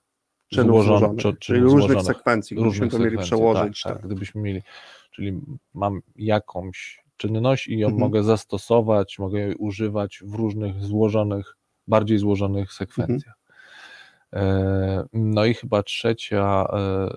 Czynów 0.53 0.85
złożonych, 0.85 1.19
czy- 1.19 1.33
czyli 1.39 1.59
różnych 1.59 1.81
złożonych, 1.81 2.05
sekwencji, 2.17 2.55
gdybyśmy 2.55 2.85
różnych 2.85 2.91
to 2.91 2.99
mieli 3.05 3.17
przełożyć. 3.17 3.81
Tak, 3.83 3.93
Tak, 3.93 4.01
tak, 4.01 4.11
gdybyśmy 4.11 4.41
mieli, 4.41 4.61
czyli 5.11 5.41
mam 5.73 6.01
jakąś 6.15 7.03
czynność 7.17 7.67
i 7.67 7.77
ją 7.79 7.87
Mhm. 7.87 7.99
mogę 8.01 8.23
zastosować, 8.23 9.19
mogę 9.19 9.39
jej 9.39 9.55
używać 9.55 10.19
w 10.25 10.33
różnych 10.35 10.83
złożonych, 10.83 11.57
bardziej 11.87 12.17
złożonych 12.17 12.73
sekwencjach. 12.73 13.35
E, 14.33 15.03
No 15.13 15.45
i 15.45 15.53
chyba 15.53 15.83
trzecia 15.83 16.65
e, 16.73 16.75
e, 16.77 17.09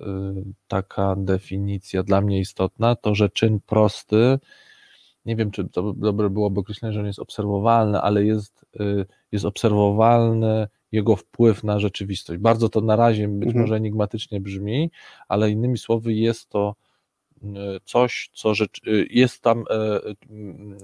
taka 0.68 1.14
definicja 1.18 2.03
dla 2.03 2.20
mnie 2.20 2.40
istotna, 2.40 2.97
to 2.97 3.14
że 3.14 3.29
czyn 3.31 3.61
prosty, 3.66 4.38
nie 5.27 5.37
wiem 5.37 5.51
czy 5.51 5.68
to 5.68 5.92
dobre 5.92 6.31
byłoby 6.31 6.61
określenie, 6.61 6.92
że 6.92 7.01
on 7.01 7.07
jest 7.07 7.18
obserwowalny, 7.18 8.01
ale 8.01 8.25
jest, 8.25 8.66
jest 9.33 9.44
obserwowalny 9.44 10.68
jego 10.94 11.16
wpływ 11.16 11.64
na 11.64 11.80
rzeczywistość. 11.80 12.40
Bardzo 12.40 12.68
to 12.68 12.80
na 12.80 12.96
razie 12.96 13.28
być 13.28 13.46
Mhm. 13.46 13.62
może 13.64 13.76
enigmatycznie 13.76 14.40
brzmi, 14.40 14.90
ale 15.28 15.50
innymi 15.50 15.78
słowy 15.78 16.12
jest 16.14 16.48
to 16.48 16.74
e, 17.42 17.46
coś, 17.85 18.30
co 18.35 18.52
e, 18.52 18.54
jest 19.11 19.42
tam 19.42 19.64
e, 19.70 20.00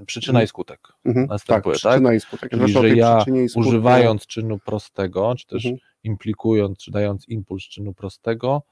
przyczyna 0.06 0.38
Mhm. 0.38 0.44
i 0.44 0.48
skutek. 0.48 0.80
mhm. 1.04 1.26
tak 1.26 1.30
następuje, 1.30 1.74
przyczyna 1.76 2.14
i 2.14 2.20
skutek. 2.20 2.50
Czyli, 2.50 2.72
że 2.72 2.88
ja 2.96 3.24
używając 3.56 4.26
czynu 4.26 4.58
prostego, 4.58 5.34
czy 5.38 5.46
też 5.46 5.64
Mhm. 5.66 5.80
implikując, 6.04 6.78
czy 6.78 6.90
dając 6.90 7.28
impuls 7.28 7.62
czynu 7.62 7.94
prostego, 7.94 8.62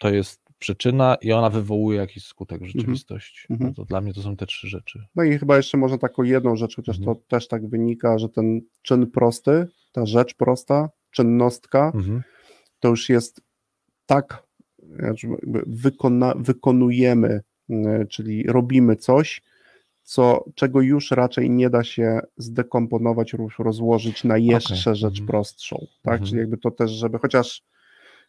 to 0.00 0.10
jest 0.10 0.43
przyczyna 0.64 1.16
i 1.20 1.32
ona 1.32 1.50
wywołuje 1.50 1.98
jakiś 1.98 2.24
skutek 2.24 2.62
w 2.62 2.66
rzeczywistości. 2.66 3.46
Mhm. 3.50 3.70
No 3.70 3.74
to 3.74 3.84
dla 3.84 4.00
mnie 4.00 4.14
to 4.14 4.22
są 4.22 4.36
te 4.36 4.46
trzy 4.46 4.68
rzeczy. 4.68 5.04
No 5.14 5.22
i 5.24 5.38
chyba 5.38 5.56
jeszcze 5.56 5.78
można 5.78 5.98
taką 5.98 6.22
jedną 6.22 6.56
rzecz, 6.56 6.76
chociaż 6.76 6.98
Mhm. 6.98 7.16
to 7.16 7.22
też 7.28 7.48
tak 7.48 7.68
wynika, 7.68 8.18
że 8.18 8.28
ten 8.28 8.60
czyn 8.82 9.10
prosty, 9.10 9.66
ta 9.92 10.06
rzecz 10.06 10.34
prosta, 10.34 10.88
czynnostka, 11.10 11.92
Mhm. 11.94 12.22
to 12.80 12.88
już 12.88 13.08
jest 13.08 13.40
tak 14.06 14.42
jakby 15.02 15.62
wykona, 15.66 16.34
wykonujemy, 16.38 17.40
y, 17.70 18.06
czyli 18.10 18.42
robimy 18.46 18.96
coś, 18.96 19.42
co, 20.02 20.44
czego 20.54 20.80
już 20.80 21.10
raczej 21.10 21.50
nie 21.50 21.70
da 21.70 21.84
się 21.84 22.20
zdekomponować, 22.36 23.34
rozłożyć 23.58 24.24
na 24.24 24.38
jeszcze 24.38 24.74
Okej, 24.74 24.96
rzecz 24.96 25.04
mhm. 25.20 25.26
prostszą, 25.26 25.86
tak, 26.02 26.12
Mhm. 26.12 26.28
czyli 26.28 26.40
jakby 26.40 26.56
to 26.58 26.70
też, 26.70 26.90
żeby, 26.90 27.18
chociaż 27.18 27.62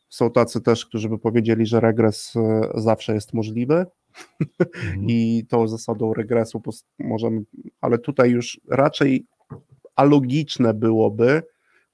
są 0.09 0.31
tacy 0.31 0.61
też, 0.61 0.85
którzy 0.85 1.09
by 1.09 1.17
powiedzieli, 1.17 1.65
że 1.65 1.79
regres 1.79 2.35
y, 2.35 2.39
zawsze 2.75 3.13
jest 3.13 3.33
możliwy, 3.33 3.85
Mhm. 4.73 5.05
i 5.09 5.45
tą 5.49 5.67
zasadą 5.67 6.13
regresu 6.13 6.61
możemy, 6.99 7.41
ale 7.81 7.97
tutaj 7.97 8.31
już 8.31 8.59
raczej 8.69 9.25
alogiczne 9.95 10.73
byłoby 10.73 11.43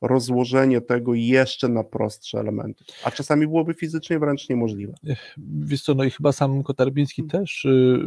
rozłożenie 0.02 0.82
tego 0.82 1.14
jeszcze 1.14 1.70
na 1.70 1.84
prostsze 1.84 2.40
elementy, 2.40 2.84
a 3.04 3.12
czasami 3.12 3.48
byłoby 3.48 3.74
fizycznie 3.74 4.20
wręcz 4.20 4.50
niemożliwe. 4.50 4.94
Wiesz 5.38 5.82
co, 5.82 5.94
no 5.94 6.04
i 6.04 6.10
chyba 6.10 6.32
sam 6.32 6.64
Kotarbiński 6.64 7.24
też 7.24 7.66
y, 7.66 8.00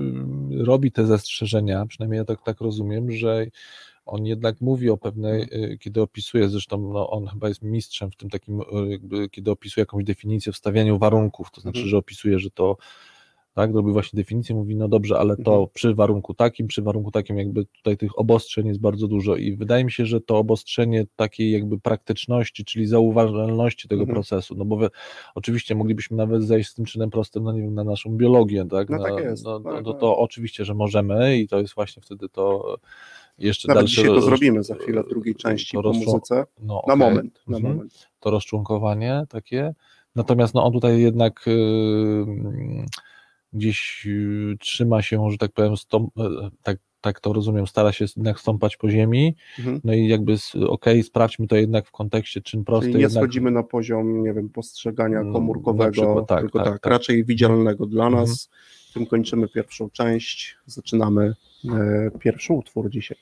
robi 0.64 0.92
te 0.92 1.06
zastrzeżenia, 1.06 1.86
przynajmniej 1.86 2.18
ja 2.18 2.24
tak, 2.24 2.42
tak 2.42 2.60
rozumiem, 2.60 3.10
że 3.10 3.46
on 4.06 4.26
jednak 4.26 4.60
mówi 4.60 4.90
o 4.90 4.96
pewnej, 4.96 5.42
y, 5.42 5.78
kiedy 5.80 6.02
opisuje, 6.02 6.48
zresztą 6.48 6.92
no, 6.92 7.10
on 7.10 7.26
chyba 7.26 7.48
jest 7.48 7.62
mistrzem 7.62 8.10
w 8.10 8.16
tym 8.16 8.30
takim, 8.30 8.60
y, 8.60 8.64
jakby, 8.88 9.28
kiedy 9.28 9.50
opisuje 9.50 9.82
jakąś 9.82 10.04
definicję 10.04 10.52
w 10.52 10.56
stawianiu 10.56 10.98
warunków, 10.98 11.50
to 11.50 11.60
znaczy, 11.60 11.78
Mhm. 11.78 11.90
że 11.90 11.96
opisuje, 11.98 12.38
że 12.38 12.50
to 12.50 12.76
tak, 13.54 13.74
robi 13.74 13.92
właśnie 13.92 14.16
definicję, 14.16 14.54
mówi, 14.54 14.76
no 14.76 14.88
dobrze, 14.88 15.18
ale 15.18 15.36
to 15.36 15.50
Mhm. 15.52 15.68
przy 15.74 15.94
warunku 15.94 16.34
takim, 16.34 16.66
przy 16.66 16.82
warunku 16.82 17.10
takim, 17.10 17.38
jakby 17.38 17.64
tutaj 17.66 17.96
tych 17.96 18.18
obostrzeń 18.18 18.66
jest 18.66 18.80
bardzo 18.80 19.08
dużo 19.08 19.36
i 19.36 19.56
wydaje 19.56 19.84
mi 19.84 19.92
się, 19.92 20.06
że 20.06 20.20
to 20.20 20.38
obostrzenie 20.38 21.04
takiej 21.16 21.50
jakby 21.52 21.80
praktyczności, 21.80 22.64
czyli 22.64 22.86
zauważalności 22.86 23.88
tego 23.88 24.02
Mhm. 24.02 24.14
procesu, 24.14 24.54
no 24.54 24.64
bo 24.64 24.76
wy, 24.76 24.88
oczywiście 25.34 25.74
moglibyśmy 25.74 26.16
nawet 26.16 26.42
zejść 26.42 26.70
z 26.70 26.74
tym 26.74 26.84
czynem 26.84 27.10
prostym, 27.10 27.44
no 27.44 27.52
nie 27.52 27.60
wiem, 27.62 27.74
na 27.74 27.84
naszą 27.84 28.10
biologię, 28.16 28.64
tak? 28.70 28.90
No 28.90 28.98
tak 29.02 29.24
jest, 29.24 29.44
No, 29.44 29.58
no, 29.58 29.72
tak, 29.72 29.84
no 29.84 29.92
tak. 29.92 30.00
to 30.00 30.18
oczywiście, 30.18 30.64
że 30.64 30.74
możemy 30.74 31.38
i 31.38 31.48
to 31.48 31.58
jest 31.60 31.74
właśnie 31.74 32.02
wtedy 32.02 32.28
to 32.28 32.76
jeszcze 33.38 33.68
Nawet 33.68 33.82
dalsze 33.82 33.96
dzisiaj 33.96 34.14
to 34.14 34.20
zrobimy 34.20 34.64
za 34.64 34.74
chwilę 34.74 35.02
w 35.02 35.08
drugiej 35.08 35.34
części 35.34 35.76
po 35.76 35.92
muzyce, 35.92 36.44
no, 36.60 36.82
na 36.86 36.94
okej. 36.94 36.96
moment, 37.08 37.40
na 37.46 37.58
Mhm 37.58 37.74
moment. 37.74 38.08
to 38.20 38.30
rozczłonkowanie 38.30 39.24
takie. 39.28 39.74
Natomiast 40.14 40.54
no, 40.54 40.64
on 40.64 40.72
tutaj 40.72 41.00
jednak 41.00 41.48
y, 41.48 41.50
mm, 41.50 42.86
gdzieś 43.52 44.06
y, 44.06 44.56
trzyma 44.60 45.02
się, 45.02 45.30
że 45.30 45.38
tak 45.38 45.52
powiem, 45.52 45.76
stąp, 45.76 46.18
e, 46.18 46.50
tak, 46.62 46.78
tak 47.00 47.20
to 47.20 47.32
rozumiem, 47.32 47.66
stara 47.66 47.92
się 47.92 48.04
jednak 48.16 48.40
stąpać 48.40 48.76
po 48.76 48.90
ziemi. 48.90 49.36
Mhm. 49.58 49.80
No 49.84 49.94
i 49.94 50.08
jakby 50.08 50.36
okej, 50.68 51.02
sprawdźmy 51.02 51.46
to 51.46 51.56
jednak 51.56 51.86
w 51.86 51.90
kontekście 51.90 52.40
czyn 52.40 52.64
prosty. 52.64 52.86
Czyli 52.86 52.96
nie 52.96 53.02
jednak, 53.02 53.22
schodzimy 53.22 53.50
na 53.50 53.62
poziom, 53.62 54.22
nie 54.22 54.32
wiem, 54.32 54.48
postrzegania 54.48 55.22
na 55.22 55.32
komórkowego, 55.32 55.92
przykład, 55.92 56.26
tak, 56.26 56.40
tylko 56.40 56.58
tak, 56.58 56.68
tak, 56.68 56.80
tak. 56.80 56.92
raczej 56.92 57.24
widzialnego 57.24 57.86
dla 57.86 58.06
Mhm. 58.06 58.22
nas. 58.24 58.50
Tym 58.94 59.06
kończymy 59.06 59.48
pierwszą 59.48 59.90
część, 59.90 60.56
zaczynamy 60.66 61.34
pierwszy 62.20 62.52
utwór 62.52 62.90
dzisiaj. 62.90 63.18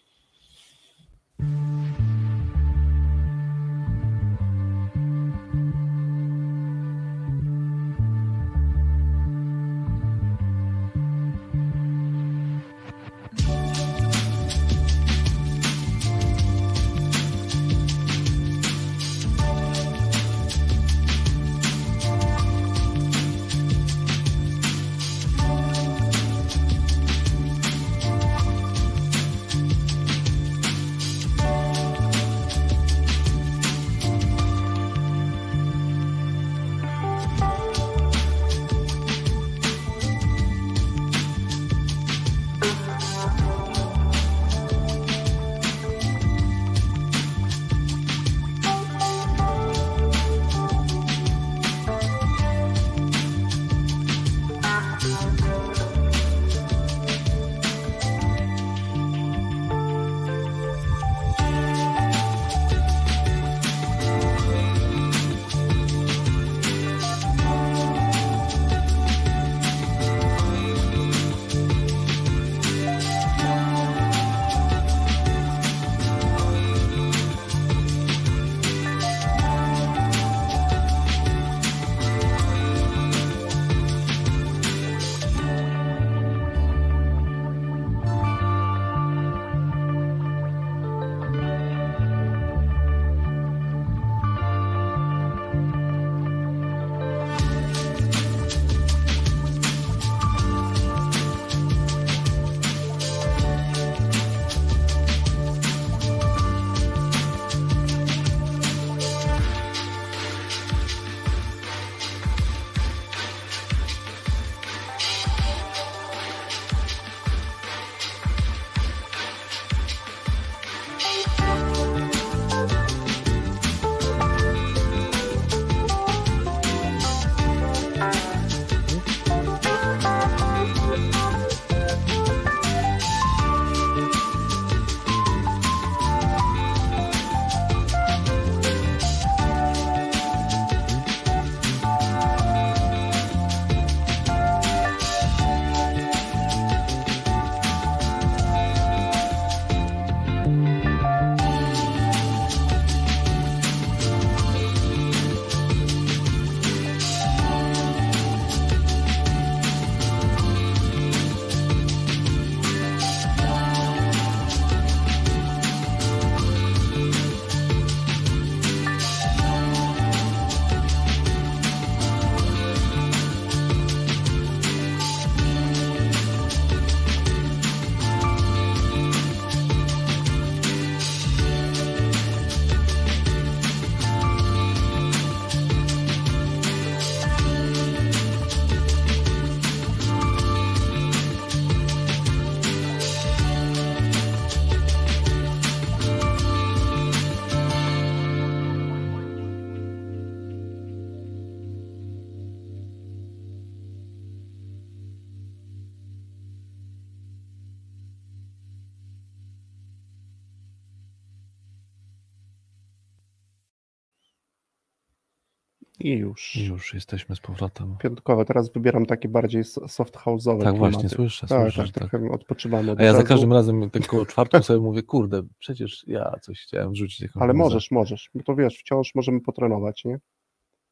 I 216.03 216.11
już. 216.11 216.57
I 216.57 216.67
już 216.67 216.95
jesteśmy 216.95 217.37
z 217.37 217.41
powrotem. 217.41 217.97
Piątkowe. 218.01 218.45
Teraz 218.45 218.73
wybieram 218.73 219.07
takie 219.07 219.29
bardziej 219.29 219.65
soft 219.65 220.17
house'owe 220.17 220.61
Tak, 220.63 220.73
klimaty. 220.73 220.79
właśnie, 220.93 221.09
słyszę, 221.09 221.47
Tak, 221.47 221.63
słyszę, 221.73 221.83
tak, 221.93 221.93
tak. 222.01 222.11
trochę 222.11 222.31
odpoczywamy 222.31 222.91
od 222.93 223.01
A 223.01 223.03
ja 223.03 223.13
za 223.13 223.19
jazzu. 223.19 223.29
każdym 223.29 223.53
razem 223.53 223.91
koło 224.07 224.27
czwartku 224.27 224.63
sobie 224.63 224.81
mówię, 224.81 225.03
kurde, 225.03 225.43
przecież 225.59 226.05
ja 226.07 226.33
coś 226.43 226.61
chciałem 226.61 226.93
wrzucić. 226.93 227.29
Ale 227.35 227.53
muzę. 227.53 227.65
możesz, 227.65 227.91
możesz. 227.91 228.31
Bo 228.35 228.43
to 228.43 228.55
wiesz, 228.55 228.79
wciąż 228.79 229.15
możemy 229.15 229.41
potrenować, 229.41 230.05
nie? 230.05 230.19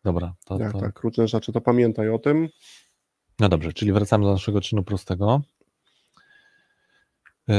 Dobra, 0.04 0.34
to, 0.44 0.58
Tak, 0.58 0.72
to... 0.72 0.78
tak, 0.80 1.00
różne 1.00 1.28
rzeczy, 1.28 1.52
to 1.52 1.60
pamiętaj 1.60 2.08
o 2.08 2.18
tym. 2.18 2.48
No 3.38 3.48
dobrze, 3.48 3.72
czyli 3.72 3.92
wracamy 3.92 4.24
do 4.24 4.30
naszego 4.32 4.60
czynu 4.60 4.82
prostego. 4.84 5.40
Yy, 7.48 7.54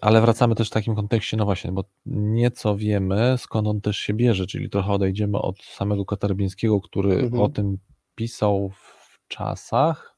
Ale 0.00 0.20
wracamy 0.20 0.54
też 0.54 0.68
w 0.68 0.72
takim 0.72 0.94
kontekście, 0.94 1.36
no 1.36 1.44
właśnie, 1.44 1.72
bo 1.72 1.84
nieco 2.06 2.76
wiemy, 2.76 3.34
skąd 3.38 3.68
on 3.68 3.80
też 3.80 3.96
się 3.98 4.14
bierze, 4.14 4.46
czyli 4.46 4.70
trochę 4.70 4.92
odejdziemy 4.92 5.38
od 5.38 5.62
samego 5.62 6.04
Katarbińskiego, 6.04 6.80
który 6.80 7.12
Mhm. 7.12 7.42
o 7.42 7.48
tym 7.48 7.78
pisał 8.14 8.70
w 8.70 9.18
czasach, 9.28 10.16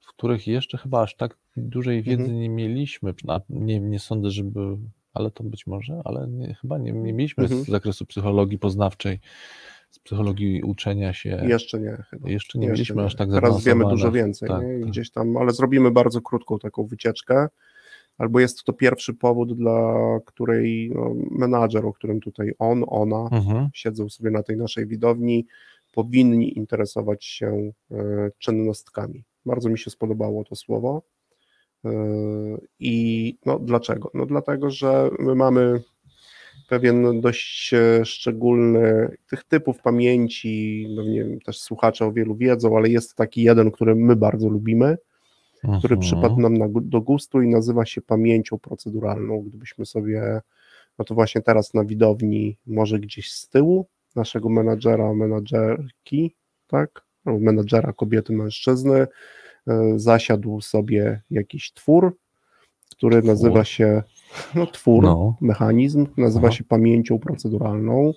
w 0.00 0.06
których 0.08 0.46
jeszcze 0.46 0.78
chyba 0.78 1.02
aż 1.02 1.16
tak 1.16 1.38
dużej 1.56 2.02
wiedzy 2.02 2.22
Mhm. 2.22 2.40
nie 2.40 2.48
mieliśmy. 2.50 3.14
Nie, 3.48 3.80
nie 3.80 3.98
sądzę, 3.98 4.30
żeby, 4.30 4.60
ale 5.14 5.30
to 5.30 5.44
być 5.44 5.66
może, 5.66 6.00
ale 6.04 6.26
nie, 6.28 6.54
chyba 6.54 6.78
nie, 6.78 6.92
nie 6.92 7.12
mieliśmy 7.12 7.44
Mhm. 7.44 7.64
z 7.64 7.66
zakresu 7.68 8.06
psychologii 8.06 8.58
poznawczej, 8.58 9.20
z 9.90 9.98
psychologii 9.98 10.62
uczenia 10.62 11.12
się. 11.12 11.42
Jeszcze 11.48 11.80
nie 11.80 11.96
chyba. 12.10 12.30
Jeszcze 12.30 12.58
nie 12.58 12.66
Jeszcze 12.66 12.72
mieliśmy 12.76 12.96
nie. 12.96 13.02
aż 13.04 13.16
tak 13.16 13.30
Teraz 13.30 13.64
wiemy 13.64 13.84
dużo 13.88 14.12
więcej, 14.12 14.48
Tak, 14.48 14.60
tak. 14.60 14.80
gdzieś 14.86 15.10
tam, 15.10 15.36
ale 15.36 15.50
zrobimy 15.52 15.90
bardzo 15.90 16.20
krótką 16.20 16.58
taką 16.58 16.86
wycieczkę. 16.86 17.48
Albo 18.18 18.40
jest 18.40 18.64
to 18.64 18.72
pierwszy 18.72 19.14
powód, 19.14 19.58
dla 19.58 19.94
której 20.26 20.90
no, 20.94 21.14
menadżer, 21.30 21.86
o 21.86 21.92
którym 21.92 22.20
tutaj 22.20 22.52
on, 22.58 22.84
ona 22.86 23.28
Mhm. 23.32 23.68
siedzą 23.74 24.08
sobie 24.08 24.30
na 24.30 24.42
tej 24.42 24.56
naszej 24.56 24.86
widowni, 24.86 25.46
powinni 25.92 26.58
interesować 26.58 27.24
się 27.24 27.72
e, 27.90 28.30
czynnostkami. 28.38 29.24
Bardzo 29.46 29.68
mi 29.68 29.78
się 29.78 29.90
spodobało 29.90 30.44
to 30.44 30.56
słowo. 30.56 31.02
E, 31.84 31.90
I 32.80 33.36
no 33.46 33.58
dlaczego? 33.58 34.10
No 34.14 34.26
dlatego, 34.26 34.70
że 34.70 35.10
my 35.18 35.34
mamy 35.34 35.82
pewien 36.68 37.20
dość 37.20 37.74
e, 37.74 38.04
szczególny 38.04 39.16
tych 39.30 39.44
typów 39.44 39.78
pamięci, 39.82 40.86
no 40.96 41.02
nie 41.02 41.24
wiem, 41.24 41.40
też 41.40 41.60
słuchacze 41.60 42.06
o 42.06 42.12
wielu 42.12 42.36
wiedzą, 42.36 42.76
ale 42.76 42.88
jest 42.88 43.16
taki 43.16 43.42
jeden, 43.42 43.70
który 43.70 43.94
my 43.94 44.16
bardzo 44.16 44.48
lubimy, 44.48 44.96
który 45.62 45.94
Mhm. 45.94 46.00
przypadł 46.00 46.40
nam 46.40 46.56
na, 46.58 46.66
do 46.82 47.00
gustu 47.00 47.42
i 47.42 47.48
nazywa 47.48 47.86
się 47.86 48.00
pamięcią 48.02 48.58
proceduralną. 48.58 49.40
Gdybyśmy 49.42 49.86
sobie, 49.86 50.40
no 50.98 51.04
to 51.04 51.14
właśnie 51.14 51.40
teraz 51.42 51.74
na 51.74 51.84
widowni, 51.84 52.56
może 52.66 52.98
gdzieś 52.98 53.32
z 53.32 53.48
tyłu 53.48 53.86
naszego 54.16 54.48
menadżera, 54.48 55.14
menadżerki, 55.14 56.34
tak, 56.66 57.04
menadżera 57.24 57.92
kobiety, 57.92 58.32
mężczyzny, 58.32 59.06
e, 59.68 59.92
zasiadł 59.96 60.60
sobie 60.60 61.20
jakiś 61.30 61.72
twór, 61.72 62.16
który 62.90 63.16
Twór. 63.18 63.28
nazywa 63.30 63.64
się, 63.64 64.02
no 64.54 64.66
twór, 64.66 65.02
No. 65.04 65.36
mechanizm, 65.40 66.06
nazywa 66.16 66.48
Aha. 66.48 66.56
się 66.56 66.64
pamięcią 66.64 67.18
proceduralną. 67.18 68.12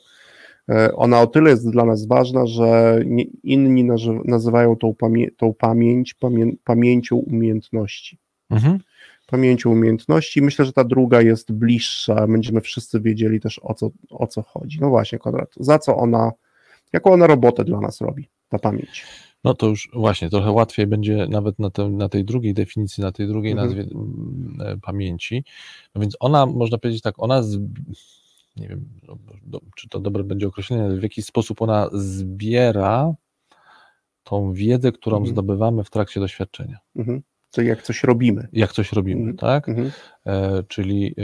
E, 0.70 0.94
Ona 0.96 1.22
o 1.22 1.28
tyle 1.28 1.50
jest 1.50 1.70
dla 1.70 1.86
nas 1.86 2.06
ważna, 2.08 2.46
że 2.48 3.00
inni 3.44 3.84
nazy- 3.84 4.20
nazywają 4.26 4.76
tą, 4.76 4.94
pamię 4.96 5.32
tą 5.32 5.54
pamięć 5.54 6.14
pamię 6.14 6.52
pamięcią 6.64 7.16
umiejętności. 7.16 8.18
Mhm. 8.50 8.80
Pamięcią 9.28 9.72
umiejętności. 9.72 10.42
Myślę, 10.42 10.66
że 10.66 10.74
ta 10.74 10.84
druga 10.84 11.22
jest 11.22 11.52
bliższa. 11.52 12.28
Będziemy 12.28 12.62
wszyscy 12.62 13.02
wiedzieli 13.02 13.40
też 13.40 13.60
o 13.64 13.74
co, 13.74 13.90
o 14.10 14.28
co 14.28 14.42
chodzi. 14.42 14.78
No 14.82 14.90
właśnie, 14.90 15.20
Konrad, 15.20 15.50
za 15.60 15.80
co 15.80 15.98
ona, 15.98 16.32
jaką 16.94 17.12
ona 17.12 17.28
robotę 17.28 17.64
dla 17.64 17.80
nas 17.82 18.02
robi, 18.02 18.30
ta 18.50 18.60
pamięć. 18.60 19.06
No 19.44 19.54
to 19.54 19.68
już 19.68 19.90
właśnie, 19.94 20.30
trochę 20.30 20.52
łatwiej 20.52 20.88
będzie 20.88 21.28
nawet 21.30 21.60
na, 21.60 21.70
te, 21.70 21.90
na 21.90 22.10
tej 22.10 22.26
drugiej 22.26 22.54
definicji, 22.54 23.04
na 23.04 23.12
tej 23.12 23.28
drugiej 23.28 23.52
Mhm. 23.52 23.68
nazwie 23.70 23.84
mm, 23.84 24.58
e, 24.62 24.78
pamięci. 24.78 25.44
No 25.96 26.02
więc 26.02 26.18
ona, 26.20 26.46
można 26.46 26.78
powiedzieć 26.78 27.02
tak, 27.02 27.16
ona, 27.18 27.44
z, 27.44 27.58
nie 28.58 28.68
wiem, 28.68 28.90
no, 29.04 29.18
do, 29.44 29.60
czy 29.76 29.90
to 29.90 30.00
dobre 30.00 30.24
będzie 30.24 30.48
określenie, 30.48 30.84
ale 30.84 30.96
w 30.98 31.04
jakiś 31.04 31.26
sposób 31.26 31.62
ona 31.62 31.90
zbiera 31.94 33.14
tą 34.24 34.54
wiedzę, 34.54 34.92
którą 34.92 35.18
Mhm. 35.18 35.34
zdobywamy 35.34 35.84
w 35.84 35.90
trakcie 35.90 36.20
doświadczenia. 36.20 36.78
Mhm. 36.96 37.22
Czyli 37.52 37.68
jak 37.68 37.82
coś 37.84 38.04
robimy. 38.04 38.48
Jak 38.54 38.72
coś 38.72 38.92
robimy, 38.94 39.20
Mhm. 39.22 39.38
tak? 39.38 39.70
Mhm. 39.70 39.92
E, 40.26 40.64
czyli 40.64 41.16
e, 41.18 41.24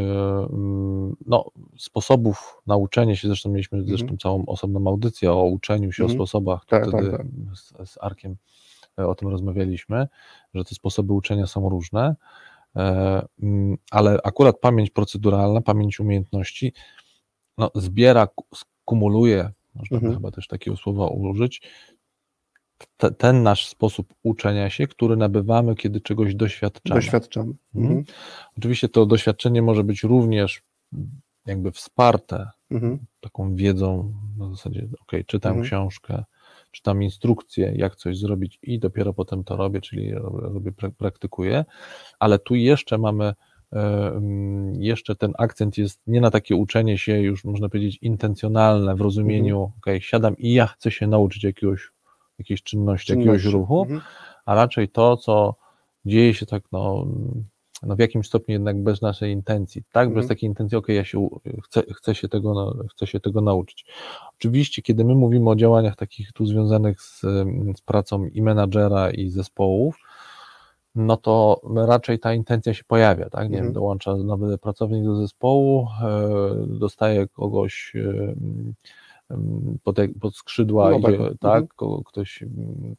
mm, 0.54 1.16
no, 1.26 1.46
sposobów 1.78 2.62
nauczenia 2.68 3.16
się, 3.16 3.28
zresztą 3.28 3.50
mieliśmy 3.50 3.78
Mhm. 3.78 3.98
zresztą 3.98 4.18
całą 4.18 4.46
osobną 4.46 4.88
audycję 4.88 5.32
o 5.32 5.44
uczeniu 5.46 5.92
się, 5.92 6.04
Mhm. 6.04 6.22
o 6.22 6.24
sposobach, 6.24 6.66
to 6.66 6.70
Tak, 6.70 6.88
wtedy 6.88 7.12
tak, 7.12 7.18
tak. 7.22 7.28
Z, 7.58 7.92
z 7.92 7.98
Arkiem 8.02 8.36
e, 9.00 9.08
o 9.08 9.16
tym 9.16 9.28
rozmawialiśmy, 9.28 10.08
że 10.54 10.64
te 10.64 10.76
sposoby 10.76 11.14
uczenia 11.14 11.48
są 11.48 11.70
różne, 11.70 12.16
e, 12.76 13.22
mm, 13.44 13.78
ale 13.92 14.18
akurat 14.24 14.60
pamięć 14.60 14.90
proceduralna, 14.90 15.62
pamięć 15.62 16.00
umiejętności, 16.00 16.74
no, 17.62 17.72
zbiera, 17.76 18.28
ku- 18.28 18.46
skumuluje, 18.56 19.52
można 19.76 19.98
by 20.00 20.06
Mhm. 20.06 20.14
chyba 20.14 20.32
też 20.32 20.48
takiego 20.48 20.78
słowa 20.78 21.08
użyć, 21.08 21.62
te, 22.98 23.12
ten 23.12 23.44
nasz 23.44 23.68
sposób 23.68 24.14
uczenia 24.24 24.70
się, 24.70 24.88
który 24.88 25.16
nabywamy, 25.18 25.76
kiedy 25.76 26.02
czegoś 26.02 26.36
doświadczamy. 26.36 27.00
Doświadczamy. 27.02 27.54
Mhm. 27.76 27.98
Mhm. 27.98 28.16
Oczywiście 28.58 28.90
to 28.90 29.06
doświadczenie 29.06 29.62
może 29.62 29.84
być 29.84 30.04
również 30.04 30.62
jakby 31.46 31.72
wsparte 31.72 32.50
Mhm. 32.72 33.00
taką 33.20 33.56
wiedzą 33.56 34.14
na 34.38 34.50
zasadzie, 34.50 34.88
ok, 35.02 35.12
czytam 35.28 35.50
Mhm. 35.52 35.66
książkę, 35.68 36.24
czytam 36.72 37.04
instrukcję, 37.04 37.74
jak 37.76 37.96
coś 37.96 38.18
zrobić 38.18 38.60
i 38.64 38.80
dopiero 38.80 39.14
potem 39.14 39.44
to 39.44 39.56
robię, 39.58 39.82
czyli 39.82 40.14
robię, 40.14 40.42
robię 40.42 40.72
pra- 40.72 40.92
praktykuję, 40.92 41.66
ale 42.20 42.40
tu 42.40 42.56
jeszcze 42.56 42.98
mamy 42.98 43.34
jeszcze 44.80 45.16
ten 45.16 45.34
akcent 45.38 45.78
jest 45.78 46.02
nie 46.08 46.22
na 46.22 46.32
takie 46.32 46.56
uczenie 46.56 46.98
się 46.98 47.20
już 47.22 47.46
można 47.46 47.70
powiedzieć 47.70 47.98
intencjonalne 48.02 48.96
w 48.96 49.02
rozumieniu, 49.02 49.72
Mhm. 49.86 49.98
ok, 49.98 50.04
siadam 50.04 50.38
i 50.38 50.54
ja 50.54 50.68
chcę 50.68 50.92
się 50.92 51.08
nauczyć 51.08 51.44
jakiegoś, 51.44 51.92
jakiejś 52.40 52.64
czynności, 52.64 53.12
jakiegoś 53.12 53.42
Czynności. 53.42 53.58
ruchu, 53.58 53.82
Mhm. 53.82 54.02
a 54.46 54.56
raczej 54.56 54.90
to, 54.90 55.18
co 55.18 55.56
dzieje 56.06 56.34
się 56.34 56.46
tak, 56.46 56.64
no, 56.72 57.08
no 57.84 57.96
w 57.96 58.00
jakimś 58.00 58.28
stopniu 58.28 58.54
jednak 58.54 58.84
bez 58.84 59.02
naszej 59.02 59.32
intencji, 59.34 59.84
tak? 59.92 60.08
Bez 60.10 60.16
Mhm. 60.24 60.28
takiej 60.28 60.48
intencji, 60.48 60.78
ok, 60.78 60.88
ja 60.88 61.04
się 61.04 61.28
chcę, 61.64 61.84
chcę, 61.96 62.16
się 62.16 62.28
tego, 62.30 62.54
na- 62.54 62.88
chcę 62.90 63.08
się 63.08 63.20
tego 63.20 63.42
nauczyć. 63.42 63.86
Oczywiście, 64.38 64.82
kiedy 64.82 65.06
my 65.06 65.16
mówimy 65.16 65.50
o 65.50 65.56
działaniach 65.56 65.96
takich 65.96 66.32
tu 66.34 66.46
związanych 66.46 67.02
z, 67.02 67.22
z 67.78 67.82
pracą 67.86 68.26
i 68.26 68.42
menadżera, 68.42 69.12
i 69.12 69.30
zespołów, 69.30 69.96
no 70.96 71.18
to 71.18 71.62
raczej 71.76 72.20
ta 72.20 72.34
intencja 72.34 72.74
się 72.74 72.84
pojawia, 72.84 73.30
tak? 73.30 73.44
Nie 73.44 73.50
wiem, 73.56 73.58
Mhm. 73.66 73.74
dołącza 73.74 74.16
nowy 74.16 74.58
pracownik 74.58 75.06
do 75.06 75.16
zespołu, 75.16 75.88
e, 76.04 76.10
dostaje 76.68 77.28
kogoś 77.28 77.94
e, 77.96 78.36
pod, 79.84 79.98
pod 80.22 80.36
skrzydła, 80.36 80.90
i, 80.92 81.02
Nowego. 81.02 81.24
go- 81.24 81.36
tak, 81.40 81.64
Mhm. 81.82 82.04
ktoś, 82.06 82.44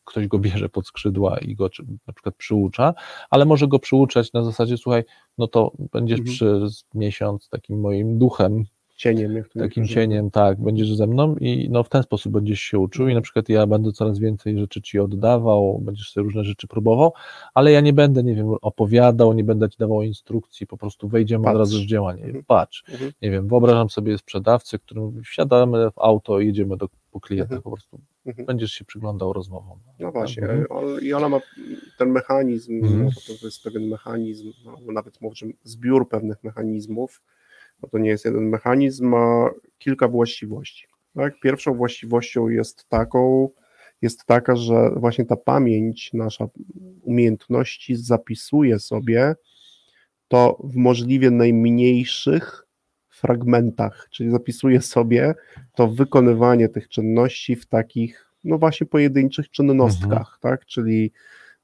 ktoś 0.04 0.26
go 0.28 0.38
bierze 0.38 0.68
pod 0.68 0.86
skrzydła 0.86 1.38
i 1.38 1.54
go 1.54 1.68
na 2.06 2.12
przykład 2.12 2.34
przyucza, 2.34 2.94
ale 3.30 3.44
może 3.44 3.68
go 3.68 3.78
przyuczać 3.78 4.32
na 4.32 4.44
zasadzie, 4.44 4.76
słuchaj, 4.76 5.04
no 5.38 5.46
to 5.46 5.72
będziesz 5.92 6.18
Mhm. 6.20 6.34
przez 6.34 6.84
miesiąc 6.94 7.48
takim 7.48 7.80
moim 7.80 8.18
duchem, 8.18 8.64
Cieniem, 9.02 9.42
takim 9.58 9.86
cieniem, 9.86 10.30
tak, 10.30 10.60
będziesz 10.60 10.94
ze 10.96 11.06
mną 11.06 11.36
i 11.36 11.68
no 11.70 11.82
w 11.84 11.88
ten 11.88 12.02
sposób 12.02 12.32
będziesz 12.32 12.60
się 12.60 12.78
uczył 12.78 13.08
i 13.08 13.14
na 13.14 13.20
przykład 13.20 13.48
ja 13.48 13.66
będę 13.66 13.92
coraz 13.92 14.18
więcej 14.18 14.58
rzeczy 14.58 14.82
ci 14.82 14.98
oddawał, 14.98 15.78
będziesz 15.84 16.10
sobie 16.12 16.24
różne 16.24 16.44
rzeczy 16.44 16.66
próbował, 16.66 17.12
ale 17.54 17.72
ja 17.72 17.80
nie 17.80 17.92
będę, 17.92 18.22
nie 18.22 18.34
wiem, 18.34 18.46
opowiadał, 18.62 19.32
nie 19.32 19.44
będę 19.44 19.70
ci 19.70 19.78
dawał 19.78 20.02
instrukcji, 20.02 20.66
po 20.66 20.76
prostu 20.76 21.08
wejdziemy 21.08 21.44
Patrz. 21.44 21.54
od 21.54 21.58
razu 21.58 21.78
w 21.82 21.86
działanie. 21.86 22.24
Mhm. 22.24 22.44
Patrz, 22.44 22.84
Mhm. 22.92 23.12
nie 23.22 23.30
wiem, 23.30 23.48
wyobrażam 23.48 23.90
sobie 23.90 24.18
sprzedawcę, 24.18 24.78
którym 24.78 25.22
wsiadamy 25.22 25.90
w 25.90 25.98
auto 25.98 26.40
i 26.40 26.46
jedziemy 26.46 26.76
do, 26.76 26.88
po 27.10 27.20
klienta, 27.20 27.44
Mhm. 27.54 27.62
po 27.62 27.70
prostu 27.70 28.00
Mhm. 28.26 28.46
będziesz 28.46 28.72
się 28.72 28.84
przyglądał 28.84 29.32
rozmowom. 29.32 29.78
No 29.98 30.12
właśnie, 30.12 30.42
Mhm. 30.42 30.66
on- 30.70 31.00
i 31.02 31.12
ona 31.12 31.28
ma 31.28 31.40
ten 31.98 32.10
mechanizm, 32.10 32.72
Mhm. 32.84 33.04
no 33.04 33.10
to, 33.40 33.46
jest 33.46 33.62
pewien 33.62 33.88
mechanizm, 33.88 34.52
no, 34.64 34.92
nawet 34.92 35.20
może 35.20 35.46
zbiór 35.64 36.08
pewnych 36.08 36.44
mechanizmów, 36.44 37.22
no 37.82 37.88
to 37.88 37.98
nie 37.98 38.10
jest 38.10 38.24
jeden 38.24 38.48
mechanizm, 38.48 39.06
ma 39.06 39.50
kilka 39.78 40.08
właściwości. 40.08 40.86
Tak? 41.14 41.40
Pierwszą 41.42 41.74
właściwością 41.74 42.48
jest 42.48 42.88
taką, 42.88 43.48
jest 44.02 44.24
taka, 44.24 44.56
że 44.56 44.90
właśnie 44.96 45.24
ta 45.24 45.36
pamięć, 45.36 46.10
nasza 46.12 46.48
umiejętności 47.02 47.96
zapisuje 47.96 48.78
sobie 48.78 49.34
to 50.28 50.58
w 50.64 50.76
możliwie 50.76 51.30
najmniejszych 51.30 52.66
fragmentach, 53.08 54.08
czyli 54.10 54.30
zapisuje 54.30 54.82
sobie 54.82 55.34
to 55.74 55.88
wykonywanie 55.88 56.68
tych 56.68 56.88
czynności 56.88 57.56
w 57.56 57.66
takich, 57.66 58.32
no 58.44 58.58
właśnie 58.58 58.86
pojedynczych 58.86 59.50
czynnostkach, 59.50 60.38
tak, 60.40 60.66
czyli 60.66 61.12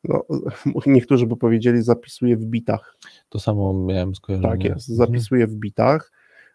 no, 0.05 0.25
niektórzy 0.87 1.27
by 1.27 1.37
powiedzieli 1.37 1.83
zapisuje 1.83 2.37
w 2.37 2.45
bitach, 2.45 2.97
To 3.29 3.39
samo 3.39 3.85
miałem 3.87 4.15
skojarzenie. 4.15 4.53
tak 4.53 4.65
jest, 4.65 4.91
Mhm. 4.91 5.07
zapisuje 5.09 5.47
w 5.47 5.55
bitach, 5.55 6.13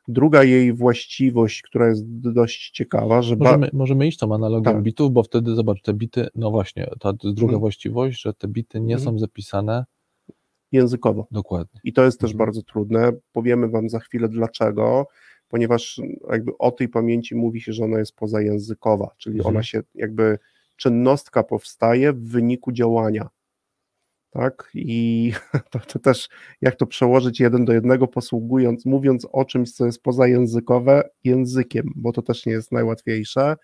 Druga 0.08 0.44
jej 0.44 0.74
właściwość, 0.74 1.62
która 1.62 1.88
jest 1.90 2.04
dość 2.32 2.72
ciekawa, 2.72 3.22
że 3.22 3.36
Możemy, 3.36 3.70
możemy 3.74 4.08
iść 4.08 4.18
tą 4.20 4.36
analogią 4.36 4.64
Tak. 4.74 4.82
bitów, 4.84 5.12
bo 5.12 5.24
wtedy 5.24 5.56
zobacz, 5.56 5.82
te 5.82 5.94
bity, 5.94 6.28
no 6.36 6.52
właśnie, 6.52 6.88
ta 7.00 7.14
druga 7.14 7.42
Mhm. 7.44 7.60
właściwość, 7.60 8.22
że 8.22 8.34
te 8.34 8.48
bity 8.48 8.82
nie 8.82 8.96
Mhm. 8.96 9.00
są 9.14 9.20
zapisane 9.20 9.86
językowo. 10.72 11.28
dokładnie. 11.32 11.80
I 11.84 11.94
to 11.94 12.04
jest 12.06 12.20
też 12.20 12.32
Mhm. 12.32 12.38
bardzo 12.48 12.62
trudne. 12.64 13.12
Powiemy 13.34 13.70
Wam 13.70 13.90
za 13.90 14.00
chwilę 14.00 14.30
dlaczego, 14.30 15.08
ponieważ 15.48 16.02
jakby 16.32 16.58
o 16.58 16.72
tej 16.72 16.90
pamięci 16.90 17.36
mówi 17.36 17.62
się, 17.62 17.74
że 17.74 17.84
ona 17.84 18.00
jest 18.00 18.16
pozajęzykowa, 18.16 19.10
czyli 19.18 19.38
Mhm. 19.38 19.56
ona 19.56 19.64
się 19.64 19.82
jakby 19.96 20.40
czynnostka 20.78 21.44
powstaje 21.44 22.14
w 22.14 22.30
wyniku 22.30 22.72
działania. 22.72 23.30
Tak? 24.34 24.72
I 24.74 25.32
to, 25.72 25.80
to 25.80 26.00
też 26.00 26.30
jak 26.62 26.76
to 26.76 26.86
przełożyć 26.86 27.40
jeden 27.40 27.66
do 27.66 27.74
jednego, 27.74 28.08
posługując, 28.08 28.86
mówiąc 28.86 29.28
o 29.32 29.46
czymś, 29.46 29.72
co 29.72 29.86
jest 29.86 30.02
pozajęzykowe, 30.02 31.10
językiem, 31.24 31.92
bo 31.96 32.12
to 32.12 32.22
też 32.22 32.46
nie 32.46 32.54
jest 32.54 32.72
najłatwiejsze. 32.72 33.56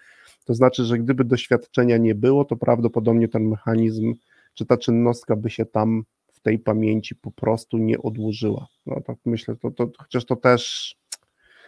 To 0.45 0.53
znaczy, 0.53 0.83
że 0.83 0.97
gdyby 0.97 1.25
doświadczenia 1.25 1.97
nie 1.97 2.15
było, 2.15 2.45
to 2.45 2.55
prawdopodobnie 2.55 3.27
ten 3.27 3.47
mechanizm, 3.47 4.13
czy 4.53 4.65
ta 4.65 4.77
czynnostka 4.77 5.35
by 5.35 5.49
się 5.49 5.65
tam 5.65 6.03
w 6.33 6.41
tej 6.41 6.59
pamięci 6.59 7.15
po 7.15 7.31
prostu 7.31 7.77
nie 7.77 8.01
odłożyła. 8.01 8.67
No 8.85 9.01
tak 9.01 9.17
myślę, 9.25 9.55
to, 9.55 9.71
to, 9.71 9.91
chociaż 9.97 10.25
to 10.25 10.35
też 10.35 10.95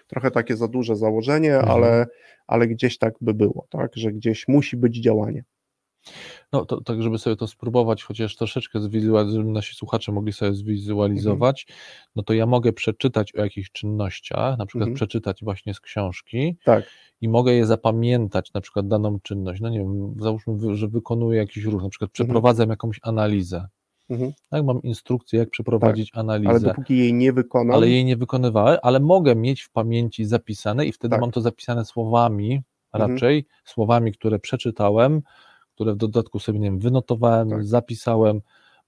trochę 0.07 0.31
takie 0.31 0.57
za 0.57 0.67
duże 0.67 0.95
założenie, 0.95 1.55
Mhm. 1.55 1.71
ale, 1.71 2.07
ale 2.47 2.67
gdzieś 2.67 2.97
tak 2.97 3.13
by 3.21 3.33
było, 3.33 3.67
tak, 3.69 3.91
że 3.95 4.11
gdzieś 4.11 4.47
musi 4.47 4.77
być 4.77 5.01
działanie. 5.01 5.43
No 6.53 6.65
to 6.65 6.81
tak, 6.81 7.01
żeby 7.01 7.17
sobie 7.17 7.35
to 7.35 7.47
spróbować, 7.47 8.03
chociaż 8.03 8.35
troszeczkę 8.35 8.79
zwizualizować, 8.81 9.35
żeby 9.35 9.51
nasi 9.51 9.75
słuchacze 9.75 10.11
mogli 10.11 10.33
sobie 10.33 10.53
zwizualizować, 10.53 11.67
no 12.15 12.23
to 12.23 12.33
ja 12.33 12.45
mogę 12.45 12.73
przeczytać 12.73 13.35
o 13.35 13.41
jakichś 13.41 13.71
czynnościach, 13.71 14.57
na 14.57 14.65
przykład 14.65 14.87
Mhm. 14.87 14.95
przeczytać 14.95 15.43
właśnie 15.43 15.73
z 15.73 15.79
książki 15.79 16.57
Tak, 16.65 16.83
i 17.21 17.29
mogę 17.29 17.53
je 17.53 17.65
zapamiętać, 17.65 18.53
na 18.53 18.61
przykład 18.61 18.87
daną 18.87 19.19
czynność. 19.23 19.61
No 19.61 19.69
nie 19.69 19.79
wiem, 19.79 20.15
załóżmy, 20.19 20.75
że 20.75 20.87
wykonuję 20.87 21.37
jakiś 21.39 21.63
ruch, 21.63 21.83
na 21.83 21.89
przykład 21.89 22.11
przeprowadzam 22.11 22.69
jakąś 22.69 22.99
analizę. 23.03 23.67
mhm. 24.09 24.31
Tak, 24.49 24.65
mam 24.65 24.81
instrukcję, 24.81 25.39
jak 25.39 25.49
przeprowadzić 25.49 26.11
analizę. 26.13 26.49
ale 26.49 26.59
dopóki 26.59 26.97
jej 26.97 27.13
nie 27.13 27.33
wykonam, 27.33 27.75
ale 27.75 27.89
jej 27.89 28.05
nie 28.05 28.17
wykonywałem, 28.17 28.77
ale 28.83 28.99
mogę 28.99 29.35
mieć 29.35 29.61
w 29.61 29.71
pamięci 29.71 30.25
zapisane 30.25 30.85
i 30.85 30.91
wtedy 30.91 31.11
Tak. 31.11 31.21
mam 31.21 31.31
to 31.31 31.41
zapisane 31.41 31.85
słowami, 31.85 32.61
Mhm. 32.93 33.11
raczej 33.13 33.45
słowami, 33.65 34.11
które 34.11 34.39
przeczytałem, 34.39 35.21
które 35.75 35.93
w 35.93 35.97
dodatku 35.97 36.39
sobie 36.39 36.59
nie 36.59 36.67
wiem, 36.67 36.79
wynotowałem, 36.79 37.49
Tak. 37.49 37.65
zapisałem. 37.65 38.41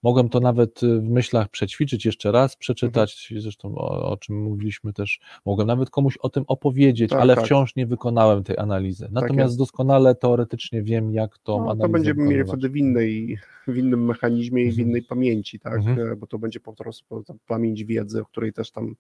Mogłem 0.04 0.30
to 0.30 0.40
nawet 0.40 0.84
y, 0.84 1.00
w 1.00 1.10
myślach 1.10 1.50
przećwiczyć 1.50 2.06
jeszcze 2.06 2.32
raz, 2.32 2.56
przeczytać, 2.56 3.28
Mhm. 3.32 3.42
zresztą 3.42 3.76
o, 3.76 4.10
o 4.12 4.18
czym 4.18 4.42
mówiliśmy 4.44 4.94
też. 4.94 5.20
Mogłem 5.46 5.68
nawet 5.68 5.90
komuś 5.90 6.18
o 6.18 6.30
tym 6.30 6.44
opowiedzieć, 6.48 7.10
Tak, 7.10 7.20
ale 7.22 7.36
tak. 7.36 7.46
wciąż 7.46 7.76
nie 7.76 7.88
wykonałem 7.88 8.44
tej 8.44 8.58
analizy. 8.58 9.08
Natomiast 9.12 9.38
jest. 9.52 9.58
doskonale 9.58 10.16
teoretycznie 10.16 10.84
wiem, 10.84 11.12
jak 11.12 11.38
tą 11.38 11.58
no, 11.58 11.64
analizę 11.64 11.82
to 11.82 11.90
będziemy 11.90 12.24
mieli 12.24 12.36
wykonywać. 12.38 12.60
wtedy 12.60 12.70
w, 12.74 12.78
innej, 12.78 13.38
w 13.68 13.78
innym 13.78 14.06
mechanizmie 14.06 14.64
i 14.64 14.66
w 14.66 14.70
Mhm. 14.70 14.88
innej 14.88 15.02
pamięci, 15.04 15.60
tak, 15.60 15.74
Mhm. 15.76 16.12
E, 16.12 16.16
bo 16.16 16.28
to 16.28 16.40
będzie 16.40 16.60
po 16.60 16.74
prostu 16.74 17.24
ta 17.24 17.34
pamięć 17.48 17.84
wiedzy, 17.84 18.22
o 18.22 18.26
której 18.26 18.54
też 18.54 18.72
tam 18.72 18.96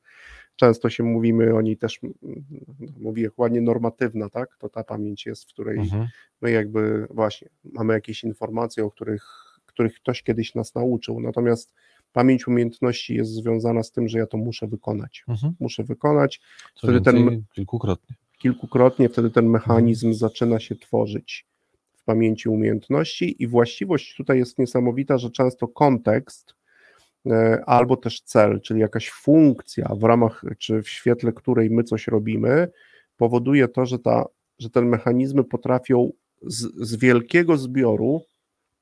często 0.55 0.89
się 0.89 1.03
mówimy, 1.03 1.55
o 1.55 1.61
niej 1.61 1.77
też 1.77 1.99
mówi 2.99 3.25
ładnie 3.37 3.61
normatywna, 3.61 4.29
tak, 4.29 4.57
to 4.59 4.69
ta 4.69 4.83
pamięć 4.83 5.25
jest, 5.25 5.43
w 5.43 5.53
której 5.53 5.79
Mhm. 5.79 6.07
my 6.41 6.51
jakby 6.51 7.07
właśnie 7.09 7.49
mamy 7.63 7.93
jakieś 7.93 8.23
informacje, 8.23 8.85
o 8.85 8.91
których, 8.91 9.42
których 9.73 9.95
ktoś 9.95 10.23
kiedyś 10.23 10.55
nas 10.55 10.75
nauczył, 10.75 11.19
natomiast 11.19 11.73
pamięć 12.13 12.47
umiejętności 12.47 13.15
jest 13.15 13.31
związana 13.31 13.83
z 13.83 13.91
tym, 13.91 14.07
że 14.07 14.17
ja 14.19 14.27
to 14.27 14.37
muszę 14.37 14.67
wykonać. 14.67 15.23
Mhm. 15.27 15.53
Muszę 15.59 15.83
wykonać 15.83 16.41
Co 16.75 16.87
Wtedy 16.87 17.01
ten- 17.01 17.43
kilkukrotnie. 17.55 18.15
kilkukrotnie, 18.37 19.09
wtedy 19.09 19.29
ten 19.31 19.49
mechanizm 19.49 20.07
Mhm. 20.07 20.17
zaczyna 20.19 20.59
się 20.59 20.75
tworzyć 20.75 21.45
w 21.97 22.03
pamięci 22.03 22.49
umiejętności 22.49 23.43
i 23.43 23.47
właściwość 23.47 24.15
tutaj 24.15 24.37
jest 24.37 24.59
niesamowita, 24.59 25.17
że 25.17 25.29
często 25.31 25.67
kontekst 25.67 26.55
e, 27.25 27.63
albo 27.65 27.97
też 27.97 28.21
cel, 28.21 28.61
czyli 28.61 28.79
jakaś 28.79 29.09
funkcja 29.09 29.89
w 29.95 30.03
ramach 30.03 30.43
czy 30.59 30.81
w 30.81 30.89
świetle 30.89 31.31
której 31.33 31.69
my 31.69 31.83
coś 31.83 32.07
robimy, 32.07 32.67
powoduje 33.17 33.67
to, 33.67 33.85
że, 33.85 33.99
ta, 33.99 34.25
że 34.59 34.69
te 34.69 34.81
mechanizmy 34.81 35.43
potrafią 35.43 36.11
z, 36.41 36.87
z 36.87 36.95
wielkiego 36.95 37.57
zbioru 37.57 38.21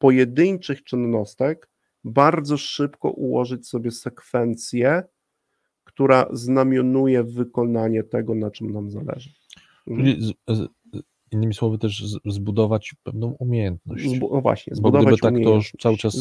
pojedynczych 0.02 0.84
czynnostek 0.84 1.70
bardzo 2.04 2.58
szybko 2.58 3.10
ułożyć 3.12 3.68
sobie 3.68 3.92
sekwencję, 3.92 5.04
która 5.84 6.26
znamionuje 6.32 7.24
wykonanie 7.24 8.04
tego, 8.04 8.36
na 8.36 8.52
czym 8.52 8.72
nam 8.74 8.92
zależy. 8.92 9.30
Mhm. 9.88 10.08
Czyli 10.08 10.34
innymi 11.32 11.54
słowy 11.54 11.78
też 11.78 12.04
zbudować 12.26 12.96
pewną 13.04 13.28
umiejętność. 13.40 14.06
Zbu- 14.06 14.30
no 14.34 14.42
właśnie, 14.42 14.72
Bo 14.72 14.78
zbudować 14.78 15.06
gdyby 15.06 15.18
tak 15.22 15.44
to 15.44 15.60
cały 15.80 15.98
czas 15.98 16.14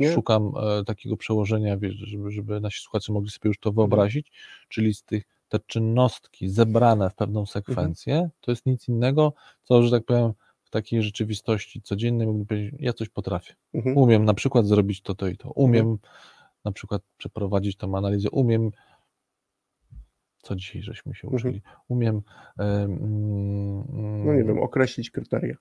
nie? 0.00 0.12
Szukam 0.12 0.52
e, 0.80 0.84
takiego 0.84 1.16
przełożenia, 1.16 1.76
wiesz, 1.76 1.94
żeby, 1.94 2.30
żeby 2.30 2.60
nasi 2.60 2.80
słuchacze 2.82 3.12
mogli 3.12 3.30
sobie 3.30 3.48
już 3.48 3.58
to 3.58 3.70
Mhm. 3.70 3.88
wyobrazić, 3.88 4.32
czyli 4.68 4.94
z 4.94 5.02
tych 5.02 5.24
te 5.48 5.58
czynnostki 5.66 6.48
zebrane 6.48 7.10
w 7.10 7.14
pewną 7.14 7.40
Mhm. 7.40 7.46
sekwencję, 7.46 8.30
to 8.40 8.50
jest 8.52 8.66
nic 8.66 8.88
innego, 8.88 9.32
co, 9.64 9.82
że 9.82 9.90
tak 9.90 10.04
powiem, 10.04 10.32
w 10.68 10.70
takiej 10.70 11.02
rzeczywistości 11.02 11.82
codziennej 11.82 12.26
mógłbym 12.26 12.46
powiedzieć, 12.46 12.74
ja 12.80 12.92
coś 12.92 13.08
potrafię. 13.08 13.54
Mhm. 13.74 13.96
Umiem 13.96 14.24
na 14.24 14.34
przykład 14.34 14.66
zrobić 14.66 15.02
to, 15.02 15.14
to 15.14 15.26
i 15.28 15.36
to. 15.36 15.50
Umiem 15.50 15.98
na 16.64 16.72
przykład 16.72 17.02
przeprowadzić 17.18 17.76
tą 17.76 17.96
analizę. 17.98 18.30
Umiem, 18.30 18.70
co 20.42 20.56
dzisiaj 20.56 20.82
żeśmy 20.82 21.14
się 21.14 21.28
Mhm. 21.28 21.36
uczyli, 21.40 21.62
umiem 21.88 22.22
mm, 22.58 24.24
No 24.26 24.34
nie 24.34 24.44
wiem, 24.44 24.58
określić 24.62 25.10
kryteria. 25.10 25.54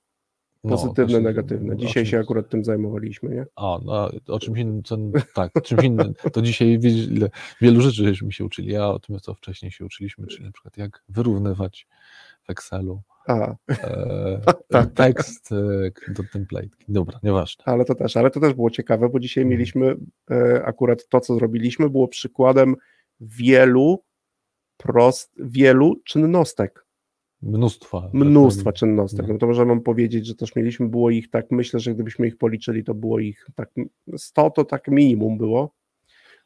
no, 0.63 0.69
Pozytywne, 0.69 1.05
właśnie, 1.05 1.19
negatywne. 1.19 1.73
o 1.73 1.77
Dzisiaj 1.77 2.05
się 2.05 2.19
akurat 2.19 2.49
tym 2.49 2.63
zajmowaliśmy, 2.63 3.29
nie? 3.29 3.45
A, 3.55 3.79
no, 3.85 4.09
o 4.27 4.39
czymś 4.39 4.59
innym, 4.59 4.83
co, 4.83 4.97
tak, 5.35 5.51
czymś 5.63 5.83
innym, 5.83 6.13
to 6.33 6.41
dzisiaj 6.41 6.79
wiele, 6.79 7.29
wielu 7.61 7.81
rzeczy 7.81 8.03
żeśmy 8.03 8.31
się 8.31 8.45
uczyli, 8.45 8.75
a 8.75 8.87
o 8.87 8.99
tym, 8.99 9.19
co 9.19 9.33
wcześniej 9.33 9.71
się 9.71 9.85
uczyliśmy, 9.85 10.27
czyli 10.27 10.45
na 10.45 10.51
przykład 10.51 10.77
jak 10.77 11.03
wyrównywać 11.09 11.87
w 12.47 12.49
Excelu 12.49 13.01
A, 13.27 13.55
e, 13.69 14.41
tak. 14.69 14.93
tekst 14.93 15.51
e, 15.51 16.13
do 16.13 16.23
template. 16.33 16.67
Dobra, 16.87 17.19
nieważne. 17.23 17.63
ale 17.67 17.85
to 17.85 17.95
też, 17.95 18.17
ale 18.17 18.31
to 18.31 18.39
też 18.39 18.53
było 18.53 18.69
ciekawe, 18.69 19.09
bo 19.09 19.19
dzisiaj 19.19 19.43
Mhm. 19.43 19.51
mieliśmy 19.59 19.95
e, 20.31 20.63
akurat 20.65 21.07
to, 21.07 21.19
co 21.19 21.35
zrobiliśmy, 21.35 21.89
było 21.89 22.07
przykładem 22.07 22.75
wielu 23.19 24.03
prost, 24.77 25.31
wielu 25.39 25.95
czynnostek, 26.05 26.85
Mnóstwa. 27.41 28.01
że 28.13 28.19
mnóstwa 28.19 28.63
powiem. 28.63 28.73
czynnostek. 28.75 29.19
Mhm. 29.19 29.33
No 29.35 29.39
to 29.39 29.47
możemy 29.47 29.81
powiedzieć, 29.81 30.25
że 30.27 30.35
też 30.35 30.55
mieliśmy, 30.55 30.89
było 30.89 31.09
ich 31.09 31.29
tak, 31.29 31.51
myślę, 31.51 31.79
że 31.79 31.93
gdybyśmy 31.93 32.27
ich 32.27 32.37
policzyli, 32.37 32.83
to 32.83 32.93
było 32.93 33.19
ich 33.19 33.47
tak 33.55 33.69
100 34.17 34.49
to 34.49 34.65
tak 34.65 34.87
minimum 34.87 35.37
było, 35.37 35.75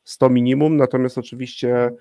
100 0.03 0.29
minimum, 0.29 0.77
natomiast 0.77 1.17
oczywiście 1.17 1.91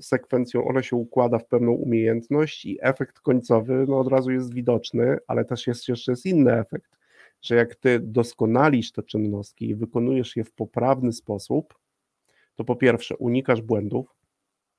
sekwencją 0.00 0.64
ona 0.68 0.82
się 0.82 0.96
układa 0.96 1.38
w 1.38 1.46
pewną 1.46 1.72
umiejętność 1.72 2.64
i 2.64 2.78
efekt 2.80 3.20
końcowy 3.20 3.84
no 3.88 3.98
od 3.98 4.08
razu 4.08 4.30
jest 4.30 4.54
widoczny, 4.54 5.16
ale 5.26 5.44
też 5.44 5.66
jest 5.66 5.88
jeszcze 5.88 6.12
jest 6.12 6.26
inny 6.26 6.52
efekt, 6.52 6.98
że 7.42 7.54
jak 7.54 7.74
ty 7.74 8.00
doskonalisz 8.00 8.92
te 8.92 9.02
czynności 9.02 9.68
i 9.68 9.74
wykonujesz 9.74 10.36
je 10.36 10.44
w 10.44 10.52
poprawny 10.52 11.12
sposób, 11.12 11.74
to 12.54 12.64
po 12.64 12.76
pierwsze 12.76 13.16
unikasz 13.16 13.62
błędów, 13.62 14.16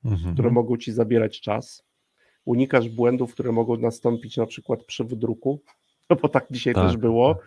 Mhm. 0.06 0.34
które 0.34 0.50
mogą 0.52 0.78
ci 0.78 0.92
zabierać 0.92 1.42
czas, 1.42 1.84
unikasz 2.46 2.90
błędów, 2.90 3.34
które 3.34 3.52
mogą 3.52 3.78
nastąpić 3.78 4.38
na 4.38 4.46
przykład 4.46 4.84
przy 4.84 5.04
wydruku, 5.04 5.62
no 6.10 6.16
bo 6.16 6.30
tak 6.30 6.48
dzisiaj 6.52 6.74
Tak, 6.74 6.88
też 6.88 6.98
było. 6.98 7.40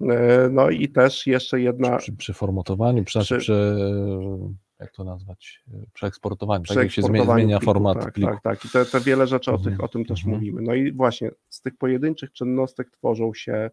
E, 0.00 0.48
No 0.50 0.70
i 0.70 0.88
też 0.88 1.26
jeszcze 1.26 1.60
jedna 1.60 1.96
Przy, 1.96 2.12
przy 2.16 2.32
formatowaniu, 2.32 3.04
przy, 3.04 3.20
Przy- 3.20 3.38
przy, 3.38 3.76
jak 4.82 4.92
to 4.92 5.04
nazwać, 5.04 5.64
przeeksportowaniu, 5.92 6.64
tak 6.64 6.76
jak 6.76 6.90
się 6.90 7.02
zmienia, 7.02 7.34
pliku, 7.34 7.64
format 7.64 8.00
tak, 8.00 8.14
pliku. 8.14 8.30
Tak, 8.30 8.42
tak. 8.42 8.64
I 8.64 8.68
te, 8.68 8.84
te 8.84 9.00
wiele 9.00 9.26
rzeczy 9.26 9.50
o, 9.50 9.54
Mhm, 9.54 9.76
tych, 9.76 9.84
o 9.84 9.88
tym 9.88 10.04
też 10.04 10.20
mhm. 10.20 10.36
mówimy. 10.36 10.62
No 10.62 10.74
i 10.74 10.92
właśnie 10.92 11.30
z 11.48 11.60
tych 11.60 11.76
pojedynczych 11.76 12.32
czynnostek 12.32 12.90
tworzą 12.90 13.34
się 13.34 13.70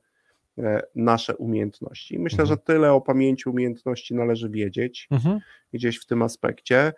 e, 0.57 0.81
nasze 0.95 1.37
umiejętności. 1.37 2.15
I 2.15 2.19
myślę, 2.19 2.41
Mhm. 2.41 2.47
że 2.47 2.63
tyle 2.63 2.93
o 2.93 3.01
pamięci 3.01 3.49
umiejętności 3.49 4.15
należy 4.15 4.49
wiedzieć 4.49 5.07
Mhm. 5.11 5.39
gdzieś 5.73 5.99
w 5.99 6.05
tym 6.05 6.21
aspekcie. 6.21 6.93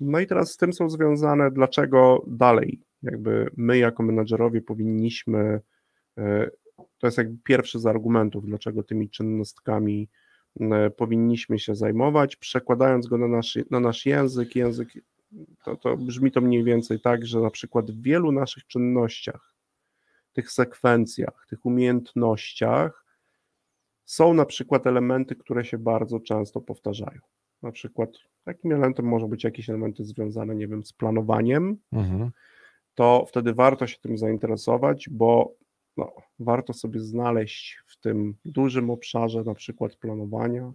No 0.00 0.20
i 0.20 0.26
teraz 0.26 0.50
z 0.52 0.56
tym 0.56 0.72
są 0.72 0.90
związane, 0.90 1.50
dlaczego 1.50 2.24
dalej, 2.26 2.80
jakby 3.02 3.50
my 3.56 3.78
jako 3.78 4.02
menadżerowie 4.02 4.62
powinniśmy, 4.62 5.60
e, 6.18 6.50
to 6.98 7.06
jest 7.06 7.18
jakby 7.18 7.38
pierwszy 7.44 7.78
z 7.78 7.86
argumentów, 7.86 8.46
dlaczego 8.46 8.82
tymi 8.82 9.10
czynnostkami 9.10 10.08
e, 10.08 10.21
powinniśmy 10.96 11.58
się 11.58 11.74
zajmować, 11.74 12.36
przekładając 12.36 13.06
go 13.06 13.18
na 13.18 13.28
nasz, 13.28 13.58
na 13.70 13.80
nasz 13.80 14.06
język, 14.06 14.56
język 14.56 14.88
to, 15.64 15.76
to 15.76 15.96
brzmi 15.96 16.32
to 16.32 16.40
mniej 16.40 16.64
więcej 16.64 17.00
tak, 17.00 17.26
że 17.26 17.40
na 17.40 17.50
przykład 17.50 17.90
w 17.90 18.02
wielu 18.02 18.32
naszych 18.32 18.66
czynnościach, 18.66 19.54
tych 20.32 20.52
sekwencjach, 20.52 21.46
tych 21.48 21.66
umiejętnościach 21.66 23.06
są 24.04 24.34
na 24.34 24.44
przykład 24.44 24.86
elementy, 24.86 25.36
które 25.36 25.64
się 25.64 25.78
bardzo 25.78 26.20
często 26.20 26.60
powtarzają. 26.60 27.20
Na 27.62 27.72
przykład 27.72 28.10
takim 28.44 28.72
elementem 28.72 29.06
może 29.06 29.28
być 29.28 29.44
jakieś 29.44 29.70
elementy 29.70 30.04
związane, 30.04 30.54
nie 30.54 30.68
wiem, 30.68 30.84
z 30.84 30.92
planowaniem, 30.92 31.76
Mhm. 31.92 32.30
to 32.94 33.24
wtedy 33.28 33.54
warto 33.54 33.86
się 33.86 33.98
tym 33.98 34.18
zainteresować, 34.18 35.08
bo 35.10 35.54
no, 35.96 36.12
warto 36.38 36.72
sobie 36.72 37.00
znaleźć 37.00 37.81
tym 38.02 38.34
dużym 38.44 38.90
obszarze, 38.90 39.42
na 39.42 39.54
przykład 39.54 39.96
planowania, 39.96 40.72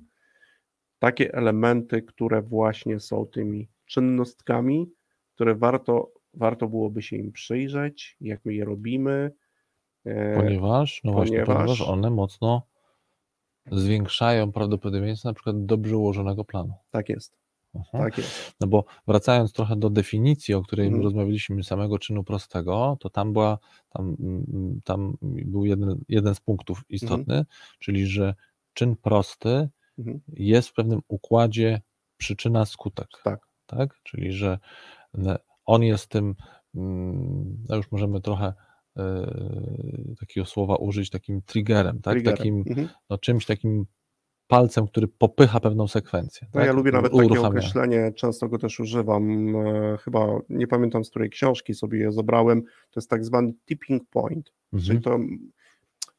takie 0.99 1.33
elementy, 1.33 2.01
które 2.01 2.41
właśnie 2.41 2.99
są 2.99 3.25
tymi 3.25 3.67
czynnostkami, 3.85 4.91
które 5.35 5.55
warto, 5.55 6.11
warto 6.33 6.67
byłoby 6.67 7.01
się 7.01 7.15
im 7.15 7.31
przyjrzeć, 7.31 8.17
jak 8.21 8.45
my 8.45 8.53
je 8.53 8.65
robimy. 8.65 9.31
e, 10.05 10.35
Ponieważ, 10.35 11.01
no 11.03 11.11
właśnie, 11.11 11.37
ponieważ- 11.43 11.55
ponieważ 11.57 11.81
one 11.81 12.09
mocno 12.09 12.61
zwiększają 13.71 14.51
prawdopodobieństwo 14.51 15.29
na 15.29 15.33
przykład 15.33 15.65
dobrze 15.65 15.97
ułożonego 15.97 16.45
planu. 16.45 16.73
Tak 16.91 17.09
jest, 17.09 17.37
Mhm. 17.77 18.03
tak 18.03 18.17
jest. 18.17 18.55
No 18.61 18.67
bo 18.67 18.85
wracając 19.07 19.53
trochę 19.53 19.75
do 19.75 19.89
definicji, 19.89 20.53
o 20.53 20.61
której 20.61 20.85
Mhm. 20.87 21.03
rozmawialiśmy 21.03 21.63
samego 21.63 21.99
czynu 21.99 22.23
prostego, 22.23 22.97
to 22.99 23.09
tam 23.09 23.33
była, 23.33 23.57
tam, 23.89 24.15
mm, 24.19 24.81
tam 24.83 25.17
był 25.21 25.65
jeden, 25.65 26.01
jeden 26.09 26.35
z 26.35 26.39
punktów 26.39 26.83
istotny, 26.89 27.45
czyli 27.79 28.07
że 28.07 28.35
czyn 28.73 28.95
prosty 28.95 29.69
Mhm. 29.99 30.19
jest 30.33 30.69
w 30.69 30.73
pewnym 30.73 30.99
układzie 31.07 31.81
przyczyna 32.17 32.65
skutek. 32.65 33.07
Tak. 33.23 33.39
tak? 33.65 33.99
Czyli 34.03 34.31
że 34.31 34.59
on 35.65 35.83
jest 35.83 36.07
tym, 36.07 36.35
mm, 36.75 37.65
no 37.69 37.75
już 37.75 37.91
możemy 37.91 38.21
trochę 38.21 38.53
e, 38.97 39.31
takiego 40.19 40.45
słowa 40.45 40.75
użyć, 40.75 41.09
takim 41.09 41.41
triggerem, 41.41 42.01
tak? 42.01 42.13
Triggerem. 42.13 42.37
Takim 42.37 42.63
Mhm. 42.67 42.89
no, 43.09 43.17
czymś 43.17 43.45
takim 43.45 43.85
palcem, 44.47 44.87
który 44.87 45.07
popycha 45.07 45.59
pewną 45.59 45.87
sekwencję. 45.87 46.47
No 46.53 46.59
tak? 46.59 46.67
ja 46.67 46.73
lubię 46.73 46.91
nawet 46.91 47.11
takie 47.11 47.41
określenie, 47.41 48.11
często 48.15 48.47
go 48.49 48.57
też 48.57 48.79
używam, 48.79 49.55
e, 49.55 49.97
chyba 49.97 50.27
nie 50.49 50.67
pamiętam 50.67 51.05
z 51.05 51.09
której 51.09 51.29
książki 51.29 51.73
sobie 51.73 51.99
je 51.99 52.11
zabrałem, 52.11 52.61
to 52.63 52.99
jest 52.99 53.09
tak 53.09 53.25
zwany 53.25 53.53
tipping 53.65 54.03
point, 54.09 54.53
czyli 54.71 54.97
Mhm. 54.97 55.01
to 55.01 55.19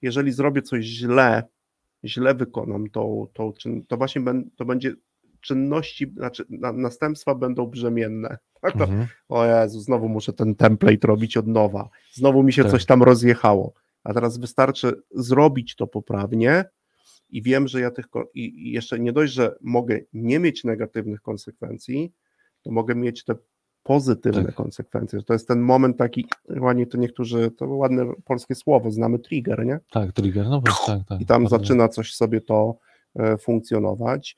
jeżeli 0.03 0.33
zrobię 0.33 0.62
coś 0.62 0.85
źle, 0.85 1.43
źle 2.05 2.35
wykonam 2.35 2.91
tą, 2.91 3.26
tą 3.33 3.53
czyn, 3.53 3.85
to 3.87 3.97
właśnie 3.97 4.20
ben, 4.20 4.51
to 4.57 4.64
będzie 4.64 4.95
czynności, 5.41 6.12
znaczy 6.16 6.45
na, 6.51 6.72
następstwa 6.72 7.35
będą 7.35 7.66
brzemienne. 7.66 8.39
Tak 8.61 8.72
to, 8.79 8.85
Mhm. 8.85 9.07
o 9.29 9.45
Jezu, 9.47 9.81
znowu 9.81 10.09
muszę 10.09 10.33
ten 10.33 10.55
template 10.55 11.07
robić 11.07 11.37
od 11.37 11.47
nowa, 11.47 11.89
znowu 12.12 12.43
mi 12.43 12.53
się 12.53 12.62
Tak. 12.62 12.72
coś 12.72 12.87
tam 12.87 13.03
rozjechało, 13.03 13.72
a 14.05 14.14
teraz 14.14 14.39
wystarczy 14.39 15.03
zrobić 15.11 15.76
to 15.76 15.87
poprawnie 15.87 16.64
i 17.31 17.43
wiem, 17.43 17.68
że 17.68 17.81
ja 17.81 17.91
tych, 17.91 18.07
i, 18.35 18.72
jeszcze 18.72 18.99
nie 18.99 19.12
dość, 19.12 19.33
że 19.33 19.55
mogę 19.61 19.99
nie 20.12 20.39
mieć 20.39 20.64
negatywnych 20.64 21.20
konsekwencji, 21.22 22.12
to 22.62 22.70
mogę 22.70 22.95
mieć 22.95 23.24
te 23.24 23.35
pozytywne 23.83 24.45
Tak. 24.45 24.55
konsekwencje. 24.55 25.22
To 25.22 25.33
jest 25.33 25.49
ten 25.49 25.61
moment 25.61 25.97
taki, 25.97 26.26
ładnie 26.61 26.87
to 26.87 26.99
niektórzy, 26.99 27.51
to 27.51 27.66
ładne 27.66 28.12
polskie 28.24 28.55
słowo, 28.55 28.91
znamy 28.91 29.18
trigger, 29.18 29.66
nie? 29.66 29.81
Tak, 29.91 30.12
trigger, 30.12 30.47
no 30.47 30.61
właśnie, 30.61 30.95
tak, 30.95 31.09
tak. 31.09 31.20
I 31.20 31.26
tam 31.26 31.43
Bardzo- 31.43 31.59
zaczyna 31.59 31.89
coś 31.89 32.14
sobie 32.14 32.41
to 32.41 32.79
e, 33.16 33.39
funkcjonować. 33.39 34.37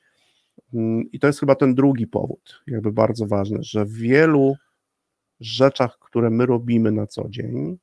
Mm, 0.75 1.11
I 1.13 1.19
to 1.19 1.27
jest 1.27 1.41
chyba 1.41 1.55
ten 1.55 1.75
drugi 1.75 2.07
powód, 2.07 2.63
jakby 2.67 2.93
bardzo 2.93 3.27
ważny, 3.27 3.59
że 3.61 3.85
w 3.85 3.93
wielu 3.93 4.57
rzeczach, 5.41 5.99
które 5.99 6.31
my 6.31 6.47
robimy 6.47 6.93
na 6.93 7.07
co 7.07 7.29
dzień, 7.29 7.79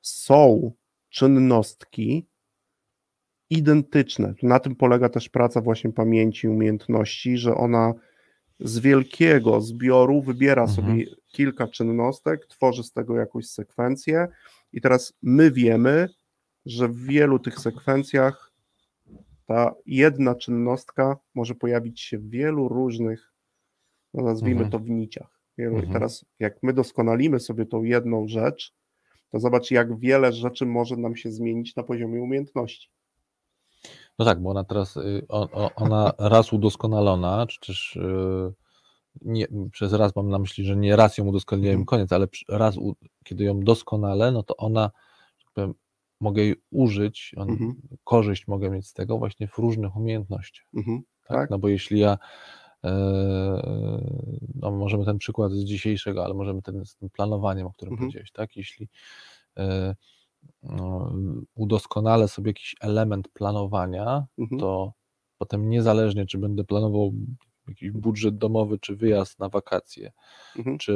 są 0.00 0.72
czynności 1.08 2.26
identyczne. 3.50 4.34
Na 4.42 4.58
tym 4.60 4.76
polega 4.76 5.08
też 5.08 5.28
praca 5.28 5.60
właśnie 5.60 5.92
pamięci, 5.92 6.48
umiejętności, 6.48 7.36
że 7.38 7.54
ona 7.54 7.94
z 8.60 8.78
wielkiego 8.78 9.60
zbioru 9.60 10.22
wybiera 10.22 10.62
Mhm. 10.62 10.76
sobie 10.76 11.04
kilka 11.28 11.68
czynnostek, 11.68 12.46
tworzy 12.46 12.82
z 12.82 12.92
tego 12.92 13.16
jakąś 13.16 13.46
sekwencję 13.46 14.28
i 14.72 14.80
teraz 14.80 15.12
my 15.22 15.50
wiemy, 15.50 16.08
że 16.66 16.88
w 16.88 16.96
wielu 17.06 17.38
tych 17.38 17.58
sekwencjach 17.58 18.52
ta 19.46 19.74
jedna 19.86 20.34
czynnostka 20.34 21.16
może 21.34 21.54
pojawić 21.54 22.00
się 22.00 22.18
w 22.18 22.30
wielu 22.30 22.68
różnych, 22.68 23.32
no 24.14 24.22
nazwijmy 24.24 24.60
Mhm. 24.64 24.70
to 24.70 24.78
w 24.78 24.90
niciach. 24.90 25.38
Wielu. 25.58 25.72
I 25.72 25.76
Mhm. 25.76 25.92
teraz 25.92 26.24
jak 26.38 26.62
my 26.62 26.72
doskonalimy 26.72 27.40
sobie 27.40 27.66
tą 27.66 27.82
jedną 27.82 28.28
rzecz, 28.28 28.72
to 29.30 29.38
zobacz 29.40 29.70
jak 29.70 29.98
wiele 29.98 30.32
rzeczy 30.32 30.66
może 30.66 30.96
nam 30.96 31.16
się 31.16 31.30
zmienić 31.30 31.76
na 31.76 31.82
poziomie 31.82 32.22
umiejętności. 32.22 32.90
No 34.18 34.24
tak, 34.24 34.42
bo 34.42 34.50
ona 34.50 34.64
teraz, 34.64 34.96
y, 34.96 35.26
ona 35.76 36.12
raz 36.18 36.52
udoskonalona, 36.52 37.46
czy 37.46 37.60
też 37.60 37.96
y, 37.96 38.52
nie, 39.22 39.46
przez 39.72 39.92
raz 39.92 40.16
mam 40.16 40.28
na 40.30 40.38
myśli, 40.38 40.64
że 40.64 40.76
nie 40.76 40.96
raz 40.96 41.18
ją 41.18 41.26
udoskonaliłem, 41.26 41.74
Mhm. 41.80 41.86
koniec, 41.86 42.12
ale 42.12 42.26
raz, 42.48 42.76
kiedy 43.24 43.44
ją 43.44 43.60
doskonalę, 43.60 44.32
no 44.32 44.42
to 44.42 44.56
ona, 44.56 44.90
tak 45.44 45.52
powiem, 45.54 45.74
mogę 46.20 46.42
jej 46.42 46.54
użyć, 46.70 47.34
on, 47.36 47.50
Mhm. 47.50 47.74
korzyść 48.04 48.46
mogę 48.48 48.70
mieć 48.70 48.86
z 48.86 48.92
tego 48.92 49.18
właśnie 49.18 49.48
w 49.48 49.58
różnych 49.58 49.96
umiejętnościach. 49.96 50.66
Mhm. 50.74 51.02
Tak? 51.28 51.36
Tak. 51.38 51.50
No 51.50 51.58
bo 51.58 51.68
jeśli 51.68 52.00
ja, 52.00 52.18
e, 52.84 52.90
no 54.54 54.70
możemy 54.70 55.04
ten 55.04 55.18
przykład 55.18 55.52
z 55.52 55.64
dzisiejszego, 55.64 56.24
ale 56.24 56.34
możemy 56.34 56.62
ten 56.62 56.84
z 56.86 56.96
tym 56.96 57.10
planowaniem, 57.10 57.66
o 57.66 57.72
którym 57.72 57.92
Mhm. 57.92 58.06
powiedziałeś, 58.08 58.32
tak? 58.32 58.56
Jeśli 58.56 58.88
e, 59.58 59.94
udoskonalę 61.54 62.28
sobie 62.28 62.50
jakiś 62.50 62.76
element 62.80 63.28
planowania, 63.28 64.26
Mhm. 64.38 64.60
to 64.60 64.92
potem 65.38 65.68
niezależnie, 65.70 66.26
czy 66.26 66.38
będę 66.38 66.64
planował 66.64 67.12
jakiś 67.68 67.90
budżet 67.90 68.38
domowy, 68.38 68.78
czy 68.78 68.96
wyjazd 68.96 69.38
na 69.38 69.48
wakacje, 69.48 70.12
Mhm. 70.58 70.78
czy 70.78 70.92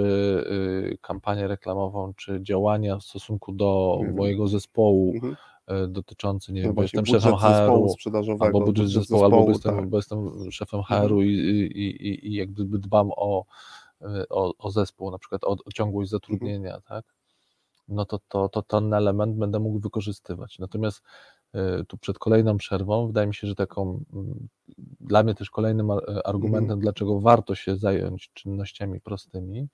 y, 0.93 0.99
kampanię 1.01 1.49
reklamową, 1.49 2.15
czy 2.15 2.39
działania 2.43 2.97
w 2.99 3.03
stosunku 3.03 3.53
do 3.53 3.97
Mhm. 4.01 4.17
mojego 4.17 4.49
zespołu 4.49 5.13
Mhm. 5.15 5.37
y, 5.85 5.89
dotyczący, 5.89 6.53
nie 6.53 6.61
No 6.61 6.69
wiem, 6.69 6.75
bo 6.75 6.83
jestem 6.83 7.07
szefem 7.07 7.37
HR-u, 7.37 7.87
albo 8.41 8.61
budżet 8.67 8.89
zespołu, 8.89 9.25
albo 9.25 9.37
bo 9.45 9.49
jestem, 9.51 9.77
tak. 9.77 9.89
bo 9.89 9.97
jestem 9.97 10.51
szefem 10.51 10.83
HR-u 10.83 11.23
i, 11.23 11.29
i, 11.29 12.07
i, 12.09 12.29
i 12.29 12.35
jak 12.35 12.51
gdyby 12.51 12.79
dbam 12.79 13.11
o, 13.17 13.45
y, 14.03 14.29
o, 14.31 14.53
o 14.59 14.71
zespół, 14.71 15.11
na 15.11 15.19
przykład 15.19 15.45
o, 15.45 15.57
o 15.65 15.73
ciągłość 15.75 16.11
zatrudnienia, 16.11 16.81
tak? 16.81 17.05
No 17.93 18.05
to, 18.05 18.21
to, 18.29 18.49
to 18.49 18.63
ten 18.63 18.95
element 18.95 19.37
będę 19.37 19.59
mógł 19.59 19.79
wykorzystywać. 19.79 20.59
Natomiast 20.59 21.03
y, 21.55 21.85
tu 21.85 21.99
przed 21.99 22.19
kolejną 22.19 22.57
przerwą 22.57 23.07
wydaje 23.07 23.27
mi 23.27 23.35
się, 23.35 23.47
że 23.47 23.55
taką 23.55 24.05
mm, 24.13 24.49
dla 25.01 25.23
mnie 25.23 25.35
też 25.35 25.51
kolejnym 25.51 25.91
e, 25.91 26.27
argumentem, 26.27 26.81
dlaczego 26.81 27.21
warto 27.21 27.55
się 27.55 27.77
zająć 27.77 28.31
czynnościami 28.33 29.01
prostymi 29.01 29.69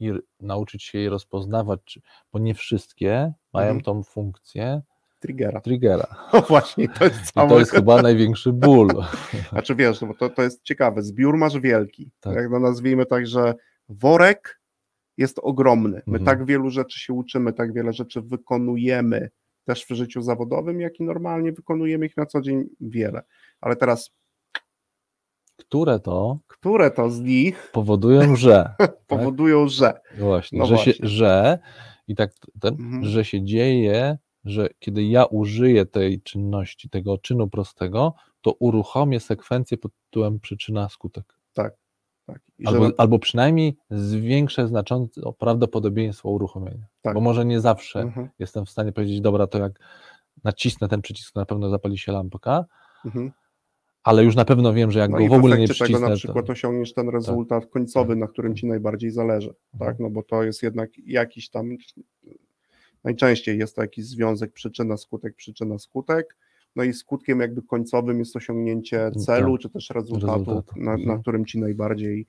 i 0.00 0.12
nauczyć 0.40 0.82
się 0.82 0.98
je 0.98 1.10
rozpoznawać, 1.10 1.98
bo 2.32 2.38
nie 2.38 2.54
wszystkie 2.54 3.32
mają 3.52 3.66
Mhm. 3.66 3.84
tą 3.84 4.02
funkcję 4.02 4.82
Triggera. 5.20 5.60
triggera. 5.60 6.06
No 6.32 6.40
właśnie, 6.40 6.88
to 6.88 7.04
jest 7.04 7.30
I 7.30 7.48
to 7.48 7.58
jest 7.58 7.70
chyba 7.70 8.02
największy 8.02 8.52
ból. 8.52 8.88
Znaczy 9.50 9.74
wiesz, 9.74 10.00
no 10.00 10.06
bo 10.08 10.14
to, 10.14 10.28
to 10.30 10.42
jest 10.42 10.62
ciekawe, 10.62 11.02
zbiór 11.02 11.36
masz 11.36 11.58
wielki, 11.58 12.10
Tak. 12.20 12.36
jak 12.36 12.50
no 12.50 12.58
nazwijmy 12.58 13.06
tak, 13.06 13.26
że 13.26 13.54
worek 13.88 14.60
jest 15.18 15.38
ogromny, 15.42 16.02
my 16.06 16.18
Mhm. 16.18 16.24
tak 16.24 16.46
wielu 16.46 16.70
rzeczy 16.70 17.00
się 17.00 17.12
uczymy, 17.12 17.52
tak 17.52 17.72
wiele 17.72 17.92
rzeczy 17.92 18.20
wykonujemy, 18.22 19.30
też 19.64 19.84
w 19.84 19.88
życiu 19.90 20.22
zawodowym, 20.22 20.80
jak 20.80 21.00
i 21.00 21.02
normalnie 21.02 21.52
wykonujemy 21.52 22.06
ich 22.06 22.16
na 22.16 22.26
co 22.26 22.40
dzień 22.40 22.64
wiele, 22.80 23.22
ale 23.60 23.76
teraz, 23.76 24.10
Które 25.56 26.00
to 26.00 26.38
które 26.46 26.90
to 26.90 27.10
z 27.10 27.20
nich 27.20 27.70
powodują, 27.72 28.36
że 28.36 28.74
powodują, 29.06 29.68
że 29.68 30.00
Właśnie, 30.18 30.58
No 30.58 30.66
że, 30.66 30.76
się, 30.78 30.90
właśnie. 30.92 31.08
że 31.08 31.58
i 32.08 32.14
tak 32.14 32.30
ten, 32.60 32.74
Mhm. 32.74 33.04
że 33.04 33.24
się 33.24 33.44
dzieje, 33.44 34.18
że 34.44 34.68
kiedy 34.78 35.04
ja 35.04 35.24
użyję 35.24 35.86
tej 35.86 36.22
czynności, 36.22 36.90
tego 36.90 37.18
czynu 37.18 37.48
prostego, 37.48 38.14
to 38.40 38.52
uruchomię 38.52 39.20
sekwencję 39.20 39.78
pod 39.78 39.92
tytułem 40.04 40.40
przyczyna 40.40 40.88
skutek. 40.88 41.38
tak, 41.52 41.74
Albo, 42.66 42.90
albo 42.98 43.18
przynajmniej 43.18 43.76
zwiększę 43.90 44.68
znacząco 44.68 45.32
prawdopodobieństwo 45.32 46.30
uruchomienia. 46.30 46.86
Tak. 47.02 47.14
Bo 47.14 47.20
może 47.20 47.44
nie 47.44 47.60
zawsze 47.60 48.00
Mhm, 48.00 48.28
jestem 48.38 48.66
w 48.66 48.70
stanie 48.70 48.92
powiedzieć, 48.92 49.20
dobra, 49.20 49.46
to 49.46 49.58
jak 49.58 49.78
nacisnę 50.44 50.88
ten 50.88 51.02
przycisk, 51.02 51.32
to 51.34 51.40
na 51.40 51.46
pewno 51.46 51.70
zapali 51.70 51.98
się 51.98 52.12
lampka, 52.12 52.64
mhm. 53.04 53.32
ale 54.04 54.24
już 54.24 54.36
na 54.36 54.44
pewno 54.44 54.72
wiem, 54.72 54.90
że 54.90 54.98
jak 54.98 55.10
No 55.10 55.16
go 55.16 55.24
i 55.24 55.28
w 55.28 55.32
ogóle 55.32 55.58
nie 55.58 55.64
efekcie 55.64 55.84
tego 55.84 55.86
przycisnę, 55.86 56.08
na 56.08 56.16
przykład 56.16 56.46
to... 56.46 56.52
osiągniesz 56.52 56.94
ten 56.94 57.08
rezultat 57.08 57.66
końcowy, 57.66 58.12
Tak. 58.12 58.18
na 58.18 58.28
którym 58.28 58.54
ci 58.54 58.66
najbardziej 58.66 59.10
zależy, 59.10 59.54
Mhm. 59.74 59.90
tak, 59.90 60.00
no 60.00 60.10
bo 60.10 60.22
to 60.22 60.42
jest 60.42 60.62
jednak 60.62 60.90
jakiś 61.06 61.50
tam, 61.50 61.76
najczęściej 63.04 63.58
jest 63.58 63.76
to 63.76 63.82
jakiś 63.82 64.06
związek 64.06 64.52
przyczyna, 64.52 64.96
skutek, 64.96 65.36
przyczyna, 65.36 65.78
skutek, 65.78 66.36
no 66.76 66.82
i 66.84 66.92
skutkiem 66.92 67.40
jakby 67.40 67.62
końcowym 67.62 68.18
jest 68.18 68.36
osiągnięcie 68.36 69.10
celu, 69.26 69.58
czy 69.58 69.70
też 69.70 69.90
rezultatu, 69.90 70.62
na, 70.76 70.90
na 70.90 70.92
Mhm. 70.94 71.20
którym 71.20 71.44
ci 71.46 71.60
najbardziej, 71.60 72.26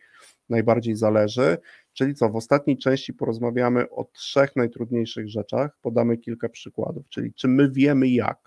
najbardziej 0.49 0.95
zależy, 0.95 1.57
czyli 1.93 2.15
co, 2.15 2.29
w 2.29 2.35
ostatniej 2.35 2.77
części 2.77 3.13
porozmawiamy 3.13 3.89
o 3.89 4.03
trzech 4.13 4.55
najtrudniejszych 4.55 5.29
rzeczach, 5.29 5.77
podamy 5.81 6.17
kilka 6.17 6.49
przykładów, 6.49 7.09
czyli 7.09 7.33
czy 7.33 7.47
my 7.47 7.71
wiemy 7.71 8.07
jak, 8.07 8.39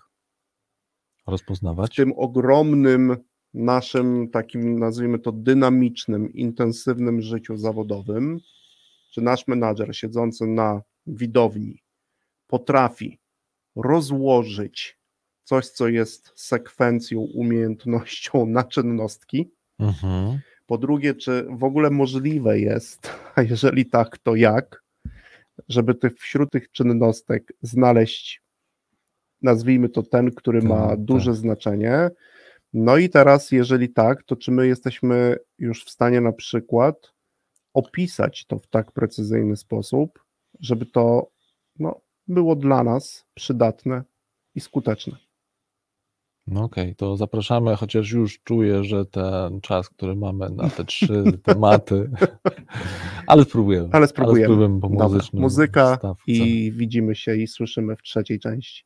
w 1.27 1.31
rozpoznawać. 1.31 1.95
tym 1.95 2.13
ogromnym 2.17 3.17
naszym 3.53 4.29
takim, 4.29 4.79
nazwijmy 4.79 5.19
to, 5.19 5.31
dynamicznym, 5.31 6.33
intensywnym 6.33 7.21
życiu 7.21 7.57
zawodowym, 7.57 8.39
czy 9.11 9.21
nasz 9.21 9.47
menadżer 9.47 9.95
siedzący 9.95 10.47
na 10.47 10.81
widowni 11.07 11.83
potrafi 12.47 13.19
rozłożyć 13.75 14.99
coś, 15.47 15.67
co 15.67 15.87
jest 15.87 16.31
sekwencją, 16.35 17.19
umiejętnością 17.19 18.45
na 18.57 18.63
czynnostki. 18.63 19.51
Mhm. 19.79 20.39
Po 20.65 20.77
drugie, 20.77 21.15
czy 21.15 21.47
w 21.49 21.63
ogóle 21.63 21.89
możliwe 21.89 22.59
jest, 22.59 23.09
a 23.35 23.41
jeżeli 23.41 23.85
tak, 23.85 24.17
to 24.17 24.35
jak, 24.35 24.83
żeby 25.69 25.95
tych, 25.95 26.19
wśród 26.19 26.51
tych 26.51 26.71
czynnostek 26.71 27.53
znaleźć, 27.61 28.41
nazwijmy 29.41 29.89
to 29.89 30.03
ten, 30.03 30.31
który 30.31 30.59
Tak, 30.61 30.69
ma 30.69 30.87
tak. 30.87 30.99
duże 30.99 31.33
znaczenie. 31.33 32.09
No 32.73 32.97
i 32.97 33.09
teraz, 33.09 33.51
jeżeli 33.51 33.89
tak, 33.89 34.23
to 34.23 34.35
czy 34.35 34.51
my 34.51 34.67
jesteśmy 34.67 35.37
już 35.57 35.85
w 35.85 35.89
stanie 35.89 36.21
na 36.21 36.31
przykład 36.31 37.13
opisać 37.73 38.45
to 38.45 38.59
w 38.59 38.67
tak 38.67 38.91
precyzyjny 38.91 39.57
sposób, 39.57 40.19
żeby 40.59 40.85
to 40.85 41.31
no, 41.79 42.01
było 42.27 42.55
dla 42.55 42.83
nas 42.83 43.25
przydatne 43.33 44.03
i 44.55 44.59
skuteczne. 44.59 45.26
No 46.47 46.63
okej, 46.63 46.95
to 46.95 47.17
zapraszamy, 47.17 47.75
chociaż 47.75 48.11
już 48.11 48.43
czuję, 48.43 48.83
że 48.83 49.05
ten 49.05 49.61
czas, 49.61 49.89
który 49.89 50.15
mamy 50.15 50.49
na 50.49 50.69
te 50.69 50.85
trzy 50.85 51.23
tematy, 51.43 52.09
ale 53.27 53.43
spróbujemy. 53.43 53.89
Ale 53.91 54.07
spróbujemy. 54.07 54.45
spróbujemy 54.45 54.81
po 54.81 54.89
Dobra, 54.89 55.19
muzyka 55.33 55.95
wstawce. 55.95 56.23
i 56.31 56.71
widzimy 56.71 57.15
się 57.15 57.35
i 57.35 57.47
słyszymy 57.47 57.95
w 57.95 58.01
trzeciej 58.01 58.39
części. 58.39 58.83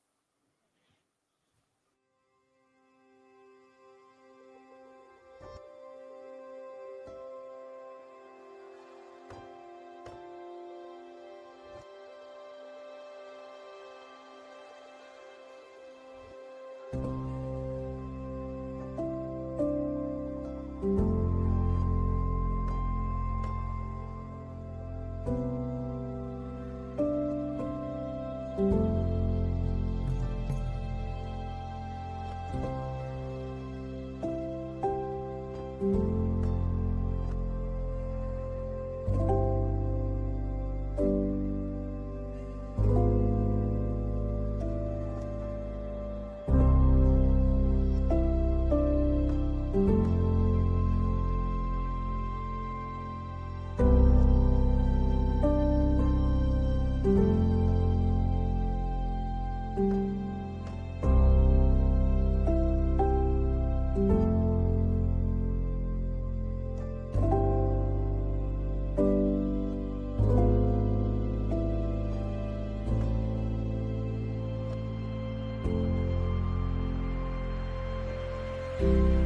you 78.82 79.21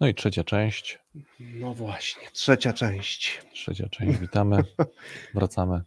No 0.00 0.06
i 0.08 0.14
trzecia 0.14 0.44
część. 0.44 0.98
No 1.40 1.74
właśnie, 1.74 2.28
trzecia 2.32 2.72
część. 2.72 3.42
Trzecia 3.52 3.88
część, 3.88 4.18
witamy. 4.18 4.64
Wracamy 5.34 5.82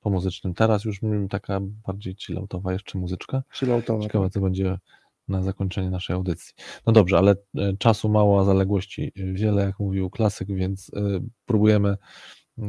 po 0.00 0.10
muzycznym. 0.10 0.54
Teraz 0.54 0.84
już 0.84 1.02
mm, 1.02 1.28
taka 1.28 1.60
bardziej 1.60 2.14
chilloutowa 2.14 2.72
jeszcze 2.72 2.98
muzyczka. 2.98 3.42
Chilloutowa. 3.54 4.02
Ciekawe, 4.02 4.30
co 4.30 4.40
będzie 4.40 4.78
na 5.28 5.42
zakończenie 5.42 5.90
naszej 5.90 6.16
audycji. 6.16 6.54
No 6.86 6.92
dobrze, 6.92 7.18
ale 7.18 7.34
e, 7.58 7.76
czasu 7.76 8.08
mało, 8.08 8.40
a 8.40 8.44
zaległości 8.44 9.12
wiele, 9.16 9.62
jak 9.62 9.78
mówił 9.80 10.10
klasyk, 10.10 10.48
więc 10.48 10.90
e, 10.96 11.00
próbujemy 11.46 11.96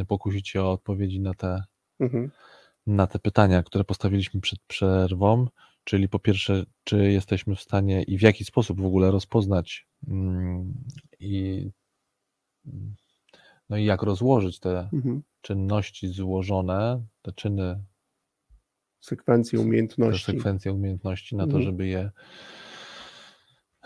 pokusić 0.07 0.49
się 0.49 0.63
o 0.63 0.71
odpowiedzi 0.71 1.19
na 1.19 1.33
te, 1.33 1.63
Mhm. 1.99 2.31
na 2.87 3.07
te 3.07 3.19
pytania, 3.19 3.63
które 3.63 3.83
postawiliśmy 3.83 4.41
przed 4.41 4.59
przerwą. 4.67 5.47
Czyli 5.83 6.09
po 6.09 6.19
pierwsze, 6.19 6.63
czy 6.83 7.11
jesteśmy 7.11 7.55
w 7.55 7.61
stanie 7.61 8.03
i 8.03 8.17
w 8.17 8.21
jaki 8.21 8.45
sposób 8.45 8.81
w 8.81 8.85
ogóle 8.85 9.11
rozpoznać 9.11 9.87
mm, 10.07 10.73
i 11.19 11.69
no 13.69 13.77
i 13.77 13.85
jak 13.85 14.01
rozłożyć 14.03 14.59
te 14.59 14.89
Mhm. 14.93 15.23
czynności 15.41 16.07
złożone, 16.07 17.05
te 17.21 17.31
czyny, 17.31 17.83
Sekwencje 18.99 19.59
umiejętności. 19.59 20.25
sekwencje 20.25 20.73
umiejętności 20.73 21.35
na 21.35 21.43
to, 21.43 21.47
Mhm. 21.57 21.63
żeby 21.63 21.87
je 21.87 22.11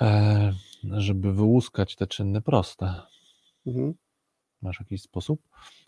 e, 0.02 0.54
żeby 0.84 1.34
wyłuskać 1.34 1.96
te 1.96 2.08
czyny 2.08 2.42
proste. 2.42 2.94
Mhm. 3.66 3.94
Masz 4.62 4.80
jakiś 4.80 5.02
sposób 5.02 5.42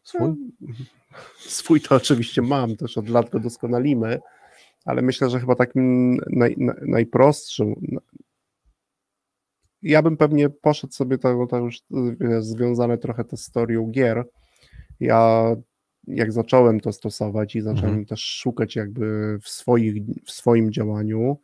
swój? 0.03 0.29
Swój 1.39 1.81
to 1.81 1.95
oczywiście 1.95 2.41
mam, 2.41 2.75
też 2.75 2.97
od 2.97 3.09
lat 3.09 3.29
go 3.29 3.39
doskonalimy, 3.39 4.19
ale 4.85 5.01
myślę, 5.01 5.29
że 5.29 5.39
chyba 5.39 5.55
takim 5.55 6.15
naj, 6.29 6.55
naj, 6.57 6.75
najprostszym. 6.81 7.75
Ja 9.81 10.01
bym 10.01 10.17
pewnie 10.17 10.49
poszedł 10.49 10.93
sobie 10.93 11.17
to, 11.17 11.47
to 11.47 11.57
już 11.57 11.81
wiesz, 12.19 12.43
związane 12.45 12.97
trochę 12.97 13.23
to 13.23 13.37
z 13.37 13.43
historią 13.45 13.91
gier. 13.91 14.23
Ja 14.99 15.55
jak 16.07 16.31
zacząłem 16.31 16.79
to 16.79 16.91
stosować 16.91 17.55
i 17.55 17.61
zacząłem 17.61 17.89
Mhm. 17.89 18.05
też 18.05 18.19
szukać 18.19 18.75
jakby 18.75 19.37
w, 19.41 19.49
swoich, 19.49 20.03
w 20.25 20.31
swoim 20.31 20.71
działaniu 20.71 21.39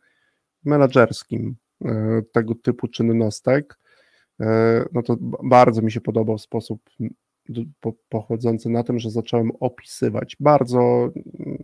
menedżerskim 0.64 1.56
e, 1.84 2.22
tego 2.32 2.54
typu 2.54 2.88
czynnostek, 2.88 3.78
e, 4.40 4.84
no 4.92 5.02
to 5.02 5.16
bardzo 5.44 5.82
mi 5.82 5.92
się 5.92 6.00
podobał 6.00 6.38
sposób 6.38 6.80
po, 7.80 7.92
pochodzący 8.08 8.68
na 8.70 8.82
tym, 8.82 8.98
że 8.98 9.10
zacząłem 9.10 9.50
opisywać 9.60 10.36
bardzo 10.40 11.10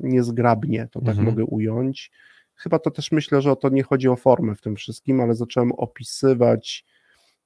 niezgrabnie, 0.01 0.89
to 0.93 1.01
tak 1.01 1.09
Mhm. 1.09 1.27
mogę 1.27 1.45
ująć. 1.45 2.11
Chyba 2.55 2.79
to 2.79 2.91
też 2.91 3.13
myślę, 3.13 3.43
że 3.43 3.53
o 3.53 3.57
to 3.57 3.69
nie 3.69 3.83
chodzi 3.83 4.09
o 4.09 4.17
formę 4.17 4.55
w 4.55 4.61
tym 4.61 4.77
wszystkim, 4.77 5.21
ale 5.21 5.35
zacząłem 5.35 5.73
opisywać 5.73 6.85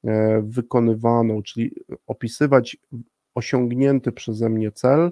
e, 0.05 0.43
wykonywaną, 0.43 1.43
czyli 1.43 1.71
opisywać 2.07 2.77
osiągnięty 3.35 4.13
przeze 4.13 4.49
mnie 4.49 4.73
cel 4.73 5.11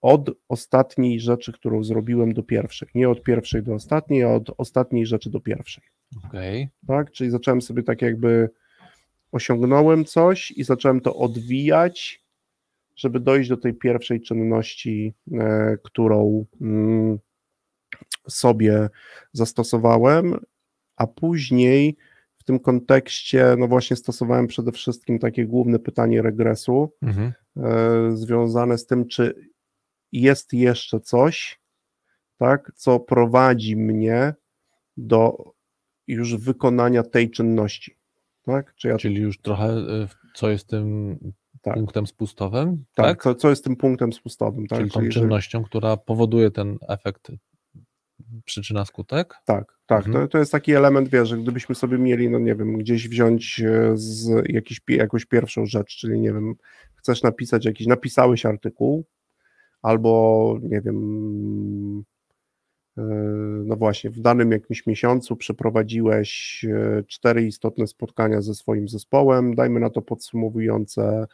od 0.00 0.30
ostatniej 0.48 1.20
rzeczy, 1.20 1.52
którą 1.52 1.84
zrobiłem 1.84 2.34
do 2.34 2.42
pierwszej. 2.42 2.88
Nie 2.94 3.08
od 3.08 3.22
pierwszej 3.22 3.62
do 3.62 3.74
ostatniej, 3.74 4.22
a 4.24 4.28
od 4.34 4.50
ostatniej 4.58 5.06
rzeczy 5.06 5.30
do 5.30 5.40
pierwszej. 5.40 5.84
Okej. 6.26 6.68
Tak? 6.86 7.10
Czyli 7.10 7.30
zacząłem 7.30 7.62
sobie 7.62 7.82
tak 7.82 8.02
jakby 8.02 8.50
osiągnąłem 9.32 10.04
coś 10.04 10.50
i 10.50 10.64
zacząłem 10.64 11.00
to 11.00 11.16
odwijać, 11.16 12.24
żeby 13.00 13.20
dojść 13.20 13.48
do 13.48 13.56
tej 13.56 13.74
pierwszej 13.74 14.20
czynności, 14.20 15.14
e, 15.32 15.76
którą 15.82 16.46
mm, 16.60 17.18
sobie 18.28 18.88
zastosowałem, 19.32 20.36
a 20.96 21.06
później 21.06 21.96
w 22.36 22.44
tym 22.44 22.58
kontekście, 22.58 23.54
no 23.58 23.68
właśnie 23.68 23.96
stosowałem 23.96 24.46
przede 24.46 24.72
wszystkim 24.72 25.18
takie 25.18 25.46
główne 25.46 25.78
pytanie 25.78 26.22
regresu, 26.22 26.92
Mhm. 27.02 27.32
e, 27.56 28.16
związane 28.16 28.78
z 28.78 28.86
tym, 28.86 29.08
czy 29.08 29.34
jest 30.12 30.52
jeszcze 30.52 31.00
coś, 31.00 31.60
tak, 32.36 32.72
co 32.74 33.00
prowadzi 33.00 33.76
mnie 33.76 34.34
do 34.96 35.52
już 36.06 36.36
wykonania 36.36 37.02
tej 37.02 37.30
czynności. 37.30 37.96
Tak? 38.42 38.74
Czy 38.74 38.88
ja 38.88 38.96
Czyli 38.96 39.20
już 39.20 39.40
trochę, 39.40 39.68
y, 39.72 40.08
co 40.34 40.50
jest 40.50 40.68
tym 40.68 41.18
Tak. 41.62 41.74
punktem 41.74 42.06
spustowym, 42.06 42.84
tak, 42.94 43.06
tak? 43.06 43.22
Co, 43.22 43.34
co 43.34 43.50
jest 43.50 43.64
tym 43.64 43.76
punktem 43.76 44.12
spustowym, 44.12 44.66
tak? 44.66 44.78
Czyli 44.78 44.90
tą 44.90 45.00
Czyli, 45.00 45.12
czynnością, 45.12 45.64
która 45.64 45.96
powoduje 45.96 46.50
ten 46.50 46.78
efekt 46.88 47.30
przyczyna-skutek? 48.44 49.34
Tak, 49.44 49.78
tak. 49.86 50.06
Mhm. 50.06 50.26
To, 50.26 50.32
to 50.32 50.38
jest 50.38 50.52
taki 50.52 50.72
element, 50.72 51.08
wiesz, 51.08 51.28
że 51.28 51.38
gdybyśmy 51.38 51.74
sobie 51.74 51.98
mieli, 51.98 52.30
no 52.30 52.38
nie 52.38 52.54
wiem, 52.54 52.78
gdzieś 52.78 53.08
wziąć 53.08 53.60
e, 53.60 53.92
z 53.94 54.30
jakiś, 54.48 54.80
jakąś 54.88 55.24
pierwszą 55.26 55.66
rzecz, 55.66 55.96
czyli 55.96 56.20
nie 56.20 56.32
wiem, 56.32 56.54
chcesz 56.94 57.22
napisać 57.22 57.64
jakiś, 57.64 57.86
napisałeś 57.86 58.46
artykuł, 58.46 59.04
albo 59.82 60.58
nie 60.62 60.80
wiem, 60.80 62.04
e, 62.98 63.02
no 63.64 63.76
właśnie, 63.76 64.10
w 64.10 64.20
danym 64.20 64.52
jakimś 64.52 64.86
miesiącu 64.86 65.36
przeprowadziłeś 65.36 66.64
e, 66.64 67.02
cztery 67.06 67.46
istotne 67.46 67.86
spotkania 67.86 68.40
ze 68.40 68.54
swoim 68.54 68.88
zespołem, 68.88 69.54
dajmy 69.54 69.80
na 69.80 69.90
to 69.90 70.02
podsumowujące 70.02 71.26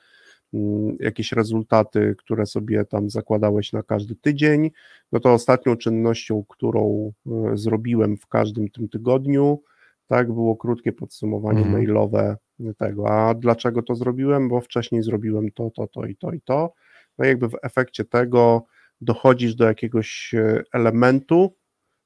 jakieś 1.01 1.33
rezultaty, 1.33 2.15
które 2.19 2.47
sobie 2.47 2.85
tam 2.85 3.11
zakładałeś 3.11 3.73
na 3.73 3.83
każdy 3.83 4.15
tydzień, 4.17 4.71
no 5.13 5.21
to 5.21 5.33
ostatnią 5.33 5.77
czynnością, 5.77 6.45
którą 6.49 7.13
e, 7.27 7.57
zrobiłem 7.57 8.17
w 8.17 8.27
każdym 8.27 8.69
tym 8.69 8.89
tygodniu, 8.89 9.63
tak, 10.07 10.33
było 10.33 10.57
krótkie 10.57 10.93
podsumowanie 10.93 11.59
Mhm. 11.59 11.73
mailowe 11.73 12.37
tego. 12.79 13.09
A 13.11 13.35
dlaczego 13.35 13.83
to 13.83 13.95
zrobiłem? 13.95 14.49
Bo 14.49 14.61
wcześniej 14.61 15.03
zrobiłem 15.03 15.51
to, 15.51 15.71
to, 15.71 15.87
to 15.87 16.05
i 16.07 16.17
to 16.17 16.33
i 16.33 16.41
to. 16.41 16.73
No 17.19 17.25
i 17.25 17.29
jakby 17.29 17.49
w 17.49 17.57
efekcie 17.63 18.05
tego 18.05 18.65
dochodzisz 19.01 19.55
do 19.55 19.65
jakiegoś 19.65 20.35
e, 20.35 20.63
elementu, 20.73 21.55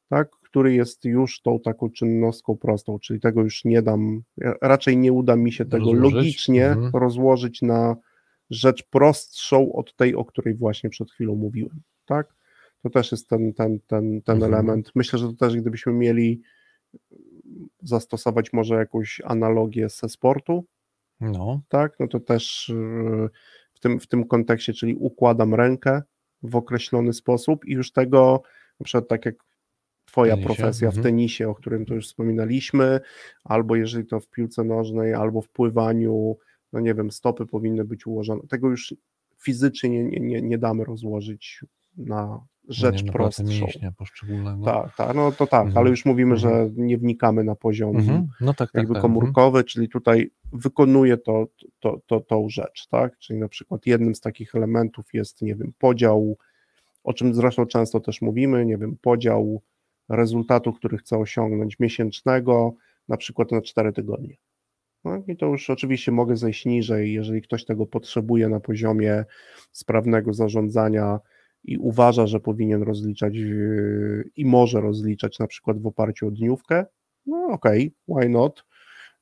tak, 0.09 0.31
który 0.31 0.75
jest 0.75 1.05
już 1.05 1.41
tą 1.43 1.61
taką 1.61 1.91
czynnością 1.91 2.57
prostą, 2.57 2.99
czyli 2.99 3.21
tego 3.21 3.43
już 3.43 3.65
nie 3.65 3.83
dam, 3.83 4.23
raczej 4.63 4.97
nie 4.97 5.13
uda 5.13 5.37
mi 5.37 5.53
się 5.53 5.65
tego 5.65 5.93
Rozłożyć? 5.93 6.15
logicznie 6.15 6.67
Mhm. 6.67 6.91
rozłożyć 6.95 7.63
na 7.63 7.97
rzecz 8.51 8.83
prostszą 8.83 9.73
od 9.73 9.97
tej, 9.97 10.15
o 10.15 10.25
której 10.25 10.55
właśnie 10.55 10.91
przed 10.91 11.11
chwilą 11.11 11.35
mówiłem, 11.35 11.81
tak? 12.07 12.35
To 12.83 12.91
też 12.91 13.13
jest 13.13 13.29
ten, 13.29 13.55
ten, 13.55 13.81
ten, 13.87 14.23
ten 14.23 14.37
Mhm. 14.37 14.55
element. 14.55 14.91
Myślę, 14.95 15.19
że 15.19 15.27
to 15.27 15.33
też 15.33 15.57
gdybyśmy 15.57 15.93
mieli 15.93 16.43
zastosować 17.83 18.53
może 18.53 18.75
jakąś 18.75 19.21
analogię 19.25 19.89
ze 19.89 20.09
sportu, 20.09 20.65
No, 21.21 21.61
tak? 21.69 22.01
No 22.01 22.09
to 22.09 22.21
też 22.21 22.69
yy, 22.69 23.29
w 23.75 23.81
tym, 23.81 24.01
w 24.01 24.07
tym 24.07 24.25
kontekście, 24.25 24.73
czyli 24.73 24.95
układam 24.95 25.55
rękę 25.55 26.03
w 26.43 26.57
określony 26.57 27.13
sposób 27.13 27.65
i 27.65 27.73
już 27.73 27.93
tego, 27.93 28.43
na 28.81 28.85
przykład 28.85 29.09
tak 29.09 29.27
jak 29.27 29.35
Twoja 30.05 30.35
Tenisie, 30.35 30.47
profesja 30.47 30.91
w 30.91 30.97
mhm. 30.97 31.03
tenisie, 31.03 31.49
o 31.49 31.55
którym 31.55 31.87
to 31.87 31.95
już 31.95 32.07
wspominaliśmy, 32.07 33.01
albo 33.45 33.77
jeżeli 33.77 34.07
to 34.07 34.21
w 34.21 34.29
piłce 34.29 34.65
nożnej, 34.65 35.15
albo 35.15 35.43
w 35.43 35.49
pływaniu, 35.49 36.37
no 36.73 36.81
nie 36.81 36.95
wiem, 36.95 37.11
stopy 37.11 37.47
powinny 37.47 37.85
być 37.85 38.07
ułożone. 38.07 38.43
Tego 38.49 38.69
już 38.69 38.95
fizycznie 39.39 40.05
nie, 40.05 40.21
nie, 40.21 40.43
nie, 40.43 40.59
damy 40.59 40.85
rozłożyć 40.85 41.65
na 41.97 42.47
rzecz 42.69 43.03
nie, 43.05 43.13
pracę 43.13 43.43
prostszą. 43.45 43.65
mięśnia 43.65 43.93
poszczególnego. 43.93 44.65
Tak, 44.65 44.97
tak, 44.97 45.17
no 45.17 45.33
to 45.33 45.47
tak, 45.47 45.67
Mhm. 45.67 45.79
ale 45.79 45.91
już 45.91 46.05
mówimy, 46.05 46.35
Mhm. 46.35 46.41
że 46.69 46.71
nie 46.83 46.99
wnikamy 46.99 47.45
na 47.45 47.55
poziom 47.55 47.97
Mhm. 47.97 48.27
No 48.41 48.55
tak, 48.55 48.73
tak, 48.73 48.75
jakby 48.75 48.93
tak. 48.95 49.03
komórkowy, 49.03 49.65
czyli 49.65 49.89
tutaj 49.89 50.31
wykonuje 50.53 51.17
to, 51.17 51.47
to, 51.81 52.01
to, 52.07 52.21
tą 52.21 52.49
rzecz, 52.49 52.87
tak? 52.87 53.19
Czyli 53.19 53.39
na 53.39 53.49
przykład 53.49 53.87
jednym 53.87 54.15
z 54.15 54.21
takich 54.21 54.55
elementów 54.55 55.15
jest, 55.15 55.43
nie 55.43 55.55
wiem, 55.55 55.73
podział, 55.79 56.37
o 57.05 57.13
czym 57.13 57.35
zresztą 57.35 57.67
często 57.67 58.01
też 58.01 58.23
mówimy, 58.23 58.67
nie 58.67 58.79
wiem, 58.79 58.97
podział 59.03 59.63
rezultatu, 60.09 60.73
który 60.73 60.99
chcę 60.99 61.19
osiągnąć 61.19 61.79
miesięcznego, 61.79 62.75
na 63.09 63.17
przykład 63.17 63.53
na 63.53 63.61
4 63.63 63.93
tygodnie. 63.93 64.37
No 65.05 65.23
i 65.29 65.37
to 65.37 65.47
już 65.47 65.71
oczywiście 65.71 66.13
mogę 66.13 66.37
zejść 66.37 66.67
niżej, 66.67 67.13
jeżeli 67.13 67.43
ktoś 67.43 67.65
tego 67.65 67.87
potrzebuje 67.87 68.49
na 68.49 68.61
poziomie 68.61 69.25
sprawnego 69.73 70.33
zarządzania 70.35 71.19
i 71.65 71.79
uważa, 71.79 72.27
że 72.27 72.41
powinien 72.41 72.83
rozliczać 72.83 73.35
yy, 73.35 74.31
i 74.37 74.45
może 74.47 74.81
rozliczać 74.81 75.39
na 75.39 75.47
przykład 75.47 75.83
w 75.83 75.87
oparciu 75.87 76.27
o 76.27 76.31
dniówkę, 76.31 76.87
no 77.27 77.47
okej, 77.51 77.95
why 78.09 78.29
not? 78.29 78.65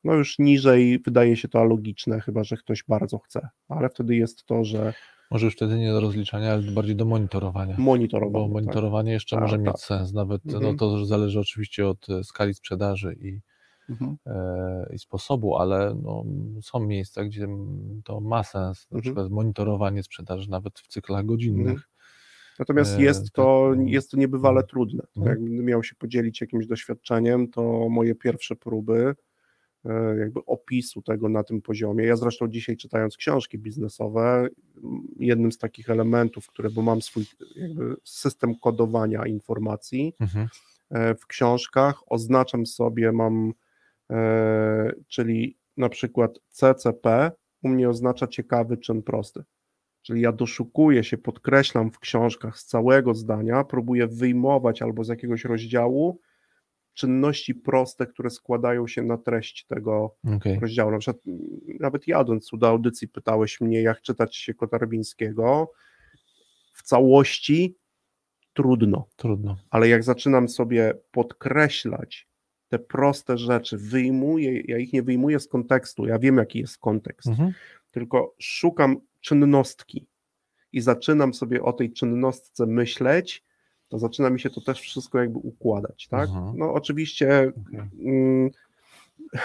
No 0.04 0.14
już 0.14 0.38
niżej 0.38 0.98
wydaje 1.04 1.36
się 1.36 1.48
to 1.48 1.64
logiczne, 1.64 2.20
chyba 2.20 2.44
że 2.44 2.56
ktoś 2.56 2.84
bardzo 2.88 3.18
chce, 3.18 3.48
ale 3.68 3.88
wtedy 3.88 4.16
jest 4.16 4.44
to, 4.46 4.64
że 4.64 4.94
Może 5.30 5.46
już 5.46 5.54
wtedy 5.54 5.78
nie 5.78 5.92
do 5.92 6.00
rozliczania, 6.00 6.52
ale 6.52 6.62
bardziej 6.62 6.96
do 6.96 7.04
monitorowania. 7.04 7.74
monitorowane. 7.78 8.32
Bo 8.32 8.48
monitorowanie 8.48 9.12
jeszcze 9.12 9.36
Tak, 9.36 9.42
może 9.42 9.56
tak. 9.56 9.66
mieć 9.66 9.76
sens, 9.78 10.12
nawet 10.12 10.44
no, 10.44 10.56
Mhm. 10.56 10.76
to 10.76 11.06
zależy 11.06 11.40
oczywiście 11.40 11.88
od 11.88 12.10
e, 12.10 12.24
skali 12.24 12.54
sprzedaży 12.54 13.16
i, 13.20 13.32
Tak. 13.32 13.47
Mhm. 13.90 14.16
e, 14.26 14.94
i 14.94 14.98
sposobu, 14.98 15.56
ale 15.56 15.94
no, 16.02 16.24
są 16.62 16.80
miejsca, 16.80 17.24
gdzie 17.24 17.48
to 18.04 18.20
ma 18.20 18.44
sens, 18.44 18.86
na 18.90 18.96
Mhm. 18.98 19.02
przykład 19.02 19.30
monitorowanie 19.30 20.02
sprzedaży 20.02 20.50
nawet 20.50 20.78
w 20.78 20.86
cyklach 20.88 21.26
godzinnych. 21.26 21.88
Natomiast 22.58 22.98
E, 22.98 23.02
jest 23.02 23.22
tak, 23.24 23.30
to, 23.32 23.72
no. 23.76 23.82
jest 23.86 24.10
to 24.10 24.16
niebywale 24.16 24.62
trudne. 24.64 25.02
Mhm. 25.16 25.26
Jakbym 25.26 25.64
miał 25.64 25.82
się 25.82 25.94
podzielić 25.94 26.40
jakimś 26.40 26.66
doświadczeniem, 26.66 27.48
to 27.50 27.88
moje 27.88 28.14
pierwsze 28.14 28.56
próby 28.56 29.14
e, 29.84 30.16
jakby 30.18 30.40
opisu 30.46 31.02
tego 31.02 31.28
na 31.28 31.42
tym 31.44 31.62
poziomie. 31.62 32.04
Ja 32.04 32.16
zresztą 32.16 32.48
dzisiaj 32.48 32.76
czytając 32.76 33.16
książki 33.16 33.58
biznesowe, 33.58 34.48
jednym 35.18 35.52
z 35.52 35.58
takich 35.58 35.90
elementów, 35.90 36.46
które, 36.46 36.70
bo 36.70 36.82
mam 36.82 37.02
swój 37.02 37.24
jakby 37.56 37.96
system 38.04 38.54
kodowania 38.62 39.26
informacji, 39.26 40.14
Mhm. 40.20 40.48
w 41.20 41.26
książkach 41.26 42.00
oznaczam 42.06 42.66
sobie, 42.66 43.12
mam, 43.12 43.52
czyli 45.08 45.58
na 45.76 45.88
przykład 45.88 46.38
CCP 46.48 47.32
u 47.62 47.68
mnie 47.68 47.88
oznacza 47.88 48.26
ciekawy 48.26 48.76
czyn 48.76 49.02
prosty. 49.02 49.44
Czyli 50.02 50.20
ja 50.20 50.32
doszukuję 50.32 51.04
się, 51.04 51.18
podkreślam 51.18 51.90
w 51.90 51.98
książkach 51.98 52.58
z 52.58 52.64
całego 52.64 53.14
zdania, 53.14 53.64
próbuję 53.64 54.06
wyjmować 54.06 54.82
albo 54.82 55.04
z 55.04 55.08
jakiegoś 55.08 55.44
rozdziału 55.44 56.20
czynności 56.94 57.54
proste, 57.54 58.06
które 58.06 58.30
składają 58.30 58.86
się 58.86 59.02
na 59.02 59.18
treść 59.18 59.66
tego 59.66 60.16
Okej. 60.36 60.58
rozdziału. 60.60 60.90
Na 60.90 60.98
przykład 60.98 61.22
nawet 61.80 62.08
jadąc 62.08 62.48
tu 62.48 62.56
do 62.56 62.68
audycji 62.68 63.08
pytałeś 63.08 63.60
mnie, 63.60 63.82
jak 63.82 64.02
czytać 64.02 64.36
się 64.36 64.54
Kotarbińskiego. 64.54 65.72
W 66.72 66.82
całości 66.82 67.76
trudno 68.52 69.08
Trudno. 69.16 69.56
ale 69.70 69.88
jak 69.88 70.04
zaczynam 70.04 70.48
sobie 70.48 70.94
podkreślać 71.10 72.27
te 72.68 72.78
proste 72.78 73.38
rzeczy, 73.38 73.76
wyjmuję, 73.78 74.60
ja 74.60 74.78
ich 74.78 74.92
nie 74.92 75.02
wyjmuję 75.02 75.40
z 75.40 75.48
kontekstu, 75.48 76.06
ja 76.06 76.18
wiem 76.18 76.36
jaki 76.36 76.58
jest 76.58 76.78
kontekst, 76.78 77.28
Mhm. 77.28 77.52
tylko 77.90 78.34
szukam 78.38 78.96
czynnostki 79.20 80.06
i 80.72 80.80
zaczynam 80.80 81.34
sobie 81.34 81.62
o 81.62 81.72
tej 81.72 81.92
czynnostce 81.92 82.66
myśleć, 82.66 83.44
to 83.88 83.98
zaczyna 83.98 84.30
mi 84.30 84.40
się 84.40 84.50
to 84.50 84.60
też 84.60 84.80
wszystko 84.80 85.18
jakby 85.18 85.38
układać, 85.38 86.08
tak? 86.08 86.28
Mhm. 86.28 86.58
No 86.58 86.72
oczywiście 86.74 87.52
Okej. 87.66 87.80
mm, 88.04 88.50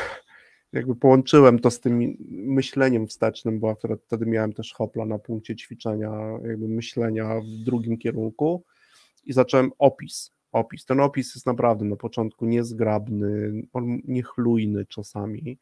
jakby 0.74 0.96
połączyłem 0.96 1.60
to 1.60 1.72
z 1.72 1.80
tym 1.80 2.18
myśleniem 2.30 3.08
wstecznym, 3.08 3.60
bo 3.60 3.70
akurat 3.70 4.00
wtedy 4.02 4.26
miałem 4.26 4.54
też 4.54 4.74
hopla 4.74 5.06
na 5.06 5.20
punkcie 5.20 5.56
ćwiczenia, 5.56 6.12
jakby 6.48 6.68
myślenia 6.68 7.40
w 7.42 7.64
drugim 7.66 7.98
kierunku 7.98 8.64
i 9.26 9.34
zacząłem 9.34 9.72
opis. 9.80 10.32
Opis. 10.54 10.86
Ten 10.86 11.00
opis 11.00 11.36
jest 11.36 11.46
naprawdę 11.46 11.86
na 11.86 11.96
początku 11.96 12.46
niezgrabny, 12.46 13.52
niechlujny 14.06 14.86
czasami, 14.86 15.60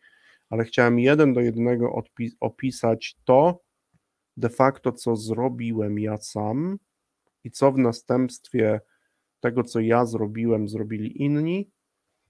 ale 0.50 0.64
chciałem 0.64 1.00
jeden 1.00 1.34
do 1.34 1.42
jednego 1.42 1.89
odpi- 1.89 2.36
opisać 2.39 3.16
to, 3.24 3.62
de 4.38 4.50
facto 4.50 4.92
co 4.92 5.16
zrobiłem 5.16 6.00
ja 6.00 6.18
sam 6.18 6.78
i 7.44 7.52
co 7.52 7.72
w 7.72 7.78
następstwie 7.78 8.82
tego, 9.39 9.64
co 9.64 9.80
ja 9.80 10.06
zrobiłem, 10.06 10.68
zrobili 10.68 11.24
inni, 11.24 11.72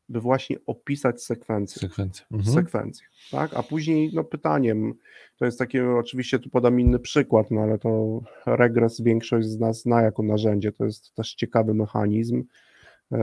by 0.09 0.19
właśnie 0.19 0.57
opisać 0.65 1.23
sekwencję. 1.23 1.79
Sekwencja. 1.79 2.25
Mhm. 2.31 2.55
sekwencję, 2.55 3.07
tak? 3.31 3.53
A 3.53 3.63
później 3.63 4.11
no 4.13 4.23
pytaniem, 4.23 4.93
to 5.37 5.45
jest 5.45 5.59
takie, 5.59 5.89
oczywiście 5.89 6.39
tu 6.39 6.49
podam 6.49 6.79
inny 6.79 6.99
przykład, 6.99 7.51
no 7.51 7.61
ale 7.61 7.77
to 7.77 8.21
regres 8.45 9.01
większość 9.01 9.47
z 9.47 9.59
nas 9.59 9.81
zna 9.81 10.01
jako 10.01 10.23
narzędzie, 10.23 10.71
to 10.71 10.85
jest 10.85 11.15
też 11.15 11.35
ciekawy 11.35 11.73
mechanizm, 11.73 12.43
yy, 13.11 13.19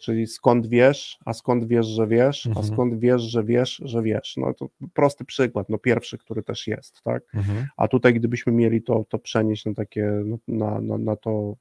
czyli 0.00 0.26
skąd 0.26 0.66
wiesz, 0.66 1.18
a 1.24 1.32
skąd 1.32 1.68
wiesz, 1.68 1.86
że 1.86 2.06
wiesz, 2.06 2.46
mhm. 2.46 2.66
a 2.66 2.68
skąd 2.68 3.00
wiesz, 3.00 3.22
że 3.22 3.44
wiesz, 3.44 3.82
że 3.84 4.02
wiesz, 4.02 4.34
no 4.36 4.54
to 4.54 4.68
prosty 4.94 5.24
przykład, 5.24 5.68
no 5.68 5.78
pierwszy, 5.78 6.18
który 6.18 6.42
też 6.42 6.66
jest, 6.66 7.02
tak? 7.02 7.22
Mhm. 7.34 7.66
A 7.76 7.88
tutaj 7.88 8.14
gdybyśmy 8.14 8.52
mieli 8.52 8.82
to, 8.82 9.04
to 9.08 9.18
przenieść 9.18 9.64
na 9.64 9.74
takie, 9.74 10.22
no, 10.24 10.38
na, 10.48 10.80
na, 10.80 10.98
na 10.98 11.16
to, 11.16 11.54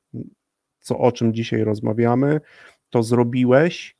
co, 0.79 0.97
o 0.97 1.11
czym 1.11 1.33
dzisiaj 1.33 1.63
rozmawiamy, 1.63 2.41
to 2.89 3.03
zrobiłeś, 3.03 3.96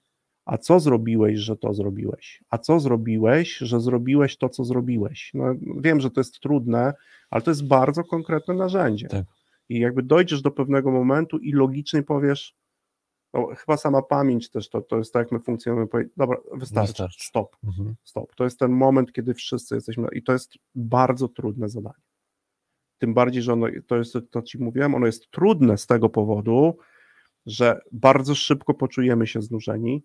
a 0.48 0.58
co 0.58 0.80
zrobiłeś, 0.80 1.40
że 1.40 1.58
to 1.58 1.74
zrobiłeś? 1.74 2.44
A 2.50 2.58
co 2.58 2.80
zrobiłeś, 2.80 3.58
że 3.58 3.82
zrobiłeś 3.82 4.38
to, 4.38 4.50
co 4.50 4.64
zrobiłeś? 4.64 5.32
No, 5.34 5.56
wiem, 5.80 6.02
że 6.02 6.12
to 6.12 6.20
jest 6.20 6.40
trudne, 6.40 6.94
ale 7.30 7.42
to 7.42 7.52
jest 7.52 7.68
bardzo 7.68 8.04
konkretne 8.04 8.54
narzędzie. 8.54 9.08
Tak. 9.08 9.26
I 9.70 9.80
jakby 9.80 10.04
dojdziesz 10.04 10.42
do 10.42 10.52
pewnego 10.52 10.92
momentu 10.92 11.38
i 11.38 11.52
logicznie 11.52 12.04
powiesz, 12.04 12.56
no, 13.34 13.48
chyba 13.58 13.78
sama 13.78 14.02
pamięć 14.02 14.50
też 14.50 14.70
to, 14.70 14.82
to 14.82 14.98
jest 14.98 15.14
tak, 15.14 15.26
jak 15.26 15.32
my 15.32 15.40
funkcjonujemy. 15.40 16.10
Dobra, 16.18 16.38
wystarczy, 16.54 16.88
wystarczy. 16.88 17.26
stop, 17.26 17.58
mhm. 17.64 17.96
stop. 18.04 18.36
To 18.36 18.44
jest 18.44 18.60
ten 18.60 18.72
moment, 18.72 19.14
kiedy 19.14 19.34
wszyscy 19.34 19.76
jesteśmy, 19.76 20.08
i 20.12 20.24
to 20.24 20.34
jest 20.34 20.54
bardzo 20.76 21.28
trudne 21.28 21.70
zadanie. 21.70 22.04
Tym 22.98 23.14
bardziej, 23.14 23.44
że 23.44 23.54
ono, 23.54 23.68
to 23.88 23.98
jest 23.98 24.18
to, 24.32 24.42
ci 24.42 24.58
mówiłem, 24.58 24.96
ono 24.96 25.06
jest 25.06 25.32
trudne 25.32 25.78
z 25.78 25.88
tego 25.88 26.10
powodu, 26.10 26.78
że 27.46 27.80
bardzo 27.92 28.36
szybko 28.36 28.74
poczujemy 28.74 29.28
się 29.28 29.42
znużeni, 29.42 30.04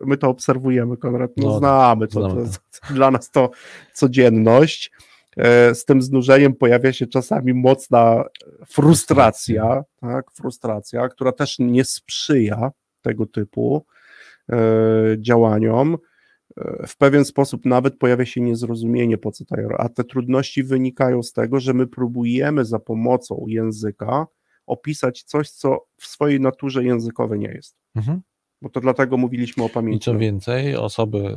My 0.00 0.16
to 0.16 0.28
obserwujemy, 0.28 0.96
Konrad, 0.96 1.30
no, 1.36 1.48
no 1.48 1.58
znamy 1.58 2.08
to, 2.08 2.20
to, 2.20 2.34
to, 2.34 2.94
dla 2.94 3.10
nas 3.10 3.30
to 3.30 3.50
codzienność. 3.92 4.92
E, 5.36 5.74
z 5.74 5.84
tym 5.84 6.02
znużeniem 6.02 6.54
pojawia 6.54 6.92
się 6.92 7.06
czasami 7.06 7.54
mocna 7.54 8.24
frustracja, 8.66 9.84
tak, 10.00 10.30
frustracja, 10.30 11.08
która 11.08 11.32
też 11.32 11.58
nie 11.58 11.84
sprzyja 11.84 12.70
tego 13.02 13.26
typu 13.26 13.86
e, 14.52 14.56
działaniom. 15.18 15.96
E, 16.56 16.86
w 16.86 16.96
pewien 16.96 17.24
sposób 17.24 17.64
nawet 17.64 17.98
pojawia 17.98 18.26
się 18.26 18.40
niezrozumienie, 18.40 19.18
po 19.18 19.32
co 19.32 19.44
ta 19.44 19.56
a 19.78 19.88
te 19.88 20.04
trudności 20.04 20.62
wynikają 20.62 21.22
z 21.22 21.32
tego, 21.32 21.60
że 21.60 21.74
my 21.74 21.86
próbujemy 21.86 22.64
za 22.64 22.78
pomocą 22.78 23.44
języka 23.48 24.26
opisać 24.66 25.22
coś, 25.22 25.50
co 25.50 25.86
w 25.96 26.06
swojej 26.06 26.40
naturze 26.40 26.84
językowe 26.84 27.38
nie 27.38 27.48
jest. 27.48 27.76
Mhm 27.96 28.20
bo 28.62 28.68
to 28.68 28.80
dlatego 28.80 29.16
mówiliśmy 29.16 29.64
o 29.64 29.68
pamięci. 29.68 29.96
I 29.96 30.00
co 30.00 30.18
więcej, 30.18 30.76
osoby, 30.76 31.36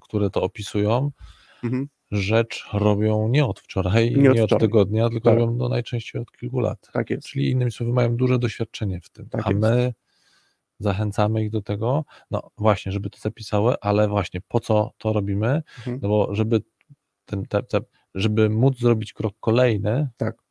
które 0.00 0.30
to 0.30 0.42
opisują, 0.42 1.10
mhm. 1.64 1.88
rzecz 2.10 2.64
robią 2.72 3.28
nie 3.28 3.46
od 3.46 3.60
wczoraj, 3.60 4.10
nie, 4.16 4.28
nie 4.28 4.44
od, 4.44 4.52
od, 4.52 4.60
tygodnia, 4.60 5.08
tylko 5.08 5.30
tak. 5.30 5.38
robią 5.38 5.58
to 5.58 5.68
najczęściej 5.68 6.22
od 6.22 6.32
kilku 6.32 6.60
lat. 6.60 6.90
Tak 6.92 7.10
jest. 7.10 7.26
Czyli 7.26 7.50
innymi 7.50 7.70
słowy, 7.70 7.92
mają 7.92 8.16
duże 8.16 8.38
doświadczenie 8.38 9.00
w 9.00 9.10
tym. 9.10 9.28
Tak 9.28 9.46
a 9.46 9.50
jest. 9.50 9.60
my 9.60 9.94
zachęcamy 10.78 11.44
ich 11.44 11.50
do 11.50 11.62
tego, 11.62 12.04
no 12.30 12.50
właśnie, 12.58 12.92
żeby 12.92 13.10
to 13.10 13.18
zapisały, 13.18 13.74
ale 13.80 14.08
właśnie 14.08 14.40
po 14.48 14.60
co 14.60 14.90
to 14.98 15.12
robimy? 15.12 15.62
Mhm. 15.78 15.98
No 16.02 16.08
bo 16.08 16.34
żeby 16.34 16.62
ten, 17.24 17.46
te, 17.46 17.62
te, 17.62 17.80
żeby 18.14 18.50
móc 18.50 18.78
zrobić 18.78 19.12
krok 19.12 19.34
kolejny, 19.40 20.08
tak 20.16 20.43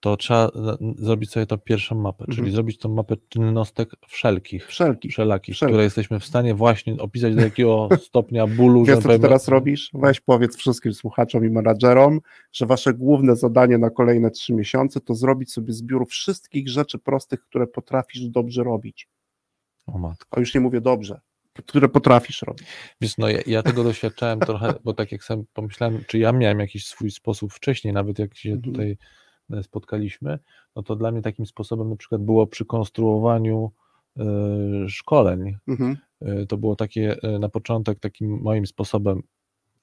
to 0.00 0.16
trzeba 0.16 0.50
zrobić 0.96 1.30
sobie 1.30 1.46
tą 1.46 1.58
pierwszą 1.58 1.94
mapę, 1.94 2.24
mhm. 2.24 2.36
czyli 2.36 2.50
zrobić 2.50 2.78
tą 2.78 2.88
mapę 2.88 3.16
czynnostek 3.28 3.90
wszelkich, 4.08 4.66
wszelkich, 4.66 5.12
wszelakich, 5.12 5.54
wszelkich. 5.54 5.72
które 5.72 5.84
jesteśmy 5.84 6.20
w 6.20 6.24
stanie 6.24 6.54
właśnie 6.54 6.96
opisać 6.98 7.34
do 7.34 7.40
jakiego 7.40 7.88
stopnia 8.08 8.46
bólu. 8.46 8.84
Wiesz, 8.84 8.98
co 8.98 9.18
teraz 9.18 9.48
robisz? 9.48 9.90
Weź 9.94 10.20
powiedz 10.20 10.56
wszystkim 10.56 10.94
słuchaczom 10.94 11.44
i 11.44 11.50
menadżerom, 11.50 12.20
że 12.52 12.66
wasze 12.66 12.94
główne 12.94 13.36
zadanie 13.36 13.78
na 13.78 13.90
kolejne 13.90 14.30
trzy 14.30 14.52
miesiące 14.54 15.00
to 15.00 15.14
zrobić 15.14 15.52
sobie 15.52 15.72
zbiór 15.72 16.08
wszystkich 16.08 16.68
rzeczy 16.68 16.98
prostych, 16.98 17.40
które 17.40 17.66
potrafisz 17.66 18.22
dobrze 18.22 18.64
robić. 18.64 19.08
O 19.86 19.98
matko. 19.98 20.36
A 20.36 20.40
już 20.40 20.54
nie 20.54 20.60
mówię 20.60 20.80
dobrze, 20.80 21.20
które 21.66 21.88
potrafisz 21.88 22.42
robić. 22.42 22.66
Wiesz, 23.00 23.18
no 23.18 23.28
ja, 23.28 23.38
ja 23.46 23.62
tego 23.62 23.84
doświadczałem 23.84 24.40
trochę, 24.40 24.74
bo 24.84 24.94
tak 24.94 25.12
jak 25.12 25.24
sam 25.24 25.44
pomyślałem, 25.52 26.04
czy 26.06 26.18
ja 26.18 26.32
miałem 26.32 26.60
jakiś 26.60 26.86
swój 26.86 27.10
sposób 27.10 27.52
wcześniej, 27.52 27.94
nawet 27.94 28.18
jak 28.18 28.36
się 28.36 28.52
mhm. 28.52 28.72
tutaj 28.72 28.96
spotkaliśmy, 29.62 30.38
no 30.76 30.82
to 30.82 30.96
dla 30.96 31.10
mnie 31.10 31.22
takim 31.22 31.46
sposobem 31.46 31.90
na 31.90 31.96
przykład 31.96 32.22
było 32.22 32.46
przy 32.46 32.64
konstruowaniu 32.64 33.72
e, 34.16 34.24
szkoleń. 34.88 35.56
Mhm. 35.68 35.96
E, 36.20 36.46
to 36.46 36.56
było 36.56 36.76
takie 36.76 37.16
na 37.40 37.48
początek 37.48 38.00
takim 38.00 38.40
moim 38.42 38.66
sposobem, 38.66 39.22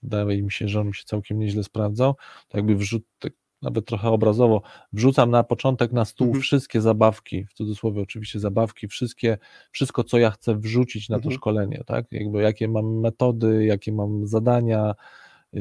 wydaje 0.03 0.43
mi 0.43 0.51
się, 0.51 0.67
że 0.67 0.81
on 0.81 0.93
się 0.93 1.03
całkiem 1.05 1.39
nieźle 1.39 1.63
sprawdzał, 1.63 2.15
to 2.47 2.57
jakby 2.57 2.75
wrzut, 2.75 3.03
tak 3.19 3.33
nawet 3.61 3.85
trochę 3.85 4.09
obrazowo, 4.09 4.61
wrzucam 4.93 5.31
na 5.31 5.43
początek 5.43 5.91
na 5.91 6.05
stół 6.05 6.27
mhm. 6.27 6.41
wszystkie 6.41 6.81
zabawki, 6.81 7.45
w 7.45 7.53
cudzysłowie 7.53 8.01
oczywiście 8.01 8.39
zabawki, 8.39 8.87
wszystkie, 8.87 9.37
wszystko 9.71 10.03
co 10.03 10.17
ja 10.17 10.31
chcę 10.31 10.55
wrzucić 10.55 11.09
na 11.09 11.15
to 11.15 11.23
mhm. 11.23 11.35
szkolenie, 11.35 11.83
tak, 11.85 12.05
jakby 12.11 12.41
jakie 12.41 12.67
mam 12.67 12.99
metody, 12.99 13.65
jakie 13.65 13.91
mam 13.91 14.27
zadania, 14.27 14.95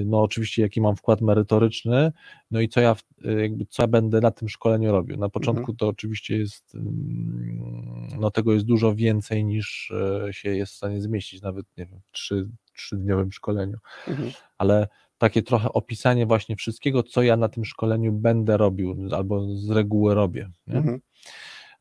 no 0.05 0.23
oczywiście 0.23 0.63
jaki 0.63 0.81
mam 0.81 0.97
wkład 0.97 1.21
merytoryczny, 1.21 2.13
no 2.51 2.61
i 2.61 2.69
co 2.69 2.81
ja, 2.81 2.97
jakby, 3.41 3.67
co 3.67 3.83
ja 3.83 3.87
będę 3.87 4.21
na 4.21 4.31
tym 4.31 4.49
szkoleniu 4.49 4.93
robił. 4.93 5.17
Na 5.17 5.29
początku 5.29 5.61
mhm. 5.61 5.77
to 5.77 5.89
oczywiście 5.89 6.39
jest, 6.39 6.75
mm, 6.75 8.09
no 8.21 8.31
tego 8.31 8.53
jest 8.53 8.67
dużo 8.67 8.95
więcej 8.95 9.45
niż 9.45 9.93
e, 10.27 10.33
się 10.33 10.57
jest 10.57 10.73
w 10.73 10.77
stanie 10.77 11.01
zmieścić, 11.01 11.43
nawet 11.43 11.67
nie 11.77 11.87
wiem, 11.87 12.01
w 12.07 12.13
trzy, 12.13 12.49
trzydniowym 12.75 13.33
szkoleniu, 13.33 13.79
mhm. 14.09 14.31
ale 14.59 14.89
takie 15.19 15.43
trochę 15.43 15.73
opisanie 15.73 16.27
właśnie 16.27 16.57
wszystkiego, 16.57 17.03
co 17.03 17.23
ja 17.23 17.37
na 17.37 17.49
tym 17.49 17.65
szkoleniu 17.65 18.13
będę 18.13 18.57
robił, 18.57 19.09
albo 19.13 19.57
z 19.57 19.71
reguły 19.71 20.15
robię. 20.15 20.51
Mhm. 20.69 21.01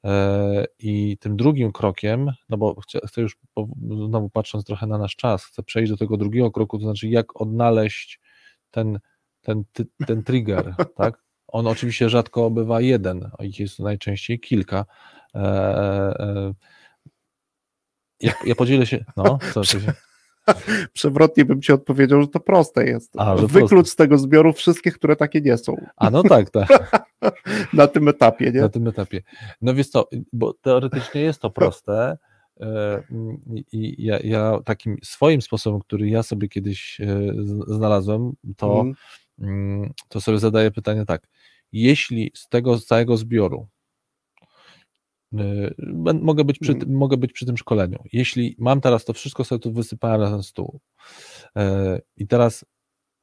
E, 0.05 0.65
I 0.79 1.17
tym 1.17 1.37
drugim 1.37 1.71
krokiem, 1.71 2.31
no 2.49 2.57
bo 2.57 2.81
chcę, 2.81 3.21
już 3.21 3.37
znowu 4.07 4.29
patrząc 4.29 4.65
trochę 4.65 4.87
na 4.87 4.97
nasz 4.97 5.15
czas, 5.15 5.45
chcę 5.45 5.63
przejść 5.63 5.91
do 5.91 5.97
tego 5.97 6.17
drugiego 6.17 6.51
kroku, 6.51 6.77
to 6.77 6.85
znaczy 6.85 7.07
jak 7.07 7.41
odnaleźć 7.41 8.21
ten, 8.71 8.99
ten, 9.41 9.63
ten 10.07 10.23
trigger, 10.23 10.75
tak? 10.97 11.23
On 11.47 11.67
oczywiście 11.67 12.09
rzadko 12.09 12.49
bywa 12.49 12.81
jeden, 12.81 13.29
a 13.39 13.43
ich 13.43 13.59
jest 13.59 13.79
najczęściej 13.79 14.39
kilka. 14.39 14.85
E, 15.35 15.39
e, 16.19 16.53
ja, 18.21 18.33
ja 18.45 18.55
podzielę 18.55 18.85
się. 18.85 19.05
No, 19.17 19.39
co 19.53 19.63
się. 19.63 19.93
Przewrotnie 20.93 21.45
bym 21.45 21.61
ci 21.61 21.73
odpowiedział, 21.73 22.21
że 22.21 22.27
to 22.27 22.39
proste 22.39 22.85
jest. 22.85 23.13
A, 23.17 23.35
Wyklucz 23.35 23.69
proste. 23.69 23.91
z 23.91 23.95
tego 23.95 24.17
zbioru 24.17 24.53
wszystkie, 24.53 24.91
które 24.91 25.15
takie 25.15 25.41
nie 25.41 25.57
są. 25.57 25.85
A 25.95 26.09
no 26.09 26.23
tak, 26.23 26.49
tak. 26.49 26.67
Na 27.73 27.87
tym 27.87 28.07
etapie, 28.07 28.51
nie? 28.51 28.61
Na 28.61 28.69
tym 28.69 28.87
etapie. 28.87 29.21
No 29.61 29.73
wiesz 29.73 29.89
co, 29.89 30.09
bo 30.33 30.53
teoretycznie 30.53 31.21
jest 31.21 31.41
to 31.41 31.49
proste 31.49 32.17
e, 32.61 33.03
i 33.71 34.05
ja, 34.05 34.19
ja 34.23 34.59
takim 34.65 34.97
swoim 35.03 35.41
sposobem, 35.41 35.79
który 35.79 36.09
ja 36.09 36.23
sobie 36.23 36.47
kiedyś 36.47 37.01
e, 37.01 37.31
znalazłem, 37.67 38.31
to, 38.57 38.81
mhm. 38.81 38.95
mm. 39.39 39.93
to 40.09 40.21
sobie 40.21 40.39
zadaję 40.39 40.71
pytanie 40.71 41.05
tak. 41.05 41.27
Jeśli 41.71 42.31
z 42.35 42.49
tego 42.49 42.79
całego 42.79 43.17
zbioru 43.17 43.67
mogę 46.21 46.43
być, 46.43 46.59
przy, 46.59 46.71
mm. 46.71 46.93
mogę 46.93 47.17
być 47.17 47.33
przy 47.33 47.45
tym 47.45 47.57
szkoleniu. 47.57 47.99
Jeśli 48.13 48.55
mam 48.59 48.81
teraz 48.81 49.05
to 49.05 49.13
wszystko 49.13 49.43
sobie 49.43 49.59
tu 49.59 49.71
wysypałem 49.71 50.21
na 50.21 50.31
ten 50.31 50.43
stół 50.43 50.79
i 52.17 52.27
teraz 52.27 52.65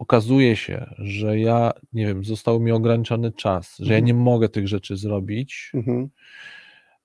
okazuje 0.03 0.57
się, 0.57 0.95
że 0.99 1.39
ja, 1.39 1.73
nie 1.93 2.07
wiem, 2.07 2.25
został 2.25 2.61
mi 2.61 2.73
ograniczony 2.73 3.33
czas, 3.33 3.77
że 3.79 3.93
ja 3.93 3.99
mhm. 3.99 4.05
nie 4.05 4.15
mogę 4.15 4.49
tych 4.49 4.69
rzeczy 4.69 4.97
zrobić, 4.97 5.71
mhm. 5.75 6.09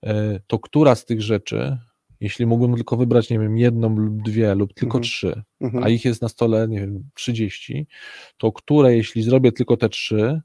e, 0.04 0.40
to 0.48 0.60
która 0.60 0.96
z 0.96 1.06
tych 1.06 1.22
rzeczy, 1.22 1.78
jeśli 2.20 2.46
mógłbym 2.46 2.76
tylko 2.76 2.98
wybrać, 2.98 3.30
nie 3.30 3.40
wiem, 3.40 3.58
jedną 3.58 3.96
lub 3.96 4.24
dwie, 4.24 4.56
lub 4.56 4.74
tylko 4.74 4.98
mhm. 4.98 5.04
trzy, 5.04 5.44
a 5.84 5.90
ich 5.90 6.06
jest 6.06 6.22
na 6.22 6.30
stole, 6.30 6.68
nie 6.68 6.80
wiem, 6.80 7.10
30, 7.14 7.88
to 8.38 8.52
które, 8.52 8.96
jeśli 8.98 9.24
zrobię 9.24 9.52
tylko 9.52 9.78
te 9.78 9.90
trzy, 9.90 10.42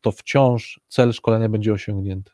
to 0.00 0.12
wciąż 0.12 0.80
cel 0.88 1.12
szkolenia 1.12 1.48
będzie 1.48 1.72
osiągnięty. 1.72 2.30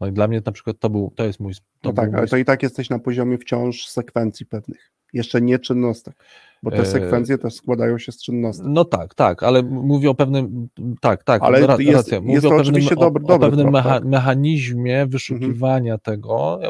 No 0.00 0.06
i 0.06 0.12
dla 0.12 0.28
mnie 0.28 0.42
na 0.46 0.52
przykład 0.52 0.78
to 0.78 0.90
był, 0.90 1.12
to 1.16 1.24
jest 1.24 1.40
mój... 1.40 1.54
To 1.54 1.60
no 1.84 1.92
tak, 1.92 2.10
mój... 2.10 2.18
ale 2.18 2.28
to 2.28 2.36
i 2.36 2.44
tak 2.44 2.62
jesteś 2.62 2.90
na 2.90 2.98
poziomie 2.98 3.38
wciąż 3.38 3.86
sekwencji 3.86 4.46
pewnych. 4.46 4.92
Jeszcze 5.12 5.40
nie 5.40 5.58
czynnostek, 5.58 6.14
bo 6.62 6.70
te 6.70 6.78
e, 6.78 6.86
sekwencje 6.86 7.38
też 7.38 7.54
składają 7.54 7.98
się 7.98 8.12
z 8.12 8.22
czynnostek. 8.22 8.66
No 8.68 8.84
tak, 8.84 9.14
tak, 9.14 9.42
ale 9.42 9.62
mówię 9.62 10.10
o 10.10 10.14
pewnym, 10.14 10.68
tak, 11.00 11.24
tak, 11.24 11.42
ale 11.42 11.66
ra, 11.66 11.76
jest, 11.78 11.96
racja. 11.96 12.20
Mówię 12.20 12.32
jest 12.32 12.46
to 12.46 12.54
o 12.54 12.58
pewnym, 12.58 12.84
dobry, 12.84 13.24
o, 13.26 13.34
o 13.34 13.38
pewnym 13.38 13.70
mecha, 13.70 13.90
tak? 13.90 14.04
mechanizmie 14.04 14.92
mhm. 14.92 15.10
wyszukiwania 15.10 15.94
mhm. 15.94 16.00
tego. 16.00 16.60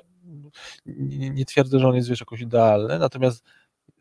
Nie, 0.86 1.30
nie, 1.30 1.44
twierdzę, 1.44 1.78
że 1.78 1.88
on 1.88 1.94
jest 1.94 2.08
wiesz, 2.08 2.20
jakoś 2.20 2.40
idealny, 2.40 2.98
natomiast 2.98 3.44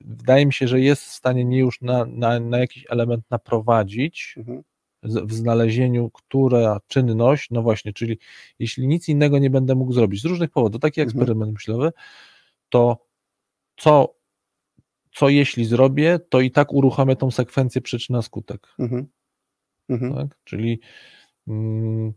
wydaje 0.01 0.45
mi 0.45 0.53
się, 0.53 0.67
że 0.67 0.79
jest 0.79 1.03
w 1.03 1.11
stanie 1.11 1.45
nie 1.45 1.59
już 1.59 1.81
na, 1.81 2.05
na, 2.05 2.39
na 2.39 2.59
jakiś 2.59 2.85
element 2.89 3.23
naprowadzić, 3.31 4.35
mhm 4.37 4.63
w 5.05 5.33
znalezieniu, 5.33 6.09
która 6.09 6.79
czynność, 6.87 7.51
no 7.51 7.61
właśnie, 7.61 7.93
czyli 7.93 8.19
jeśli 8.59 8.87
nic 8.87 9.09
innego 9.09 9.39
nie 9.39 9.49
będę 9.49 9.75
mógł 9.75 9.93
zrobić 9.93 10.21
z 10.21 10.25
różnych 10.25 10.49
powodów, 10.49 10.81
taki 10.81 11.01
Mhm. 11.01 11.09
eksperyment 11.09 11.53
myślowy, 11.53 11.91
to 12.69 13.05
co, 13.77 14.15
co 15.15 15.29
jeśli 15.29 15.65
zrobię, 15.65 16.19
to 16.29 16.41
i 16.41 16.51
tak 16.51 16.73
uruchamię 16.73 17.15
tą 17.15 17.31
sekwencję 17.31 17.81
przyczyna-skutek. 17.81 18.67
Mhm. 18.79 19.07
Mhm. 19.89 20.15
Tak? 20.15 20.37
Czyli 20.43 20.79
mm, 21.47 22.13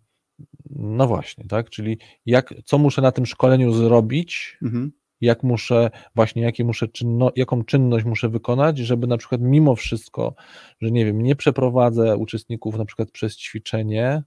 no 0.70 1.06
właśnie, 1.06 1.44
tak? 1.44 1.70
Czyli 1.70 1.98
jak, 2.26 2.54
co 2.64 2.78
muszę 2.78 3.02
na 3.02 3.12
tym 3.12 3.26
szkoleniu 3.26 3.72
zrobić, 3.72 4.58
Mhm. 4.62 4.92
Jak 5.20 5.42
muszę, 5.42 5.90
właśnie 6.14 6.42
jakie 6.42 6.64
muszę 6.64 6.88
czynno, 6.88 7.30
jaką 7.36 7.64
czynność 7.64 8.04
muszę 8.04 8.28
wykonać, 8.28 8.78
żeby 8.78 9.06
na 9.06 9.16
przykład 9.16 9.40
mimo 9.40 9.76
wszystko, 9.76 10.34
że 10.80 10.90
nie 10.90 11.04
wiem, 11.04 11.22
nie 11.22 11.36
przeprowadzę 11.36 12.16
uczestników 12.16 12.78
na 12.78 12.84
przykład 12.84 13.10
przez 13.10 13.36
ćwiczenie, 13.36 14.22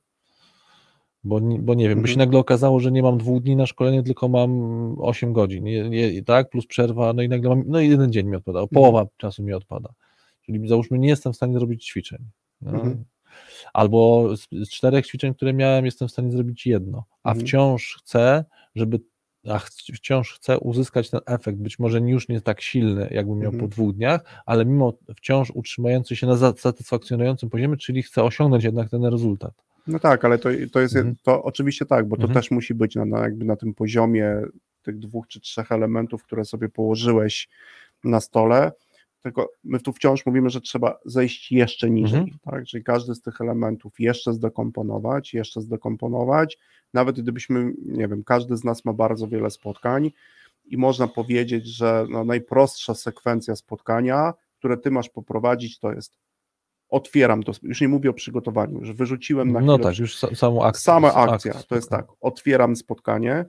bo, 1.23 1.39
nie- 1.39 1.59
bo 1.59 1.73
nie 1.73 1.89
wiem, 1.89 2.01
by 2.01 2.07
się 2.07 2.13
Mhm. 2.13 2.27
nagle 2.27 2.39
okazało, 2.39 2.79
że 2.79 2.91
nie 2.91 3.01
mam 3.03 3.17
dwóch 3.17 3.41
dni 3.43 3.55
na 3.55 3.65
szkolenie, 3.65 4.03
tylko 4.03 4.27
mam 4.27 4.51
8 4.99 5.33
godzin, 5.33 5.63
nie, 5.63 5.89
nie, 5.89 6.23
tak, 6.23 6.49
plus 6.49 6.65
przerwa, 6.67 7.13
no 7.13 7.21
i 7.21 7.29
nagle 7.29 7.49
mam, 7.49 7.63
no 7.67 7.79
i 7.79 7.89
jeden 7.89 8.11
dzień 8.11 8.27
mi 8.27 8.35
odpada, 8.35 8.67
połowa 8.67 9.05
czasu 9.17 9.43
mi 9.43 9.53
odpada. 9.53 9.93
Czyli 10.41 10.67
załóżmy, 10.67 10.99
nie 10.99 11.07
jestem 11.09 11.33
w 11.33 11.35
stanie 11.35 11.53
zrobić 11.53 11.85
ćwiczeń. 11.85 12.19
No. 12.61 12.71
Mhm. 12.71 13.03
Albo 13.73 14.29
z, 14.37 14.47
z 14.51 14.69
czterech 14.69 15.07
ćwiczeń, 15.07 15.33
które 15.33 15.53
miałem, 15.53 15.85
jestem 15.85 16.07
w 16.07 16.11
stanie 16.11 16.31
zrobić 16.31 16.65
jedno, 16.65 17.03
a 17.23 17.29
Mhm. 17.29 17.45
wciąż 17.47 17.97
chcę, 17.99 18.45
żeby 18.75 18.99
a 19.49 19.59
wciąż 19.93 20.33
chcę 20.33 20.59
uzyskać 20.59 21.09
ten 21.09 21.19
efekt, 21.25 21.57
być 21.59 21.79
może 21.79 21.99
już 21.99 22.29
nie 22.29 22.41
tak 22.41 22.61
silny, 22.61 23.07
jakbym 23.11 23.39
miał 23.39 23.51
Mhm. 23.51 23.61
po 23.61 23.67
dwóch 23.67 23.95
dniach, 23.95 24.21
ale 24.45 24.65
mimo 24.65 24.93
wciąż 25.17 25.51
utrzymający 25.51 26.15
się 26.15 26.27
na 26.27 26.53
satysfakcjonującym 26.57 27.49
poziomie, 27.49 27.77
czyli 27.77 28.03
chcę 28.03 28.23
osiągnąć 28.23 28.63
jednak 28.63 28.89
ten 28.89 29.05
rezultat. 29.05 29.53
No 29.87 29.99
tak, 29.99 30.25
ale 30.25 30.37
to, 30.37 30.49
to 30.71 30.79
jest, 30.79 30.95
Mhm. 30.95 31.15
to 31.23 31.43
oczywiście 31.43 31.85
tak, 31.85 32.07
bo 32.07 32.15
to 32.15 32.21
Mhm. 32.23 32.39
też 32.41 32.51
musi 32.51 32.73
być 32.73 32.95
na, 32.95 33.05
na, 33.05 33.19
jakby 33.19 33.45
na 33.45 33.55
tym 33.55 33.73
poziomie 33.73 34.41
tych 34.83 34.99
dwóch 34.99 35.27
czy 35.27 35.39
trzech 35.39 35.71
elementów, 35.71 36.23
które 36.23 36.45
sobie 36.45 36.69
położyłeś 36.69 37.49
na 38.03 38.19
stole, 38.19 38.71
tylko 39.23 39.51
my 39.63 39.79
tu 39.79 39.93
wciąż 39.93 40.25
mówimy, 40.25 40.49
że 40.49 40.61
trzeba 40.61 40.99
zejść 41.05 41.51
jeszcze 41.51 41.89
niżej, 41.89 42.19
Mhm. 42.19 42.37
tak, 42.41 42.65
czyli 42.65 42.83
każdy 42.83 43.15
z 43.15 43.21
tych 43.21 43.41
elementów 43.41 43.99
jeszcze 43.99 44.33
zdekomponować, 44.33 45.33
jeszcze 45.33 45.61
zdekomponować, 45.61 46.57
nawet 46.93 47.21
gdybyśmy, 47.21 47.73
nie 47.85 48.07
wiem, 48.07 48.23
każdy 48.23 48.57
z 48.57 48.63
nas 48.63 48.85
ma 48.85 48.93
bardzo 48.93 49.27
wiele 49.27 49.49
spotkań 49.49 50.11
i 50.65 50.77
można 50.77 51.07
powiedzieć, 51.07 51.67
że 51.67 52.05
no, 52.09 52.23
najprostsza 52.23 52.93
sekwencja 52.93 53.55
spotkania, 53.55 54.33
które 54.59 54.77
ty 54.77 54.91
masz 54.91 55.09
poprowadzić, 55.09 55.79
to 55.79 55.93
jest 55.93 56.17
otwieram 56.89 57.43
to, 57.43 57.51
już 57.63 57.81
nie 57.81 57.87
mówię 57.87 58.09
o 58.09 58.13
przygotowaniu, 58.13 58.79
już 58.79 58.93
wyrzuciłem 58.93 59.51
na 59.51 59.59
No 59.59 59.73
chwilę 59.73 59.89
tak, 59.91 59.99
już 59.99 60.15
sa, 60.17 60.35
samą 60.35 60.63
akcję. 60.63 60.81
Sama 60.83 61.13
akcja, 61.13 61.53
akt 61.53 61.67
to 61.67 61.75
jest 61.75 61.89
tak, 61.89 62.05
otwieram 62.21 62.75
spotkanie, 62.75 63.45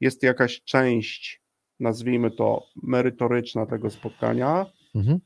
jest 0.00 0.22
jakaś 0.22 0.62
część, 0.62 1.39
nazwijmy 1.80 2.30
to 2.30 2.66
merytoryczna 2.82 3.66
tego 3.66 3.90
spotkania, 3.90 4.66
Mhm. 4.94 5.18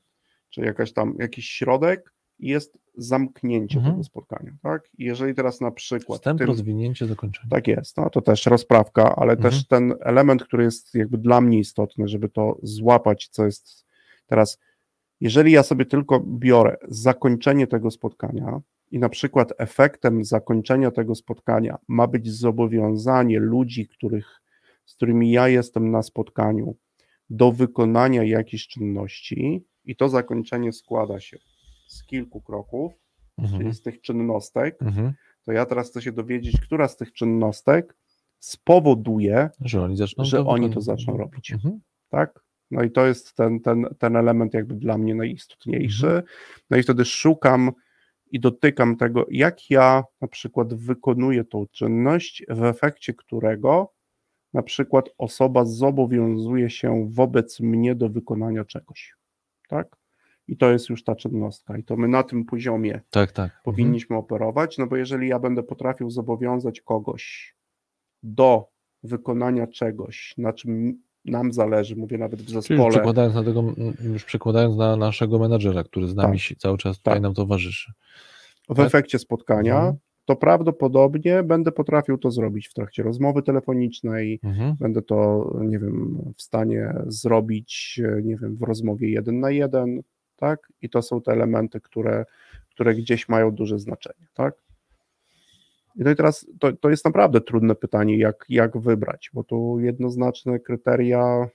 czy 0.50 0.60
jakaś 0.60 0.92
tam, 0.92 1.14
jakiś 1.18 1.48
środek 1.50 2.14
jest 2.38 2.78
zamknięcie 2.96 3.76
Mhm. 3.78 3.94
tego 3.94 4.04
spotkania, 4.04 4.52
tak? 4.62 4.82
I 4.98 5.04
jeżeli 5.04 5.34
teraz 5.34 5.60
na 5.60 5.70
przykład 5.70 6.18
Wstęp, 6.20 6.38
tym, 6.38 6.46
rozwinięcie, 6.48 7.06
zakończenie. 7.06 7.48
tak 7.50 7.66
jest, 7.68 7.96
no 7.96 8.10
to 8.10 8.20
też 8.22 8.46
rozprawka, 8.46 9.16
ale 9.16 9.32
Mhm. 9.32 9.50
też 9.52 9.66
ten 9.68 9.94
element, 10.00 10.44
który 10.44 10.64
jest 10.64 10.94
jakby 10.94 11.18
dla 11.18 11.40
mnie 11.40 11.58
istotny, 11.58 12.08
żeby 12.08 12.28
to 12.28 12.58
złapać, 12.62 13.28
co 13.28 13.44
jest 13.44 13.86
teraz, 14.26 14.58
jeżeli 15.20 15.52
ja 15.52 15.62
sobie 15.62 15.84
tylko 15.86 16.20
biorę 16.20 16.76
zakończenie 16.88 17.66
tego 17.66 17.90
spotkania 17.90 18.60
i 18.90 18.98
na 18.98 19.08
przykład 19.08 19.52
efektem 19.58 20.24
zakończenia 20.24 20.90
tego 20.90 21.14
spotkania 21.14 21.78
ma 21.88 22.06
być 22.06 22.30
zobowiązanie 22.32 23.38
ludzi, 23.40 23.88
których, 23.88 24.40
z 24.84 24.94
którymi 24.94 25.30
ja 25.30 25.48
jestem 25.48 25.90
na 25.90 26.02
spotkaniu, 26.02 26.76
do 27.30 27.52
wykonania 27.52 28.22
jakichś 28.24 28.66
czynności 28.66 29.64
i 29.84 29.96
to 29.96 30.08
zakończenie 30.08 30.72
składa 30.72 31.20
się 31.20 31.38
z 31.86 32.04
kilku 32.06 32.40
kroków, 32.42 32.92
Mhm. 33.38 33.58
czyli 33.60 33.74
z 33.74 33.82
tych 33.82 34.00
czynnostek, 34.00 34.82
Mhm. 34.82 35.12
to 35.44 35.52
ja 35.52 35.66
teraz 35.66 35.90
chcę 35.90 36.02
się 36.02 36.12
dowiedzieć, 36.12 36.60
która 36.60 36.88
z 36.88 36.96
tych 36.96 37.12
czynnostek 37.12 37.96
spowoduje, 38.38 39.50
Że 39.60 39.82
oni 39.82 39.96
zaczną 39.96 40.24
że 40.24 40.36
to 40.36 40.46
oni 40.46 40.70
to 40.70 40.80
zaczną 40.80 41.16
robić. 41.16 41.52
Mhm. 41.52 41.80
tak? 42.08 42.44
No 42.70 42.82
i 42.82 42.90
to 42.90 43.06
jest 43.06 43.34
ten, 43.34 43.60
ten, 43.60 43.86
ten 43.98 44.16
element 44.16 44.54
jakby 44.54 44.74
dla 44.74 44.98
mnie 44.98 45.14
najistotniejszy. 45.14 46.06
Mhm. 46.06 46.24
No 46.70 46.76
i 46.76 46.82
wtedy 46.82 47.04
szukam 47.04 47.72
i 48.30 48.40
dotykam 48.40 48.96
tego, 48.96 49.26
jak 49.30 49.70
ja 49.70 50.04
na 50.20 50.28
przykład 50.28 50.74
wykonuję 50.74 51.44
tą 51.44 51.66
czynność, 51.66 52.44
w 52.48 52.64
efekcie 52.64 53.14
którego 53.14 53.93
na 54.54 54.62
przykład 54.62 55.08
osoba 55.18 55.64
zobowiązuje 55.64 56.70
się 56.70 57.08
wobec 57.10 57.60
mnie 57.60 57.94
do 57.94 58.08
wykonania 58.08 58.64
czegoś, 58.64 59.14
tak? 59.68 59.96
I 60.48 60.56
to 60.56 60.70
jest 60.72 60.88
już 60.88 61.04
ta 61.04 61.16
czynnostka. 61.16 61.76
I 61.78 61.84
to 61.84 61.96
my 61.96 62.08
na 62.08 62.22
tym 62.22 62.44
poziomie 62.44 63.00
Tak, 63.10 63.32
tak. 63.32 63.44
Mhm. 63.44 63.60
powinniśmy 63.64 64.16
operować, 64.16 64.78
no 64.78 64.86
bo 64.86 64.96
jeżeli 64.96 65.28
ja 65.28 65.38
będę 65.38 65.62
potrafił 65.62 66.10
zobowiązać 66.10 66.80
kogoś 66.80 67.54
do 68.22 68.68
wykonania 69.02 69.66
czegoś, 69.66 70.34
na 70.38 70.52
czym 70.52 71.02
nam 71.24 71.52
zależy, 71.52 71.96
mówię 71.96 72.18
nawet 72.18 72.40
w 72.42 72.44
Czyli 72.46 72.54
zespole, 72.54 72.90
przekładając 72.90 73.34
na 73.34 73.44
tego, 73.44 73.64
już 74.04 74.24
przekładając 74.24 74.76
na 74.76 74.96
naszego 74.96 75.38
menadżera, 75.38 75.84
który 75.84 76.08
z 76.08 76.14
nami 76.14 76.38
Tak. 76.48 76.58
cały 76.58 76.78
czas 76.78 76.96
tutaj 76.96 77.14
Tak. 77.14 77.22
nam 77.22 77.34
towarzyszy. 77.34 77.92
w 78.68 78.76
tak? 78.76 78.86
efekcie 78.86 79.18
spotkania, 79.18 79.76
Mhm. 79.76 79.96
To 80.24 80.36
prawdopodobnie 80.36 81.42
będę 81.42 81.72
potrafił 81.72 82.18
to 82.18 82.30
zrobić 82.30 82.68
w 82.68 82.74
trakcie 82.74 83.02
rozmowy 83.02 83.42
telefonicznej, 83.42 84.40
Mhm. 84.42 84.74
będę 84.80 85.02
to, 85.02 85.50
nie 85.64 85.78
wiem, 85.78 86.18
w 86.36 86.42
stanie 86.42 86.94
zrobić, 87.06 88.00
e, 88.04 88.22
nie 88.22 88.36
wiem, 88.36 88.56
w 88.56 88.62
rozmowie 88.62 89.10
jeden 89.10 89.40
na 89.40 89.50
jeden, 89.50 90.00
tak? 90.36 90.72
I 90.82 90.88
to 90.90 91.02
są 91.02 91.20
te 91.20 91.32
elementy, 91.32 91.80
które, 91.80 92.24
które 92.70 92.94
gdzieś 92.94 93.28
mają 93.28 93.50
duże 93.50 93.78
znaczenie, 93.78 94.26
tak? 94.34 94.54
I 95.96 96.02
no 96.02 96.10
i 96.10 96.16
teraz 96.16 96.46
to, 96.60 96.72
to 96.72 96.90
jest 96.90 97.04
naprawdę 97.04 97.40
trudne 97.40 97.74
pytanie, 97.74 98.18
jak, 98.18 98.44
jak 98.48 98.78
wybrać, 98.78 99.30
bo 99.34 99.44
tu 99.44 99.80
jednoznaczne 99.80 100.58
kryteria 100.60 101.48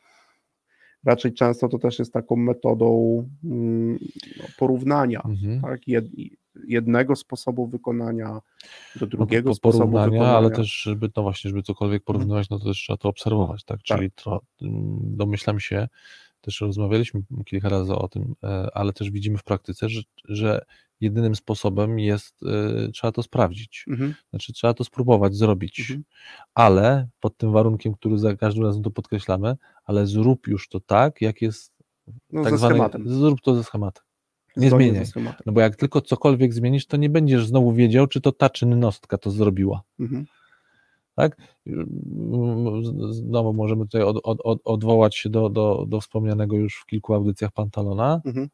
raczej 1.06 1.34
często 1.34 1.68
to 1.70 1.80
też 1.80 2.00
jest 2.00 2.14
taką 2.14 2.36
metodą 2.36 3.18
mm, 3.44 4.00
no, 4.38 4.44
porównania, 4.60 5.22
Mhm. 5.26 5.62
tak? 5.62 5.88
Jed, 5.88 6.06
jednego 6.68 7.16
sposobu 7.16 7.68
wykonania 7.68 8.28
do 8.96 9.06
No, 9.06 9.08
drugiego 9.08 9.50
po- 9.50 9.56
sposobu 9.56 9.86
wykonania. 10.00 10.38
ale 10.38 10.52
też, 10.52 10.82
żeby 10.82 11.10
to 11.10 11.22
właśnie, 11.22 11.50
żeby 11.50 11.64
cokolwiek 11.64 12.04
porównywać, 12.04 12.50
no 12.50 12.60
to 12.60 12.66
też 12.66 12.78
trzeba 12.78 12.98
to 12.98 13.10
obserwować, 13.10 13.64
tak? 13.64 13.82
Czyli 13.84 14.12
to, 14.12 14.42
mm, 14.62 15.00
domyślam 15.18 15.60
się, 15.60 15.88
też 16.42 16.62
rozmawialiśmy 16.62 17.22
kilka 17.46 17.70
razy 17.70 17.94
o 17.96 18.08
tym, 18.08 18.36
e, 18.44 18.70
ale 18.74 18.94
też 18.94 19.12
widzimy 19.12 19.38
w 19.38 19.44
praktyce, 19.44 19.90
że, 19.90 20.02
że 20.26 20.66
jedynym 21.02 21.36
sposobem 21.36 22.00
jest, 22.00 22.44
e, 22.44 22.92
trzeba 22.92 23.12
to 23.12 23.24
sprawdzić. 23.24 23.86
Mhm, 23.88 24.14
Znaczy, 24.30 24.54
trzeba 24.54 24.74
to 24.74 24.84
spróbować 24.84 25.36
zrobić, 25.36 25.80
Mhm. 25.80 26.04
ale 26.54 27.08
pod 27.20 27.38
tym 27.38 27.52
warunkiem, 27.52 27.94
który 27.94 28.18
za 28.18 28.36
każdym 28.36 28.64
razem 28.64 28.84
to 28.84 28.92
podkreślamy, 28.92 29.56
ale 29.86 30.08
zrób 30.08 30.48
już 30.48 30.70
to 30.70 30.80
tak, 30.80 31.22
jak 31.22 31.42
jest 31.42 31.74
no 32.32 32.44
tak 32.44 32.58
ze 32.58 32.68
schematem. 32.70 33.10
zrób 33.10 33.42
to 33.42 33.56
ze 33.56 33.64
schematem. 33.64 34.04
Nie 34.58 34.70
zmieniaj. 34.86 35.06
No 35.46 35.54
bo 35.54 35.62
jak 35.62 35.76
tylko 35.76 36.02
cokolwiek 36.02 36.54
zmienisz, 36.54 36.86
to 36.86 36.98
nie 36.98 37.10
będziesz 37.10 37.48
znowu 37.48 37.74
wiedział, 37.74 38.08
czy 38.08 38.22
to 38.22 38.32
ta 38.32 38.50
czynnostka 38.50 39.18
to 39.18 39.32
zrobiła. 39.32 39.82
Mhm, 40.00 40.26
Tak? 41.16 41.38
Znowu 43.12 43.54
możemy 43.54 43.86
tutaj 43.86 44.02
od, 44.02 44.18
od, 44.24 44.40
od, 44.44 44.60
odwołać 44.66 45.16
się 45.18 45.30
do, 45.30 45.50
do, 45.50 45.86
do 45.88 46.02
wspomnianego 46.02 46.56
już 46.58 46.76
w 46.76 46.86
kilku 46.86 47.14
audycjach 47.14 47.52
Pantalona. 47.52 48.22
mhm, 48.26 48.50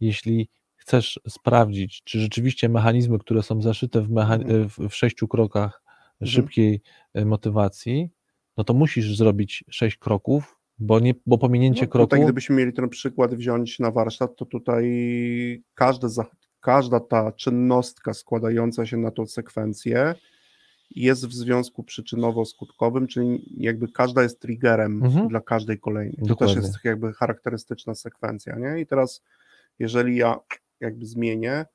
Jeśli 0.00 0.48
chcesz 0.76 1.20
sprawdzić, 1.28 2.02
czy 2.04 2.20
rzeczywiście 2.20 2.68
mechanizmy, 2.68 3.18
które 3.18 3.42
są 3.42 3.62
zaszyte 3.62 4.00
w, 4.02 4.10
Mhm. 4.18 4.68
w, 4.68 4.78
w 4.88 4.94
sześciu 4.94 5.28
krokach 5.28 5.82
Mhm. 6.20 6.30
szybkiej 6.32 6.80
e, 7.14 7.24
motywacji, 7.24 8.08
no 8.56 8.64
to 8.64 8.74
musisz 8.74 9.16
zrobić 9.16 9.64
sześć 9.70 9.96
kroków, 9.96 10.58
bo, 10.78 11.00
nie, 11.00 11.14
bo 11.26 11.38
pominięcie 11.38 11.82
No, 11.82 11.88
kroku. 11.88 12.06
Tutaj, 12.06 12.22
gdybyśmy 12.22 12.56
mieli 12.56 12.72
ten 12.72 12.88
przykład 12.88 13.34
wziąć 13.34 13.78
na 13.78 13.90
warsztat, 13.90 14.36
to 14.36 14.46
tutaj 14.46 14.84
każde, 15.74 16.08
każda 16.60 17.00
ta 17.00 17.32
czynnostka 17.32 18.14
składająca 18.14 18.86
się 18.86 18.96
na 18.96 19.10
tą 19.10 19.26
sekwencję 19.26 20.14
jest 20.96 21.26
w 21.26 21.32
związku 21.32 21.82
przyczynowo-skutkowym, 21.82 23.06
czyli 23.06 23.54
jakby 23.56 23.88
każda 23.88 24.22
jest 24.22 24.40
triggerem 24.40 25.02
Mhm. 25.04 25.28
dla 25.28 25.40
każdej 25.40 25.78
kolejnej. 25.80 26.16
To 26.16 26.26
Dokładnie. 26.26 26.54
też 26.56 26.64
jest 26.64 26.84
jakby 26.84 27.12
charakterystyczna 27.12 27.94
sekwencja, 27.94 28.56
nie? 28.58 28.80
I 28.80 28.86
teraz, 28.86 29.22
jeżeli 29.78 30.16
ja 30.16 30.38
jakby 30.80 31.06
zmienię, 31.06 31.66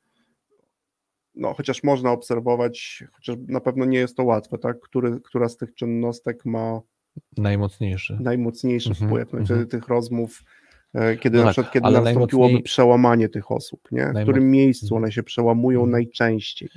no 1.36 1.54
chociaż 1.54 1.84
można 1.84 2.12
obserwować, 2.12 3.04
chociaż 3.12 3.36
na 3.48 3.60
pewno 3.60 3.86
nie 3.86 3.98
jest 3.98 4.18
to 4.18 4.24
łatwe, 4.24 4.58
tak? 4.58 4.80
Który, 4.80 5.20
która 5.22 5.50
z 5.50 5.58
tych 5.58 5.74
czynnostek 5.74 6.46
ma 6.46 6.82
Najmocniejszy. 7.38 8.18
najmocniejszy 8.22 8.90
Mhm, 8.90 9.10
wpływ. 9.10 9.34
No 9.34 9.40
i 9.40 9.42
mhm. 9.42 9.46
wtedy 9.46 9.66
tych 9.72 9.88
rozmów 9.88 10.44
E, 10.94 11.18
Kiedy 11.18 11.38
No 11.38 11.44
na 11.44 11.48
tak, 11.48 11.54
przykład, 11.54 11.74
kiedy 11.74 11.84
nastąpiłoby 11.92 12.38
najmocniej- 12.54 12.64
przełamanie 12.64 13.30
tych 13.30 13.52
osób, 13.52 13.80
nie? 13.92 14.02
W 14.06 14.14
Najmoc- 14.14 14.24
którym 14.24 14.52
miejscu 14.52 14.96
one 14.96 15.12
się 15.12 15.24
przełamują 15.24 15.80
Mhm. 15.80 15.92
najczęściej. 15.92 16.70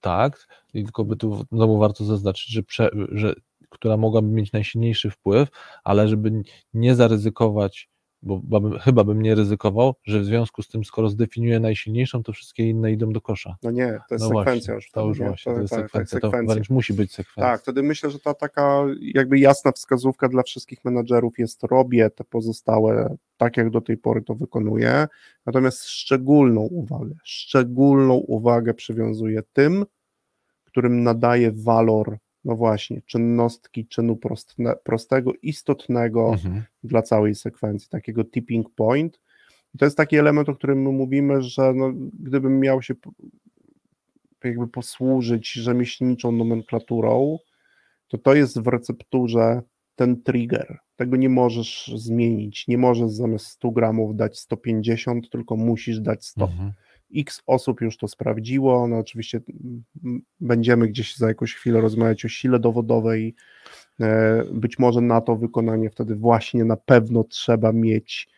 Tak, 0.00 0.46
i 0.74 0.84
tylko 0.84 1.04
by 1.04 1.16
tu 1.16 1.44
znowu 1.52 1.78
warto 1.78 2.04
zaznaczyć, 2.04 2.46
że, 2.52 2.62
prze, 2.62 2.90
że 3.12 3.34
która 3.68 3.96
mogłaby 3.96 4.28
mieć 4.28 4.52
najsilniejszy 4.52 5.10
wpływ, 5.10 5.48
ale 5.84 6.08
żeby 6.08 6.42
nie 6.74 6.94
zaryzykować, 6.94 7.88
bo 8.24 8.78
chyba 8.78 9.04
bym 9.04 9.22
nie 9.22 9.34
ryzykował, 9.34 9.94
że 10.04 10.20
w 10.20 10.24
związku 10.24 10.62
z 10.62 10.68
tym, 10.68 10.84
skoro 10.84 11.08
zdefiniuję 11.08 11.60
najsilniejszą, 11.60 12.22
to 12.22 12.32
wszystkie 12.32 12.70
inne 12.70 12.92
idą 12.92 13.12
do 13.12 13.20
kosza. 13.20 13.56
No 13.62 13.70
nie, 13.70 14.00
to 14.08 14.14
jest 14.14 14.30
no 14.30 14.38
sekwencja 14.38 14.44
właśnie, 14.44 14.74
już. 14.74 14.90
to 14.90 15.00
wtedy, 15.00 15.08
już 15.08 15.18
nie? 15.18 15.26
właśnie, 15.26 15.54
to 15.54 15.60
jest 15.60 15.70
tak, 15.70 15.80
tak, 15.80 15.90
sekwencja, 15.90 16.20
to 16.20 16.26
sekwencja. 16.26 16.54
wręcz 16.54 16.70
musi 16.70 16.94
być 16.94 17.12
sekwencja. 17.12 17.52
Tak, 17.52 17.60
wtedy 17.62 17.82
myślę, 17.82 18.10
że 18.10 18.18
ta 18.18 18.34
taka 18.34 18.84
jakby 19.00 19.38
jasna 19.38 19.72
wskazówka 19.72 20.28
dla 20.28 20.42
wszystkich 20.42 20.84
menadżerów 20.84 21.38
jest 21.38 21.62
robię 21.62 22.10
te 22.10 22.24
pozostałe 22.24 23.16
tak, 23.36 23.56
jak 23.56 23.70
do 23.70 23.80
tej 23.80 23.96
pory 23.96 24.22
to 24.22 24.34
wykonuję, 24.34 25.06
natomiast 25.46 25.84
szczególną 25.84 26.60
uwagę, 26.60 27.14
szczególną 27.24 28.14
uwagę 28.14 28.74
przywiązuję 28.74 29.42
tym, 29.52 29.84
którym 30.64 31.02
nadaje 31.02 31.52
walor, 31.52 32.18
no 32.44 32.56
właśnie, 32.56 33.02
czynności 33.06 33.86
czynu 33.86 34.16
prostne, 34.16 34.74
prostego, 34.84 35.32
istotnego 35.42 36.32
Mhm. 36.32 36.62
dla 36.84 37.02
całej 37.02 37.34
sekwencji, 37.34 37.88
takiego 37.88 38.24
tipping 38.24 38.66
point. 38.74 39.20
I 39.74 39.78
to 39.78 39.84
jest 39.84 39.96
taki 39.96 40.16
element, 40.16 40.48
o 40.48 40.54
którym 40.54 40.82
my 40.82 40.92
mówimy, 40.92 41.42
że 41.42 41.72
no, 41.74 41.92
gdybym 42.20 42.60
miał 42.60 42.82
się 42.82 42.94
jakby 44.44 44.68
posłużyć 44.68 45.52
rzemieślniczą 45.52 46.32
nomenklaturą, 46.32 47.38
to 48.08 48.18
to 48.18 48.34
jest 48.34 48.60
w 48.60 48.66
recepturze 48.66 49.62
ten 49.96 50.22
trigger. 50.22 50.78
Tego 50.96 51.16
nie 51.16 51.28
możesz 51.28 51.92
zmienić. 51.94 52.68
Nie 52.68 52.78
możesz 52.78 53.10
zamiast 53.10 53.46
100 53.46 53.70
gramów 53.70 54.16
dać 54.16 54.38
150, 54.38 55.30
tylko 55.30 55.56
musisz 55.56 56.00
dać 56.00 56.26
100. 56.26 56.44
Mhm. 56.44 56.72
X 57.16 57.42
osób 57.46 57.80
już 57.80 57.96
to 57.96 58.08
sprawdziło. 58.08 58.88
No 58.88 58.98
oczywiście 58.98 59.40
będziemy 60.40 60.88
gdzieś 60.88 61.16
za 61.16 61.28
jakąś 61.28 61.54
chwilę 61.54 61.80
rozmawiać 61.80 62.24
o 62.24 62.28
sile 62.28 62.58
dowodowej. 62.58 63.34
E, 64.00 64.44
Być 64.52 64.78
może 64.78 65.00
na 65.00 65.20
to 65.20 65.36
wykonanie 65.36 65.90
wtedy 65.90 66.14
właśnie 66.16 66.64
na 66.64 66.76
pewno 66.76 67.24
trzeba 67.24 67.72
mieć, 67.72 68.28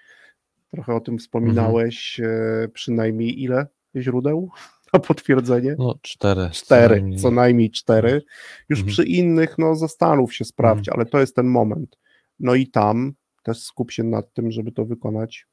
trochę 0.71 0.95
o 0.95 1.01
tym 1.01 1.19
wspominałeś, 1.19 2.21
e, 2.21 2.69
przynajmniej 2.73 3.43
ile 3.43 3.67
źródeł 3.97 4.51
na 4.93 5.01
potwierdzenie? 5.01 5.77
No 5.79 5.95
cztery. 6.03 6.49
co 6.53 6.55
Cztery, 6.65 6.95
najmniej. 6.95 7.19
co 7.19 7.31
najmniej 7.31 7.71
cztery. 7.71 8.23
Już 8.69 8.79
Mhm. 8.79 8.93
przy 8.93 9.05
innych, 9.05 9.59
no 9.59 9.75
zastanów 9.77 10.35
się, 10.35 10.45
sprawdź, 10.45 10.89
ale 10.89 11.07
to 11.07 11.21
jest 11.21 11.37
ten 11.37 11.47
moment. 11.47 11.99
No 12.41 12.55
i 12.55 12.67
tam 12.67 13.13
też 13.43 13.63
skup 13.63 13.91
się 13.91 14.03
nad 14.05 14.33
tym, 14.33 14.51
żeby 14.51 14.73
to 14.73 14.85
wykonać 14.85 15.47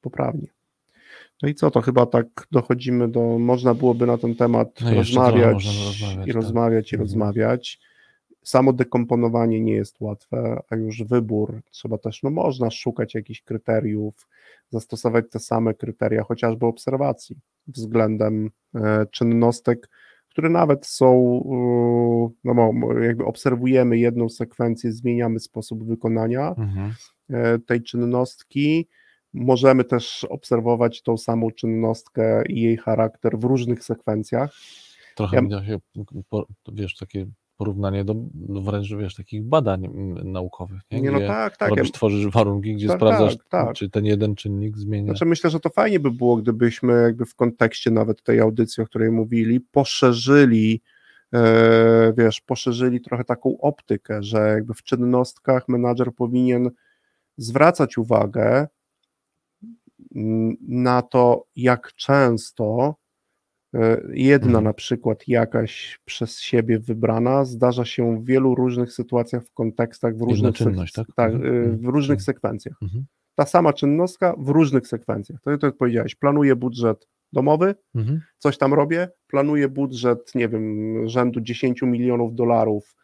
poprawnie. 0.00 0.48
No 1.42 1.48
i 1.48 1.54
co, 1.54 1.70
to 1.70 1.80
chyba 1.80 2.06
tak 2.06 2.26
dochodzimy 2.52 3.08
do, 3.08 3.38
można 3.38 3.74
byłoby 3.74 4.06
na 4.06 4.18
ten 4.18 4.34
temat 4.34 4.80
No 4.80 4.94
rozmawiać, 4.94 5.64
rozmawiać, 5.66 6.28
i 6.28 6.32
tak. 6.32 6.34
rozmawiać, 6.42 6.92
i 6.92 6.94
Mhm. 6.96 7.00
rozmawiać. 7.08 7.80
Samo 8.42 8.72
dekomponowanie 8.72 9.60
nie 9.60 9.72
jest 9.72 10.00
łatwe, 10.00 10.60
a 10.70 10.76
już 10.76 11.02
wybór 11.02 11.60
trzeba 11.70 11.98
też, 11.98 12.22
no 12.22 12.30
można 12.30 12.70
szukać 12.70 13.14
jakichś 13.14 13.42
kryteriów, 13.42 14.28
zastosować 14.70 15.24
te 15.30 15.38
same 15.38 15.74
kryteria, 15.74 16.22
chociażby 16.22 16.66
obserwacji 16.66 17.36
względem 17.66 18.50
e, 18.74 19.06
czynnostek, 19.10 19.90
które 20.28 20.48
nawet 20.50 20.86
są, 20.86 21.14
no 22.44 22.72
jakby 23.02 23.24
obserwujemy 23.24 23.98
jedną 23.98 24.28
sekwencję, 24.28 24.92
zmieniamy 24.92 25.40
sposób 25.40 25.84
wykonania 25.84 26.54
Mhm. 26.58 26.92
e, 27.30 27.58
tej 27.58 27.82
czynności. 27.82 28.88
Możemy 29.34 29.84
też 29.84 30.24
obserwować 30.24 31.02
tą 31.02 31.16
samą 31.16 31.50
czynnostkę 31.50 32.44
i 32.48 32.60
jej 32.60 32.76
charakter 32.76 33.38
w 33.38 33.44
różnych 33.44 33.84
sekwencjach. 33.84 34.54
Trochę 35.16 35.42
ja... 35.50 35.64
się, 35.64 35.78
wiesz, 36.72 36.96
takie 36.96 37.26
porównanie 37.56 38.04
do 38.04 38.14
no 38.34 38.60
wręcz, 38.60 38.94
wiesz, 38.94 39.14
takich 39.14 39.42
badań 39.42 39.84
mm, 39.84 40.32
naukowych, 40.32 40.80
nie? 40.90 41.00
Gdzie 41.00 41.12
nie, 41.12 41.20
no 41.20 41.26
tak, 41.26 41.56
tak. 41.56 41.70
Robisz, 41.70 41.86
ja... 41.86 41.92
tworzysz 41.92 42.26
warunki, 42.26 42.74
gdzie 42.74 42.88
tak, 42.88 42.96
sprawdzasz, 42.96 43.36
tak, 43.36 43.46
tak. 43.48 43.76
czy 43.76 43.90
ten 43.90 44.04
jeden 44.04 44.34
czynnik 44.34 44.78
zmienia. 44.78 45.06
Znaczy 45.06 45.24
myślę, 45.24 45.50
że 45.50 45.60
to 45.60 45.70
fajnie 45.70 46.00
by 46.00 46.10
było, 46.10 46.36
gdybyśmy 46.36 47.02
jakby 47.02 47.24
w 47.26 47.34
kontekście 47.34 47.90
nawet 47.90 48.22
tej 48.22 48.40
audycji, 48.40 48.82
o 48.82 48.86
której 48.86 49.10
mówili, 49.10 49.60
poszerzyli 49.60 50.82
e, 51.34 52.12
wiesz, 52.16 52.40
poszerzyli 52.40 53.00
trochę 53.00 53.24
taką 53.24 53.60
optykę, 53.60 54.22
że 54.22 54.38
jakby 54.38 54.74
w 54.74 54.82
czynnostkach 54.82 55.68
menadżer 55.68 56.14
powinien 56.14 56.70
zwracać 57.36 57.98
uwagę 57.98 58.66
na 60.68 61.02
to, 61.02 61.44
jak 61.56 61.92
często 61.92 62.94
e, 63.74 64.00
jedna 64.12 64.46
Mhm. 64.46 64.64
na 64.64 64.72
przykład 64.72 65.28
jakaś 65.28 66.00
przez 66.04 66.40
siebie 66.40 66.78
wybrana 66.78 67.44
zdarza 67.44 67.84
się 67.84 68.20
w 68.20 68.24
wielu 68.24 68.54
różnych 68.54 68.92
sytuacjach, 68.92 69.44
w 69.44 69.52
kontekstach, 69.52 70.16
w 70.16 70.20
różnych, 70.20 70.54
czynność, 70.54 70.92
tak? 70.92 71.06
tak, 71.16 71.32
Mhm, 71.32 71.54
e, 71.56 71.60
w 71.62 71.74
mhm, 71.74 71.94
różnych 71.94 72.22
sekwencjach 72.22 72.76
Mhm. 72.82 73.04
ta 73.34 73.46
sama 73.46 73.72
czynnostka 73.72 74.34
w 74.38 74.48
różnych 74.48 74.86
sekwencjach. 74.86 75.40
To, 75.40 75.58
to 75.58 75.72
powiedziałeś, 75.72 76.14
planuję 76.14 76.56
budżet 76.56 77.08
domowy, 77.32 77.74
Mhm. 77.94 78.20
coś 78.38 78.58
tam 78.58 78.74
robię, 78.74 79.08
planuję 79.26 79.68
budżet, 79.68 80.34
nie 80.34 80.48
wiem, 80.48 80.94
rzędu 81.08 81.40
10 81.40 81.82
milionów 81.82 82.34
dolarów 82.34 82.94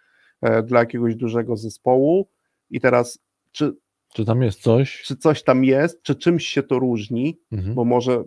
e, 0.42 0.62
dla 0.62 0.80
jakiegoś 0.80 1.14
dużego 1.16 1.56
zespołu 1.56 2.28
i 2.70 2.80
teraz 2.80 3.18
czy, 3.52 3.72
Czy 4.14 4.24
tam 4.24 4.42
jest 4.42 4.60
coś? 4.62 5.02
czy 5.02 5.16
coś 5.16 5.42
tam 5.42 5.64
jest, 5.64 6.02
czy 6.02 6.14
czymś 6.14 6.46
się 6.46 6.62
to 6.62 6.78
różni, 6.78 7.38
Mhm. 7.52 7.74
bo 7.74 7.84
może 7.84 8.24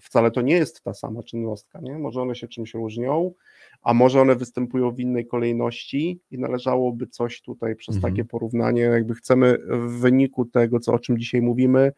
wcale 0.00 0.30
to 0.30 0.40
nie 0.40 0.54
jest 0.54 0.82
ta 0.82 0.94
sama 0.94 1.22
czynnostka, 1.22 1.80
nie? 1.80 1.98
Może 1.98 2.22
one 2.22 2.34
się 2.34 2.48
czymś 2.48 2.74
różnią, 2.74 3.32
a 3.82 3.94
może 3.94 4.20
one 4.20 4.36
występują 4.36 4.90
w 4.90 5.00
innej 5.00 5.26
kolejności 5.26 6.20
i 6.30 6.38
należałoby 6.38 7.06
coś 7.06 7.42
tutaj 7.42 7.76
przez 7.76 7.96
Mhm. 7.96 8.12
takie 8.14 8.24
porównanie, 8.24 8.80
jakby 8.82 9.14
chcemy 9.14 9.58
w 9.70 10.00
wyniku 10.00 10.44
tego, 10.44 10.80
co, 10.80 10.92
o 10.92 10.98
czym 10.98 11.18
dzisiaj 11.18 11.42
mówimy, 11.42 11.92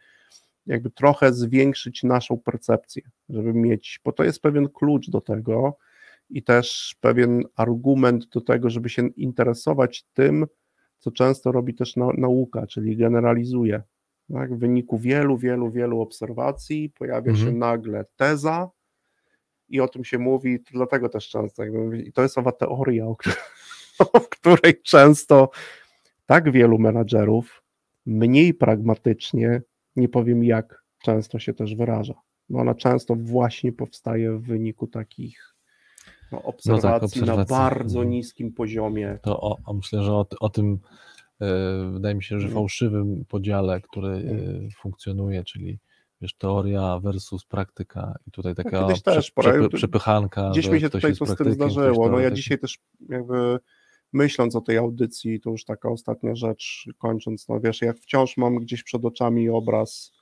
jakby 0.66 0.90
trochę 0.90 1.32
zwiększyć 1.32 2.02
naszą 2.02 2.38
percepcję, 2.38 3.02
żeby 3.28 3.52
mieć, 3.54 4.00
bo 4.04 4.12
to 4.12 4.24
jest 4.24 4.42
pewien 4.42 4.68
klucz 4.68 5.10
do 5.10 5.20
tego 5.20 5.76
i 6.30 6.42
też 6.42 6.96
pewien 7.00 7.42
argument 7.56 8.28
do 8.28 8.40
tego, 8.40 8.70
żeby 8.70 8.88
się 8.88 9.06
interesować 9.16 10.04
tym, 10.14 10.46
co 10.98 11.10
często 11.10 11.52
robi 11.52 11.74
też 11.74 11.96
na, 11.96 12.08
nauka, 12.18 12.66
czyli 12.66 12.96
generalizuje. 12.96 13.82
Tak? 14.32 14.54
W 14.54 14.58
wyniku 14.58 14.98
wielu, 14.98 15.38
wielu, 15.38 15.70
wielu 15.70 16.00
obserwacji 16.00 16.90
pojawia 16.90 17.34
się 17.34 17.40
Mhm. 17.40 17.58
nagle 17.58 18.04
teza 18.16 18.70
i 19.68 19.80
o 19.80 19.88
tym 19.88 20.04
się 20.04 20.18
mówi, 20.18 20.58
dlatego 20.72 21.08
też 21.08 21.28
często, 21.28 21.64
i 21.94 22.12
to 22.12 22.22
jest 22.22 22.38
owa 22.38 22.52
teoria, 22.52 23.06
o 23.06 23.16
której, 23.16 23.38
w 24.24 24.28
której 24.28 24.82
często 24.82 25.50
tak 26.26 26.52
wielu 26.52 26.78
menadżerów 26.78 27.62
mniej 28.06 28.54
pragmatycznie, 28.54 29.62
nie 29.96 30.08
powiem 30.08 30.44
jak, 30.44 30.84
często 31.02 31.38
się 31.38 31.54
też 31.54 31.74
wyraża. 31.74 32.14
Bo 32.48 32.58
ona 32.58 32.74
często 32.74 33.14
właśnie 33.14 33.72
powstaje 33.72 34.32
w 34.32 34.42
wyniku 34.42 34.86
takich 34.86 35.54
no, 36.32 36.42
obserwacji, 36.42 37.22
na 37.22 37.32
obserwacji. 37.34 37.54
bardzo 37.54 37.98
Mhm. 37.98 38.10
niskim 38.10 38.52
poziomie. 38.52 39.18
To 39.22 39.40
o, 39.40 39.58
o, 39.64 39.74
myślę, 39.74 40.02
że 40.02 40.12
o, 40.12 40.26
o 40.40 40.48
tym 40.48 40.78
e, 41.40 41.46
wydaje 41.92 42.14
mi 42.14 42.22
się, 42.22 42.40
że 42.40 42.46
Mhm. 42.46 42.54
fałszywym 42.54 43.24
podziale, 43.28 43.80
który 43.80 44.08
Mhm. 44.08 44.68
funkcjonuje, 44.70 45.44
czyli 45.44 45.78
wiesz, 46.20 46.34
teoria 46.34 46.98
versus 47.00 47.44
praktyka 47.44 48.14
i 48.26 48.30
tutaj 48.30 48.54
taka 48.54 48.80
kiedyś 48.86 49.02
prze, 49.02 49.14
też, 49.14 49.30
przepy, 49.30 49.68
przepychanka. 49.68 50.50
Gdzieś 50.50 50.68
mi 50.70 50.80
się 50.80 50.90
tutaj 50.90 51.16
to 51.16 51.26
z 51.26 51.36
tym 51.36 51.52
zdarzyło. 51.52 52.08
No 52.08 52.18
ja 52.18 52.30
dzisiaj 52.30 52.58
też 52.58 52.78
jakby 53.08 53.58
myśląc 54.12 54.56
o 54.56 54.60
tej 54.60 54.76
audycji, 54.78 55.40
to 55.40 55.50
już 55.50 55.64
taka 55.64 55.88
ostatnia 55.90 56.34
rzecz, 56.34 56.88
kończąc, 56.98 57.48
no 57.48 57.60
wiesz, 57.60 57.82
jak 57.82 57.98
wciąż 57.98 58.36
mam 58.36 58.56
gdzieś 58.56 58.82
przed 58.82 59.04
oczami 59.04 59.48
obraz 59.48 60.12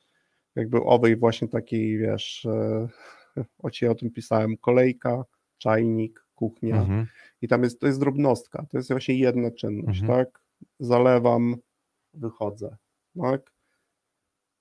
jakby 0.56 0.82
owej 0.82 1.16
właśnie 1.16 1.48
takiej, 1.48 1.98
wiesz, 1.98 2.44
e, 2.46 2.88
o 3.62 3.70
ciebie 3.70 3.92
o 3.92 3.94
tym 3.94 4.10
pisałem, 4.10 4.56
kolejka, 4.56 5.24
czajnik, 5.58 6.26
kuchnia 6.34 6.80
Mhm. 6.80 7.06
i 7.42 7.48
tam 7.48 7.62
jest, 7.62 7.80
to 7.80 7.86
jest 7.86 8.00
drobnostka, 8.00 8.66
to 8.70 8.76
jest 8.78 8.88
właśnie 8.90 9.14
jedna 9.18 9.50
czynność, 9.50 10.00
Mhm. 10.02 10.18
tak? 10.24 10.42
Zalewam, 10.80 11.56
wychodzę, 12.14 12.76
tak? 13.22 13.52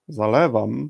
Zalewam, 0.07 0.89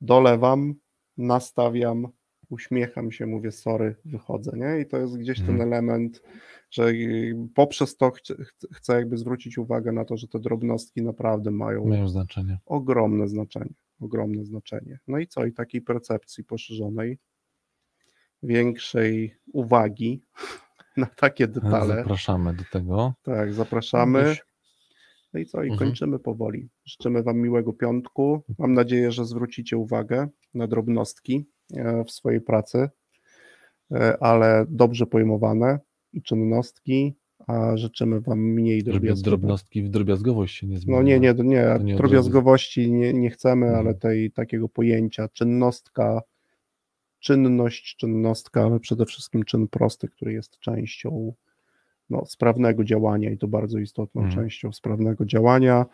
dolewam, 0.00 0.74
nastawiam, 1.16 2.08
uśmiecham 2.50 3.12
się, 3.12 3.26
mówię 3.26 3.52
sorry, 3.52 3.96
wychodzę, 4.04 4.52
nie? 4.56 4.80
I 4.80 4.86
to 4.86 4.96
jest 4.98 5.16
gdzieś 5.18 5.38
ten 5.40 5.50
Mhm. 5.50 5.72
element, 5.72 6.22
że 6.70 6.88
y, 6.88 7.34
poprzez 7.54 7.96
to 7.96 8.10
chcę, 8.10 8.34
chcę 8.72 8.94
jakby 8.94 9.16
zwrócić 9.16 9.58
uwagę 9.58 9.92
na 9.92 10.04
to, 10.04 10.16
że 10.16 10.28
te 10.28 10.38
drobnostki 10.38 11.02
naprawdę 11.02 11.50
mają 11.50 11.84
Mają 11.86 12.08
znaczenie. 12.08 12.58
ogromne 12.66 13.28
znaczenie, 13.28 13.74
ogromne 14.00 14.44
znaczenie. 14.44 14.98
No 15.08 15.18
i 15.18 15.26
co? 15.26 15.44
I 15.46 15.52
takiej 15.52 15.82
percepcji 15.82 16.44
poszerzonej, 16.44 17.18
większej 18.44 19.34
uwagi 19.52 20.20
na 20.96 21.06
takie 21.06 21.46
detale. 21.48 21.96
Zapraszamy 21.96 22.54
do 22.54 22.64
tego. 22.72 23.14
Tak, 23.22 23.54
zapraszamy. 23.54 24.36
No 25.34 25.40
i 25.40 25.46
co, 25.46 25.62
i 25.62 25.70
Mhm. 25.70 25.78
kończymy 25.88 26.18
powoli. 26.18 26.68
Życzymy 26.84 27.22
Wam 27.22 27.38
miłego 27.38 27.72
piątku. 27.72 28.42
Mam 28.58 28.72
nadzieję, 28.74 29.12
że 29.12 29.24
zwrócicie 29.24 29.76
uwagę 29.76 30.28
na 30.54 30.66
drobnostki 30.66 31.44
e, 31.76 32.04
w 32.04 32.10
swojej 32.10 32.40
pracy, 32.40 32.88
e, 33.92 34.22
ale 34.22 34.66
dobrze 34.68 35.06
pojmowane 35.06 35.78
i 36.12 36.22
czynności, 36.22 37.14
a 37.46 37.76
życzymy 37.76 38.20
Wam 38.20 38.38
mniej 38.40 38.82
drobiazgów. 38.82 39.22
drobnostki 39.24 39.82
w 39.82 39.88
drobiazgowość 39.88 40.56
się 40.58 40.66
nie 40.66 40.78
zmieniły. 40.78 41.02
No 41.02 41.08
nie, 41.08 41.20
nie, 41.20 41.34
nie, 41.44 41.78
nie 41.82 41.96
drobiazgowości 41.96 42.92
nie, 42.92 43.12
nie 43.12 43.30
chcemy, 43.30 43.66
Mhm. 43.66 43.86
ale 43.86 43.94
tej 43.94 44.30
takiego 44.32 44.68
pojęcia 44.68 45.28
czynnostka, 45.28 46.22
czynność, 47.24 47.96
czynnostka, 47.96 48.62
ale 48.62 48.80
przede 48.80 49.06
wszystkim 49.06 49.44
czyn 49.44 49.68
prosty, 49.68 50.08
który 50.08 50.32
jest 50.32 50.58
częścią 50.58 51.32
no, 52.10 52.26
sprawnego 52.26 52.84
działania 52.84 53.30
i 53.30 53.38
to 53.38 53.48
bardzo 53.48 53.78
istotną 53.78 54.22
Mhm. 54.22 54.40
częścią 54.42 54.72
sprawnego 54.72 55.24
działania. 55.24 55.86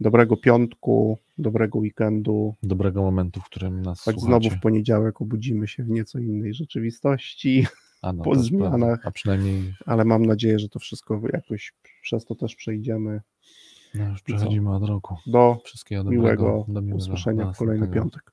Dobrego 0.00 0.36
piątku, 0.36 1.18
dobrego 1.38 1.78
weekendu. 1.78 2.54
Dobrego 2.62 3.02
momentu, 3.02 3.40
w 3.40 3.44
którym 3.44 3.82
nas 3.82 4.00
słuchacie. 4.00 4.26
znowu 4.26 4.50
w 4.50 4.60
poniedziałek 4.60 5.20
obudzimy 5.20 5.68
się 5.68 5.82
w 5.84 5.88
nieco 5.90 6.18
innej 6.18 6.54
rzeczywistości, 6.54 7.66
A, 8.02 8.12
no, 8.12 8.22
po 8.24 8.34
zmianach. 8.34 9.06
A 9.06 9.10
przynajmniej 9.10 9.74
ale 9.86 10.04
mam 10.04 10.26
nadzieję, 10.26 10.58
że 10.58 10.68
to 10.68 10.78
wszystko 10.78 11.20
jakoś 11.32 11.72
przez 12.02 12.24
to 12.24 12.34
też 12.34 12.56
przejdziemy. 12.56 13.20
no, 13.94 14.08
już 14.08 14.22
przechodzimy 14.22 14.74
od 14.74 14.84
roku. 14.84 15.16
Do 15.26 15.58
Wszystkiego 15.64 16.04
dobrego. 16.04 16.22
miłego 16.22 16.64
do 16.68 16.80
miłego 16.82 16.96
usłyszenia 16.96 17.52
w 17.52 17.56
kolejny 17.58 17.88
piątek. 17.88 18.31